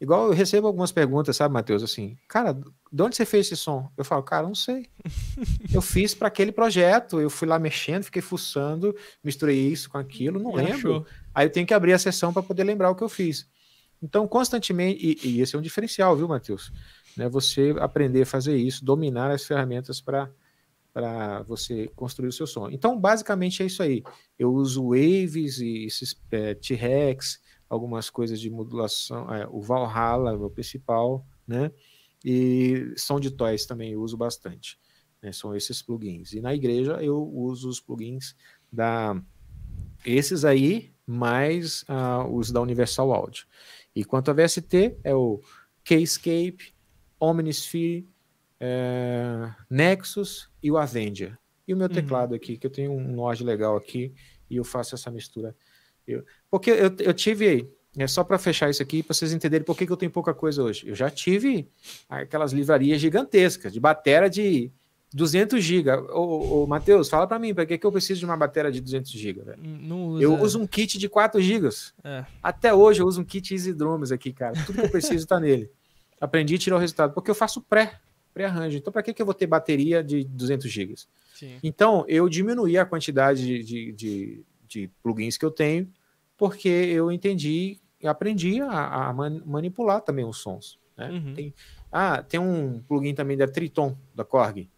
Igual 0.00 0.26
eu 0.26 0.32
recebo 0.32 0.66
algumas 0.66 0.92
perguntas, 0.92 1.36
sabe, 1.36 1.54
Matheus, 1.54 1.82
assim, 1.82 2.16
cara, 2.28 2.52
de 2.92 3.02
onde 3.02 3.16
você 3.16 3.24
fez 3.24 3.46
esse 3.46 3.56
som? 3.56 3.90
Eu 3.96 4.04
falo, 4.04 4.22
cara, 4.22 4.46
não 4.46 4.54
sei. 4.54 4.86
eu 5.72 5.80
fiz 5.82 6.14
para 6.14 6.28
aquele 6.28 6.52
projeto, 6.52 7.18
eu 7.18 7.30
fui 7.30 7.48
lá 7.48 7.58
mexendo, 7.58 8.04
fiquei 8.04 8.20
fuçando, 8.20 8.94
misturei 9.24 9.58
isso 9.58 9.88
com 9.88 9.96
aquilo, 9.96 10.38
não 10.38 10.52
e 10.52 10.56
lembro. 10.56 10.76
Achou. 10.76 11.06
Aí 11.34 11.46
eu 11.46 11.50
tenho 11.50 11.66
que 11.66 11.72
abrir 11.72 11.94
a 11.94 11.98
sessão 11.98 12.32
para 12.32 12.42
poder 12.42 12.62
lembrar 12.62 12.90
o 12.90 12.94
que 12.94 13.02
eu 13.02 13.08
fiz. 13.08 13.48
Então, 14.02 14.26
constantemente, 14.28 15.18
e, 15.22 15.28
e 15.28 15.40
esse 15.40 15.54
é 15.56 15.58
um 15.58 15.62
diferencial, 15.62 16.16
viu, 16.16 16.28
Matheus? 16.28 16.72
Né, 17.16 17.28
você 17.28 17.74
aprender 17.78 18.22
a 18.22 18.26
fazer 18.26 18.56
isso, 18.56 18.84
dominar 18.84 19.30
as 19.30 19.44
ferramentas 19.44 20.00
para 20.00 20.30
para 20.92 21.42
você 21.42 21.88
construir 21.94 22.28
o 22.28 22.32
seu 22.32 22.46
som. 22.46 22.70
Então, 22.70 22.98
basicamente 22.98 23.62
é 23.62 23.66
isso 23.66 23.82
aí. 23.82 24.02
Eu 24.38 24.50
uso 24.50 24.82
Waves 24.82 25.58
e 25.58 25.84
esses 25.84 26.18
é, 26.30 26.54
T-Rex, 26.54 27.38
algumas 27.68 28.08
coisas 28.08 28.40
de 28.40 28.48
modulação, 28.48 29.30
é, 29.30 29.46
o 29.46 29.60
Valhalla, 29.60 30.34
o 30.34 30.48
principal, 30.48 31.22
né? 31.46 31.70
E 32.24 32.94
som 32.96 33.20
de 33.20 33.30
toys 33.30 33.66
também 33.66 33.92
eu 33.92 34.00
uso 34.00 34.16
bastante. 34.16 34.78
Né? 35.22 35.32
São 35.32 35.54
esses 35.54 35.82
plugins. 35.82 36.32
E 36.32 36.40
na 36.40 36.54
igreja 36.54 36.92
eu 37.02 37.22
uso 37.22 37.68
os 37.68 37.78
plugins 37.78 38.34
da 38.72 39.20
esses 40.04 40.44
aí, 40.44 40.94
mais 41.06 41.82
uh, 41.82 42.26
os 42.32 42.50
da 42.50 42.60
Universal 42.60 43.12
Audio. 43.12 43.44
E 43.96 44.04
quanto 44.04 44.30
a 44.30 44.34
VST, 44.34 44.98
é 45.02 45.14
o 45.14 45.40
Keyscape, 45.82 46.74
Omnisphere, 47.18 48.06
é, 48.60 49.50
Nexus 49.70 50.50
e 50.62 50.70
o 50.70 50.76
Avenger. 50.76 51.38
E 51.66 51.72
o 51.72 51.76
meu 51.78 51.88
uhum. 51.88 51.94
teclado 51.94 52.34
aqui, 52.34 52.58
que 52.58 52.66
eu 52.66 52.70
tenho 52.70 52.92
um 52.92 53.12
Nord 53.12 53.42
legal 53.42 53.74
aqui, 53.74 54.12
e 54.50 54.56
eu 54.56 54.64
faço 54.64 54.94
essa 54.94 55.10
mistura. 55.10 55.56
Eu, 56.06 56.22
porque 56.50 56.70
eu, 56.70 56.94
eu 56.98 57.14
tive, 57.14 57.72
é 57.96 58.06
só 58.06 58.22
para 58.22 58.38
fechar 58.38 58.68
isso 58.68 58.82
aqui, 58.82 59.02
para 59.02 59.14
vocês 59.14 59.32
entenderem 59.32 59.64
por 59.64 59.74
que, 59.74 59.86
que 59.86 59.92
eu 59.92 59.96
tenho 59.96 60.12
pouca 60.12 60.34
coisa 60.34 60.62
hoje. 60.62 60.86
Eu 60.86 60.94
já 60.94 61.08
tive 61.08 61.66
aquelas 62.06 62.52
livrarias 62.52 63.00
gigantescas, 63.00 63.72
de 63.72 63.80
bateria 63.80 64.28
de 64.28 64.70
200 65.14 65.62
GB. 65.62 65.90
Ô, 66.12 66.62
ô 66.62 66.66
Matheus, 66.66 67.08
fala 67.08 67.26
para 67.26 67.38
mim, 67.38 67.54
para 67.54 67.66
que, 67.66 67.78
que 67.78 67.86
eu 67.86 67.92
preciso 67.92 68.20
de 68.20 68.26
uma 68.26 68.36
bateria 68.36 68.70
de 68.70 68.80
200 68.80 69.10
GB? 69.12 69.42
Usa... 69.90 70.22
Eu 70.22 70.40
uso 70.40 70.60
um 70.60 70.66
kit 70.66 70.98
de 70.98 71.08
4 71.08 71.40
GB. 71.40 71.68
É. 72.04 72.24
Até 72.42 72.74
hoje 72.74 73.00
eu 73.02 73.06
uso 73.06 73.20
um 73.20 73.24
kit 73.24 73.54
Easy 73.54 73.72
Drums 73.72 74.12
aqui, 74.12 74.32
cara. 74.32 74.54
Tudo 74.64 74.80
que 74.80 74.86
eu 74.86 74.90
preciso 74.90 75.16
está 75.24 75.40
nele. 75.40 75.70
Aprendi 76.20 76.54
a 76.54 76.58
tirar 76.58 76.76
o 76.76 76.78
resultado, 76.78 77.12
porque 77.12 77.30
eu 77.30 77.34
faço 77.34 77.60
pré 77.60 78.00
pré-arranjo. 78.32 78.76
Então, 78.76 78.92
para 78.92 79.02
que, 79.02 79.14
que 79.14 79.22
eu 79.22 79.24
vou 79.24 79.34
ter 79.34 79.46
bateria 79.46 80.04
de 80.04 80.22
200 80.24 80.70
GB? 80.70 80.94
Então, 81.62 82.04
eu 82.06 82.28
diminuí 82.28 82.76
a 82.76 82.84
quantidade 82.84 83.46
de, 83.46 83.62
de, 83.62 83.92
de, 83.92 84.44
de, 84.68 84.90
plugins 85.02 85.38
que 85.38 85.44
eu 85.44 85.50
tenho, 85.50 85.90
porque 86.36 86.68
eu 86.68 87.10
entendi 87.10 87.78
e 87.98 88.06
aprendi 88.06 88.60
a, 88.60 89.08
a 89.08 89.12
man, 89.14 89.42
manipular 89.46 90.02
também 90.02 90.22
os 90.22 90.36
sons. 90.36 90.78
Né? 90.96 91.10
Uhum. 91.10 91.34
Tem, 91.34 91.54
ah, 91.90 92.22
tem 92.22 92.38
um 92.38 92.82
plugin 92.86 93.14
também 93.14 93.38
da 93.38 93.48
Triton, 93.48 93.96
da 94.14 94.22
Korg. 94.22 94.68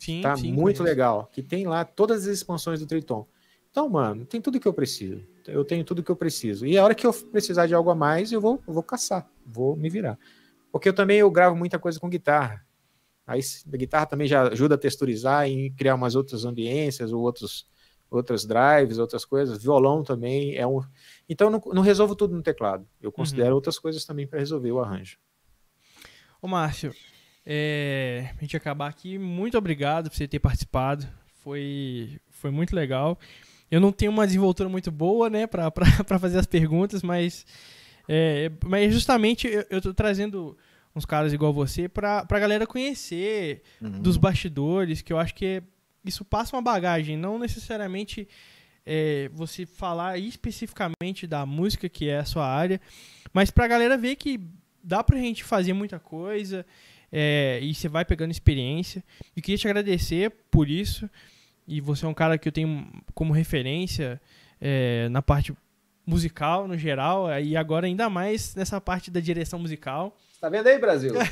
Sim, 0.00 0.22
tá 0.22 0.34
sim, 0.34 0.50
muito 0.50 0.82
legal. 0.82 1.28
Que 1.30 1.42
tem 1.42 1.66
lá 1.66 1.84
todas 1.84 2.22
as 2.22 2.34
expansões 2.34 2.80
do 2.80 2.86
Triton. 2.86 3.28
Então, 3.70 3.88
mano, 3.88 4.24
tem 4.24 4.40
tudo 4.40 4.58
que 4.58 4.66
eu 4.66 4.72
preciso. 4.72 5.22
Eu 5.46 5.64
tenho 5.64 5.84
tudo 5.84 6.02
que 6.02 6.10
eu 6.10 6.16
preciso. 6.16 6.66
E 6.66 6.78
a 6.78 6.82
hora 6.82 6.94
que 6.94 7.06
eu 7.06 7.12
precisar 7.12 7.66
de 7.66 7.74
algo 7.74 7.90
a 7.90 7.94
mais, 7.94 8.32
eu 8.32 8.40
vou, 8.40 8.60
eu 8.66 8.72
vou 8.72 8.82
caçar, 8.82 9.30
vou 9.44 9.76
me 9.76 9.90
virar. 9.90 10.18
Porque 10.72 10.88
eu 10.88 10.94
também 10.94 11.18
eu 11.18 11.30
gravo 11.30 11.54
muita 11.54 11.78
coisa 11.78 12.00
com 12.00 12.08
guitarra. 12.08 12.64
Aí 13.26 13.40
a 13.72 13.76
guitarra 13.76 14.06
também 14.06 14.26
já 14.26 14.48
ajuda 14.48 14.74
a 14.74 14.78
texturizar 14.78 15.48
e 15.48 15.70
criar 15.70 15.94
umas 15.94 16.14
outras 16.14 16.44
ambiências 16.44 17.12
ou 17.12 17.20
outros 17.22 17.68
outras 18.10 18.44
drives, 18.44 18.98
outras 18.98 19.24
coisas. 19.24 19.62
Violão 19.62 20.02
também 20.02 20.56
é 20.56 20.66
um. 20.66 20.80
Então 21.28 21.48
não, 21.48 21.62
não 21.72 21.82
resolvo 21.82 22.16
tudo 22.16 22.34
no 22.34 22.42
teclado. 22.42 22.86
Eu 23.00 23.12
considero 23.12 23.50
uhum. 23.50 23.54
outras 23.54 23.78
coisas 23.78 24.04
também 24.04 24.26
para 24.26 24.40
resolver 24.40 24.72
o 24.72 24.80
arranjo. 24.80 25.18
Ô 26.42 26.48
Márcio, 26.48 26.92
é... 27.44 28.30
a 28.36 28.40
gente 28.40 28.56
acabar 28.56 28.88
aqui. 28.88 29.18
Muito 29.18 29.56
obrigado 29.56 30.10
por 30.10 30.16
você 30.16 30.28
ter 30.28 30.38
participado. 30.38 31.06
Foi, 31.42 32.20
foi 32.28 32.50
muito 32.50 32.74
legal. 32.74 33.18
Eu 33.70 33.80
não 33.80 33.92
tenho 33.92 34.10
uma 34.10 34.26
desenvoltura 34.26 34.68
muito 34.68 34.90
boa, 34.90 35.30
né, 35.30 35.46
para 35.46 35.70
fazer 36.18 36.38
as 36.38 36.46
perguntas, 36.46 37.02
mas, 37.02 37.46
é, 38.08 38.50
mas 38.64 38.92
justamente 38.92 39.46
eu, 39.46 39.64
eu 39.70 39.80
tô 39.80 39.94
trazendo 39.94 40.58
uns 40.94 41.04
caras 41.04 41.32
igual 41.32 41.52
você 41.52 41.88
pra, 41.88 42.24
pra 42.24 42.40
galera 42.40 42.66
conhecer 42.66 43.62
uhum. 43.80 44.02
dos 44.02 44.16
bastidores, 44.16 45.02
que 45.02 45.12
eu 45.12 45.18
acho 45.18 45.34
que 45.34 45.62
isso 46.04 46.24
passa 46.24 46.56
uma 46.56 46.62
bagagem, 46.62 47.16
não 47.16 47.38
necessariamente 47.38 48.28
é, 48.84 49.30
você 49.32 49.64
falar 49.64 50.18
especificamente 50.18 51.26
da 51.26 51.46
música, 51.46 51.88
que 51.88 52.08
é 52.08 52.18
a 52.18 52.24
sua 52.24 52.46
área, 52.46 52.80
mas 53.32 53.50
pra 53.50 53.68
galera 53.68 53.96
ver 53.96 54.16
que 54.16 54.40
dá 54.82 55.04
pra 55.04 55.18
gente 55.18 55.44
fazer 55.44 55.72
muita 55.72 56.00
coisa 56.00 56.66
é, 57.12 57.58
e 57.62 57.74
você 57.74 57.88
vai 57.88 58.04
pegando 58.04 58.30
experiência. 58.30 59.02
E 59.36 59.42
queria 59.42 59.58
te 59.58 59.68
agradecer 59.68 60.30
por 60.50 60.68
isso. 60.68 61.08
E 61.66 61.80
você 61.80 62.04
é 62.04 62.08
um 62.08 62.14
cara 62.14 62.36
que 62.38 62.48
eu 62.48 62.52
tenho 62.52 62.90
como 63.14 63.32
referência 63.32 64.20
é, 64.60 65.08
na 65.08 65.22
parte 65.22 65.54
musical 66.06 66.66
no 66.66 66.76
geral, 66.76 67.28
e 67.40 67.56
agora 67.56 67.86
ainda 67.86 68.10
mais 68.10 68.54
nessa 68.54 68.80
parte 68.80 69.10
da 69.10 69.20
direção 69.20 69.58
musical. 69.58 70.16
Tá 70.40 70.48
vendo 70.48 70.66
aí, 70.66 70.78
Brasil? 70.78 71.14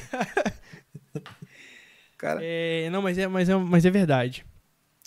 Cara. 2.17 2.41
É, 2.43 2.89
não, 2.91 3.01
mas 3.03 3.17
é, 3.19 3.27
mas, 3.27 3.49
é, 3.49 3.57
mas 3.57 3.85
é 3.85 3.91
verdade. 3.91 4.45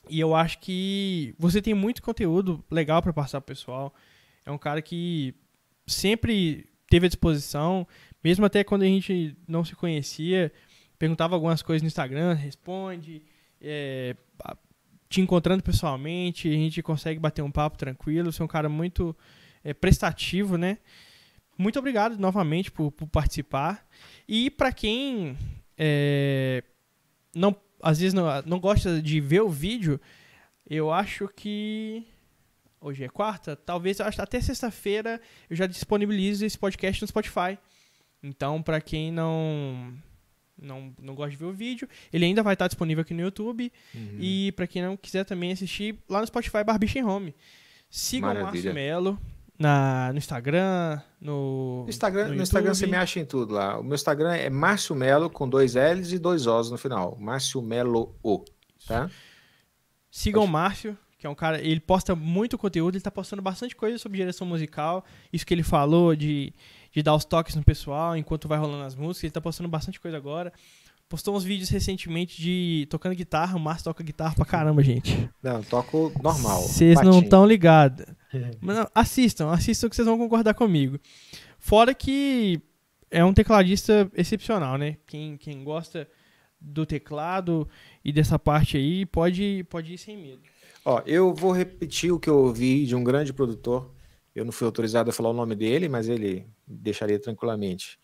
E 0.10 0.20
eu 0.20 0.36
acho 0.36 0.60
que 0.60 1.36
você 1.38 1.62
tem 1.62 1.74
muito 1.74 2.02
conteúdo 2.02 2.64
legal 2.70 3.02
para 3.02 3.14
passar 3.14 3.40
pro 3.40 3.54
pessoal. 3.54 3.94
É 4.46 4.52
um 4.52 4.58
cara 4.58 4.82
que 4.82 5.34
sempre 5.86 6.66
teve 6.90 7.06
à 7.06 7.10
disposição, 7.10 7.88
mesmo 8.24 8.46
até 8.46 8.64
quando 8.64 8.84
a 8.84 8.86
gente 8.86 9.36
não 9.48 9.64
se 9.64 9.76
conhecia, 9.76 10.52
perguntava 10.98 11.36
algumas 11.36 11.62
coisas 11.62 11.82
no 11.82 11.88
Instagram, 11.88 12.34
responde, 12.34 13.22
é, 13.60 14.16
te 15.10 15.20
encontrando 15.20 15.64
pessoalmente, 15.64 16.48
a 16.48 16.54
gente 16.54 16.82
consegue 16.82 17.20
bater 17.20 17.42
um 17.42 17.52
papo 17.52 17.78
tranquilo. 17.78 18.32
Você 18.32 18.42
é 18.42 18.46
um 18.46 18.48
cara 18.48 18.70
muito 18.70 19.16
é, 19.64 19.74
prestativo, 19.74 20.58
né? 20.58 20.78
Muito 21.58 21.78
obrigado 21.78 22.18
novamente 22.18 22.72
por, 22.72 22.92
por 22.92 23.08
participar. 23.08 23.86
E 24.28 24.50
para 24.50 24.72
quem 24.72 25.38
é, 25.78 26.64
não, 27.36 27.56
às 27.82 28.00
vezes 28.00 28.14
não, 28.14 28.26
não 28.46 28.60
gosta 28.60 29.02
de 29.02 29.20
ver 29.20 29.42
o 29.42 29.50
vídeo, 29.50 30.00
eu 30.70 30.92
acho 30.92 31.28
que 31.28 32.06
hoje 32.80 33.04
é 33.04 33.10
quarta, 33.10 33.56
talvez 33.56 34.00
até 34.00 34.40
sexta-feira 34.40 35.22
eu 35.50 35.56
já 35.56 35.68
disponibilizo 35.68 36.46
esse 36.46 36.58
podcast 36.58 37.02
no 37.02 37.08
Spotify. 37.08 37.58
Então, 38.24 38.62
para 38.62 38.80
quem 38.80 39.12
não 39.12 39.94
não, 40.62 40.94
não 41.02 41.16
gosta 41.16 41.32
de 41.32 41.38
ver 41.38 41.46
o 41.46 41.52
vídeo, 41.52 41.90
ele 42.14 42.26
ainda 42.26 42.44
vai 42.44 42.54
estar 42.54 42.68
disponível 42.68 43.02
aqui 43.02 43.14
no 43.14 43.22
YouTube. 43.22 43.72
Uhum. 43.94 44.18
E 44.20 44.52
para 44.52 44.68
quem 44.68 44.82
não 44.82 44.96
quiser 44.96 45.26
também 45.26 45.52
assistir, 45.52 45.98
lá 46.08 46.22
no 46.22 46.28
Spotify 46.28 46.64
Barbicha 46.64 47.00
em 47.00 47.04
Home. 47.04 47.36
Sigam 47.90 48.32
o 48.32 48.44
Márcio 48.44 48.74
Melo 48.74 49.20
na, 49.62 50.12
no 50.12 50.18
Instagram, 50.18 51.02
no. 51.20 51.86
Instagram, 51.88 52.30
no, 52.30 52.36
no 52.36 52.42
Instagram 52.42 52.74
você 52.74 52.88
me 52.88 52.96
acha 52.96 53.20
em 53.20 53.26
tudo 53.26 53.54
lá. 53.54 53.78
O 53.80 53.84
meu 53.84 53.96
Instagram 53.96 54.34
é 54.34 54.50
Márcio 54.50 54.96
Melo 54.96 55.30
com 55.30 55.48
dois 55.48 55.76
L's 55.76 56.12
e 56.14 56.18
dois 56.18 56.48
O's 56.48 56.72
no 56.72 56.78
final. 56.78 57.18
Márcio 57.20 57.62
Melo 57.62 58.16
O. 58.24 58.44
Tá? 58.88 59.10
Sigam 60.10 60.46
o 60.46 60.48
Márcio, 60.48 60.98
que 61.20 61.28
é 61.28 61.30
um 61.30 61.36
cara. 61.36 61.62
Ele 61.62 61.80
posta 61.80 62.16
muito 62.16 62.58
conteúdo, 62.58 62.96
ele 62.96 63.04
tá 63.04 63.12
postando 63.12 63.42
bastante 63.42 63.76
coisa 63.76 63.98
sobre 63.98 64.18
direção 64.18 64.48
musical. 64.48 65.06
Isso 65.32 65.46
que 65.46 65.54
ele 65.54 65.64
falou 65.64 66.16
de, 66.16 66.54
de 66.92 67.02
dar 67.02 67.16
os 67.16 67.26
toques 67.26 67.56
no 67.56 67.64
pessoal 67.64 68.16
enquanto 68.16 68.48
vai 68.48 68.58
rolando 68.58 68.84
as 68.84 68.96
músicas. 68.96 69.26
Ele 69.26 69.32
tá 69.32 69.42
postando 69.42 69.70
bastante 69.70 70.00
coisa 70.00 70.18
agora. 70.18 70.52
Postou 71.08 71.36
uns 71.36 71.44
vídeos 71.44 71.70
recentemente 71.70 72.42
de 72.42 72.88
tocando 72.90 73.16
guitarra. 73.16 73.58
O 73.58 73.60
Márcio 73.60 73.86
toca 73.86 74.04
guitarra 74.04 74.34
pra 74.34 74.46
caramba, 74.46 74.82
gente. 74.82 75.30
Não, 75.44 75.62
toco 75.62 76.12
normal. 76.24 76.62
Vocês 76.62 77.02
não 77.02 77.20
estão 77.20 77.46
ligados. 77.46 78.06
assistam, 78.96 79.52
assistam 79.52 79.90
que 79.90 79.96
vocês 79.96 80.08
vão 80.08 80.18
concordar 80.18 80.54
comigo. 80.54 80.98
Fora 81.60 81.94
que 81.94 82.62
é 83.10 83.24
um 83.26 83.34
tecladista 83.34 84.10
excepcional, 84.16 84.78
né? 84.78 84.98
Quem, 85.06 85.36
quem 85.36 85.64
gosta 85.64 86.08
do 86.62 86.86
teclado 86.86 87.68
e 88.06 88.14
dessa 88.14 88.40
parte 88.40 88.78
aí 88.78 89.06
pode, 89.06 89.66
pode 89.70 89.94
ir 89.94 89.98
sem 89.98 90.16
medo. 90.16 90.42
Ó, 90.86 91.02
eu 91.06 91.34
vou 91.34 91.52
repetir 91.52 92.12
o 92.12 92.20
que 92.20 92.30
eu 92.30 92.38
ouvi 92.38 92.86
de 92.86 92.96
um 92.96 93.04
grande 93.04 93.34
produtor. 93.34 93.92
Eu 94.36 94.46
não 94.46 94.52
fui 94.52 94.66
autorizado 94.66 95.10
a 95.10 95.14
falar 95.14 95.30
o 95.30 95.34
nome 95.34 95.56
dele, 95.56 95.90
mas 95.90 96.08
ele 96.08 96.48
deixaria 96.66 97.20
tranquilamente. 97.20 98.00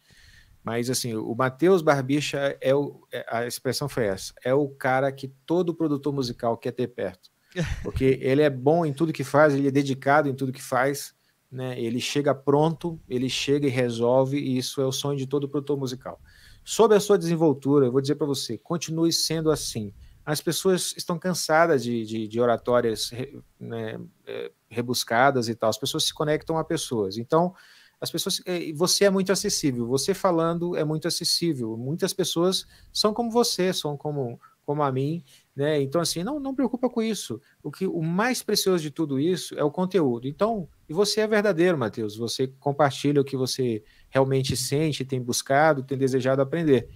Mas 0.63 0.89
assim, 0.89 1.15
o 1.15 1.33
Matheus 1.33 1.81
Barbicha 1.81 2.57
é 2.59 2.75
o, 2.75 3.01
é, 3.11 3.25
a 3.29 3.47
expressão 3.47 3.87
foi 3.87 4.05
essa, 4.05 4.33
é 4.43 4.53
o 4.53 4.67
cara 4.67 5.11
que 5.11 5.29
todo 5.45 5.73
produtor 5.73 6.13
musical 6.13 6.57
quer 6.57 6.73
ter 6.73 6.87
perto. 6.87 7.31
Porque 7.83 8.19
ele 8.21 8.41
é 8.41 8.49
bom 8.49 8.85
em 8.85 8.91
tudo 8.91 9.13
que 9.13 9.23
faz, 9.23 9.53
ele 9.53 9.69
é 9.69 9.71
dedicado 9.71 10.27
em 10.27 10.35
tudo 10.35 10.51
que 10.51 10.61
faz, 10.61 11.15
né? 11.49 11.79
Ele 11.79 12.01
chega 12.01 12.35
pronto, 12.35 12.99
ele 13.07 13.29
chega 13.29 13.65
e 13.65 13.69
resolve, 13.69 14.37
e 14.37 14.57
isso 14.57 14.81
é 14.81 14.85
o 14.85 14.91
sonho 14.91 15.17
de 15.17 15.25
todo 15.25 15.47
produtor 15.47 15.77
musical. 15.77 16.19
Sobre 16.63 16.97
a 16.97 16.99
sua 16.99 17.17
desenvoltura, 17.17 17.85
eu 17.85 17.91
vou 17.91 18.01
dizer 18.01 18.15
para 18.15 18.27
você, 18.27 18.57
continue 18.57 19.13
sendo 19.13 19.49
assim. 19.49 19.93
As 20.27 20.41
pessoas 20.41 20.93
estão 20.97 21.17
cansadas 21.17 21.81
de, 21.81 22.03
de, 22.03 22.27
de 22.27 22.41
oratórias 22.41 23.11
né, 23.57 23.97
é, 24.25 24.51
rebuscadas 24.67 25.47
e 25.47 25.55
tal. 25.55 25.69
As 25.69 25.77
pessoas 25.77 26.03
se 26.03 26.13
conectam 26.13 26.57
a 26.57 26.65
pessoas. 26.65 27.17
Então, 27.17 27.55
as 28.01 28.11
pessoas, 28.11 28.41
é, 28.45 28.73
você 28.73 29.05
é 29.05 29.09
muito 29.09 29.31
acessível. 29.31 29.87
Você 29.87 30.13
falando 30.13 30.75
é 30.75 30.83
muito 30.83 31.07
acessível. 31.07 31.77
Muitas 31.77 32.11
pessoas 32.11 32.67
são 32.91 33.13
como 33.13 33.31
você, 33.31 33.71
são 33.71 33.95
como, 33.95 34.37
como 34.65 34.83
a 34.83 34.91
mim, 34.91 35.23
né? 35.55 35.81
Então, 35.81 36.01
assim, 36.01 36.25
não, 36.25 36.41
não 36.41 36.53
preocupa 36.53 36.89
com 36.89 37.01
isso. 37.01 37.39
O 37.63 37.71
que 37.71 37.87
o 37.87 38.01
mais 38.01 38.43
precioso 38.43 38.83
de 38.83 38.91
tudo 38.91 39.17
isso 39.17 39.57
é 39.57 39.63
o 39.63 39.71
conteúdo. 39.71 40.27
Então, 40.27 40.67
e 40.89 40.93
você 40.93 41.21
é 41.21 41.27
verdadeiro, 41.27 41.77
Matheus. 41.77 42.17
Você 42.17 42.47
compartilha 42.59 43.21
o 43.21 43.23
que 43.23 43.37
você 43.37 43.81
realmente 44.09 44.57
sente, 44.57 45.05
tem 45.05 45.21
buscado, 45.21 45.83
tem 45.83 45.97
desejado 45.97 46.41
aprender. 46.41 46.89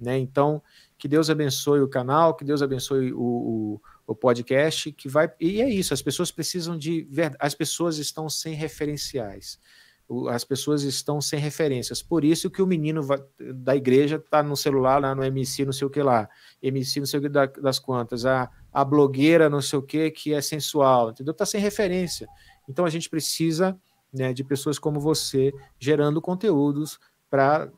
Né? 0.00 0.18
Então, 0.18 0.62
que 0.98 1.08
Deus 1.08 1.28
abençoe 1.28 1.80
o 1.80 1.88
canal, 1.88 2.34
que 2.34 2.44
Deus 2.44 2.62
abençoe 2.62 3.12
o, 3.12 3.20
o, 3.20 3.80
o 4.06 4.14
podcast, 4.14 4.90
que 4.92 5.08
vai. 5.08 5.30
E 5.38 5.60
é 5.60 5.68
isso, 5.68 5.92
as 5.92 6.02
pessoas 6.02 6.30
precisam 6.30 6.76
de. 6.76 7.08
As 7.38 7.54
pessoas 7.54 7.98
estão 7.98 8.28
sem 8.28 8.54
referenciais. 8.54 9.58
As 10.30 10.44
pessoas 10.44 10.84
estão 10.84 11.20
sem 11.20 11.38
referências. 11.38 12.00
Por 12.00 12.24
isso 12.24 12.48
que 12.48 12.62
o 12.62 12.66
menino 12.66 13.02
da 13.56 13.74
igreja 13.74 14.16
está 14.16 14.40
no 14.40 14.56
celular, 14.56 15.00
lá 15.00 15.14
no 15.16 15.24
MC, 15.24 15.64
não 15.64 15.72
sei 15.72 15.86
o 15.86 15.90
que 15.90 16.00
lá. 16.00 16.28
MC, 16.62 17.00
não 17.00 17.06
sei 17.06 17.18
o 17.18 17.22
que 17.22 17.28
das 17.28 17.80
quantas. 17.80 18.24
A, 18.24 18.48
a 18.72 18.84
blogueira, 18.84 19.50
não 19.50 19.60
sei 19.60 19.78
o 19.78 19.82
que, 19.82 20.10
que 20.12 20.32
é 20.32 20.40
sensual. 20.40 21.10
Entendeu? 21.10 21.32
Está 21.32 21.44
sem 21.44 21.60
referência. 21.60 22.28
Então 22.68 22.84
a 22.84 22.90
gente 22.90 23.10
precisa 23.10 23.76
né, 24.14 24.32
de 24.32 24.44
pessoas 24.44 24.78
como 24.78 25.00
você 25.00 25.52
gerando 25.78 26.22
conteúdos 26.22 27.00
para 27.30 27.70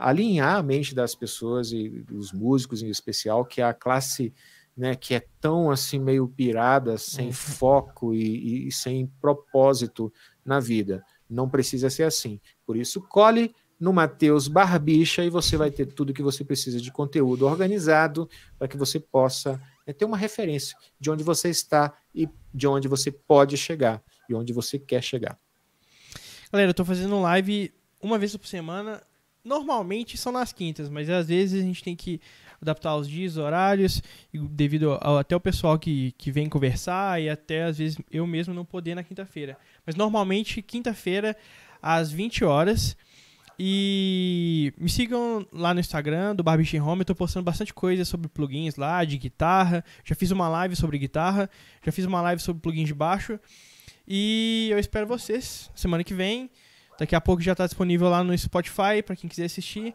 alinhar 0.00 0.56
a 0.56 0.62
mente 0.62 0.94
das 0.94 1.14
pessoas 1.14 1.72
e 1.72 1.88
dos 1.88 2.32
músicos 2.32 2.82
em 2.82 2.88
especial, 2.88 3.44
que 3.44 3.60
é 3.60 3.64
a 3.64 3.74
classe 3.74 4.32
né, 4.76 4.94
que 4.94 5.14
é 5.14 5.26
tão 5.40 5.70
assim 5.70 5.98
meio 5.98 6.28
pirada, 6.28 6.98
sem 6.98 7.28
uhum. 7.28 7.32
foco 7.32 8.14
e, 8.14 8.68
e, 8.68 8.72
sem 8.72 9.06
propósito 9.20 10.12
na 10.44 10.60
vida. 10.60 11.02
Não 11.28 11.48
precisa 11.48 11.88
ser 11.88 12.02
assim. 12.02 12.38
Por 12.66 12.76
isso, 12.76 13.00
cole 13.00 13.54
no 13.80 13.92
Mateus 13.92 14.48
Barbicha 14.48 15.24
e 15.24 15.30
você 15.30 15.56
vai 15.56 15.70
ter 15.70 15.86
tudo 15.86 16.12
que 16.12 16.22
você 16.22 16.44
precisa 16.44 16.80
de 16.80 16.92
conteúdo 16.92 17.46
organizado 17.46 18.28
para 18.58 18.68
que 18.68 18.76
você 18.76 19.00
possa 19.00 19.60
né, 19.86 19.92
ter 19.92 20.04
uma 20.04 20.16
referência 20.16 20.76
de 21.00 21.10
onde 21.10 21.24
você 21.24 21.48
está 21.48 21.96
e 22.14 22.28
de 22.52 22.66
onde 22.66 22.88
você 22.88 23.10
pode 23.10 23.56
chegar 23.56 24.02
e 24.28 24.34
onde 24.34 24.52
você 24.52 24.78
quer 24.78 25.02
chegar. 25.02 25.38
Galera, 26.52 26.70
eu 26.70 26.74
tô 26.74 26.84
fazendo 26.84 27.20
live 27.20 27.72
uma 28.00 28.18
vez 28.18 28.36
por 28.36 28.46
semana. 28.46 29.02
Normalmente 29.44 30.16
são 30.16 30.32
nas 30.32 30.52
quintas, 30.52 30.88
mas 30.88 31.08
às 31.08 31.28
vezes 31.28 31.62
a 31.62 31.64
gente 31.64 31.82
tem 31.82 31.94
que 31.94 32.20
adaptar 32.60 32.96
os 32.96 33.08
dias, 33.08 33.32
os 33.32 33.38
horários, 33.38 34.02
devido 34.32 34.98
ao, 35.00 35.18
até 35.18 35.36
o 35.36 35.40
pessoal 35.40 35.78
que, 35.78 36.12
que 36.18 36.32
vem 36.32 36.48
conversar 36.48 37.20
e 37.20 37.28
até 37.28 37.64
às 37.64 37.78
vezes 37.78 37.98
eu 38.10 38.26
mesmo 38.26 38.52
não 38.52 38.64
poder 38.64 38.94
na 38.94 39.04
quinta-feira. 39.04 39.56
Mas 39.84 39.94
normalmente 39.94 40.62
quinta-feira 40.62 41.36
às 41.80 42.10
20 42.10 42.44
horas. 42.44 42.96
E 43.58 44.74
me 44.76 44.88
sigam 44.88 45.46
lá 45.50 45.72
no 45.72 45.80
Instagram 45.80 46.34
do 46.34 46.42
Barbichin 46.42 46.80
Home, 46.80 47.00
eu 47.00 47.06
tô 47.06 47.14
postando 47.14 47.44
bastante 47.44 47.72
coisa 47.72 48.04
sobre 48.04 48.28
plugins 48.28 48.76
lá, 48.76 49.02
de 49.04 49.16
guitarra. 49.16 49.82
Já 50.04 50.14
fiz 50.14 50.30
uma 50.30 50.48
live 50.48 50.76
sobre 50.76 50.98
guitarra, 50.98 51.48
já 51.82 51.90
fiz 51.90 52.04
uma 52.04 52.20
live 52.20 52.42
sobre 52.42 52.60
plugins 52.60 52.88
de 52.88 52.94
baixo. 52.94 53.40
E 54.06 54.68
eu 54.70 54.78
espero 54.78 55.06
vocês 55.06 55.70
semana 55.74 56.04
que 56.04 56.12
vem. 56.12 56.50
Daqui 56.98 57.14
a 57.14 57.20
pouco 57.20 57.42
já 57.42 57.52
está 57.52 57.66
disponível 57.66 58.08
lá 58.08 58.24
no 58.24 58.36
Spotify 58.36 59.02
para 59.04 59.16
quem 59.16 59.28
quiser 59.28 59.44
assistir. 59.44 59.94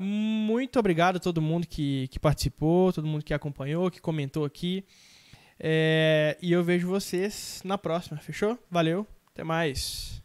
Muito 0.00 0.78
obrigado 0.78 1.16
a 1.16 1.20
todo 1.20 1.42
mundo 1.42 1.66
que, 1.66 2.08
que 2.08 2.18
participou, 2.18 2.92
todo 2.92 3.06
mundo 3.06 3.24
que 3.24 3.34
acompanhou, 3.34 3.90
que 3.90 4.00
comentou 4.00 4.44
aqui. 4.44 4.84
É, 5.58 6.38
e 6.40 6.52
eu 6.52 6.64
vejo 6.64 6.88
vocês 6.88 7.60
na 7.64 7.76
próxima, 7.76 8.18
fechou? 8.18 8.58
Valeu, 8.70 9.06
até 9.32 9.44
mais. 9.44 10.22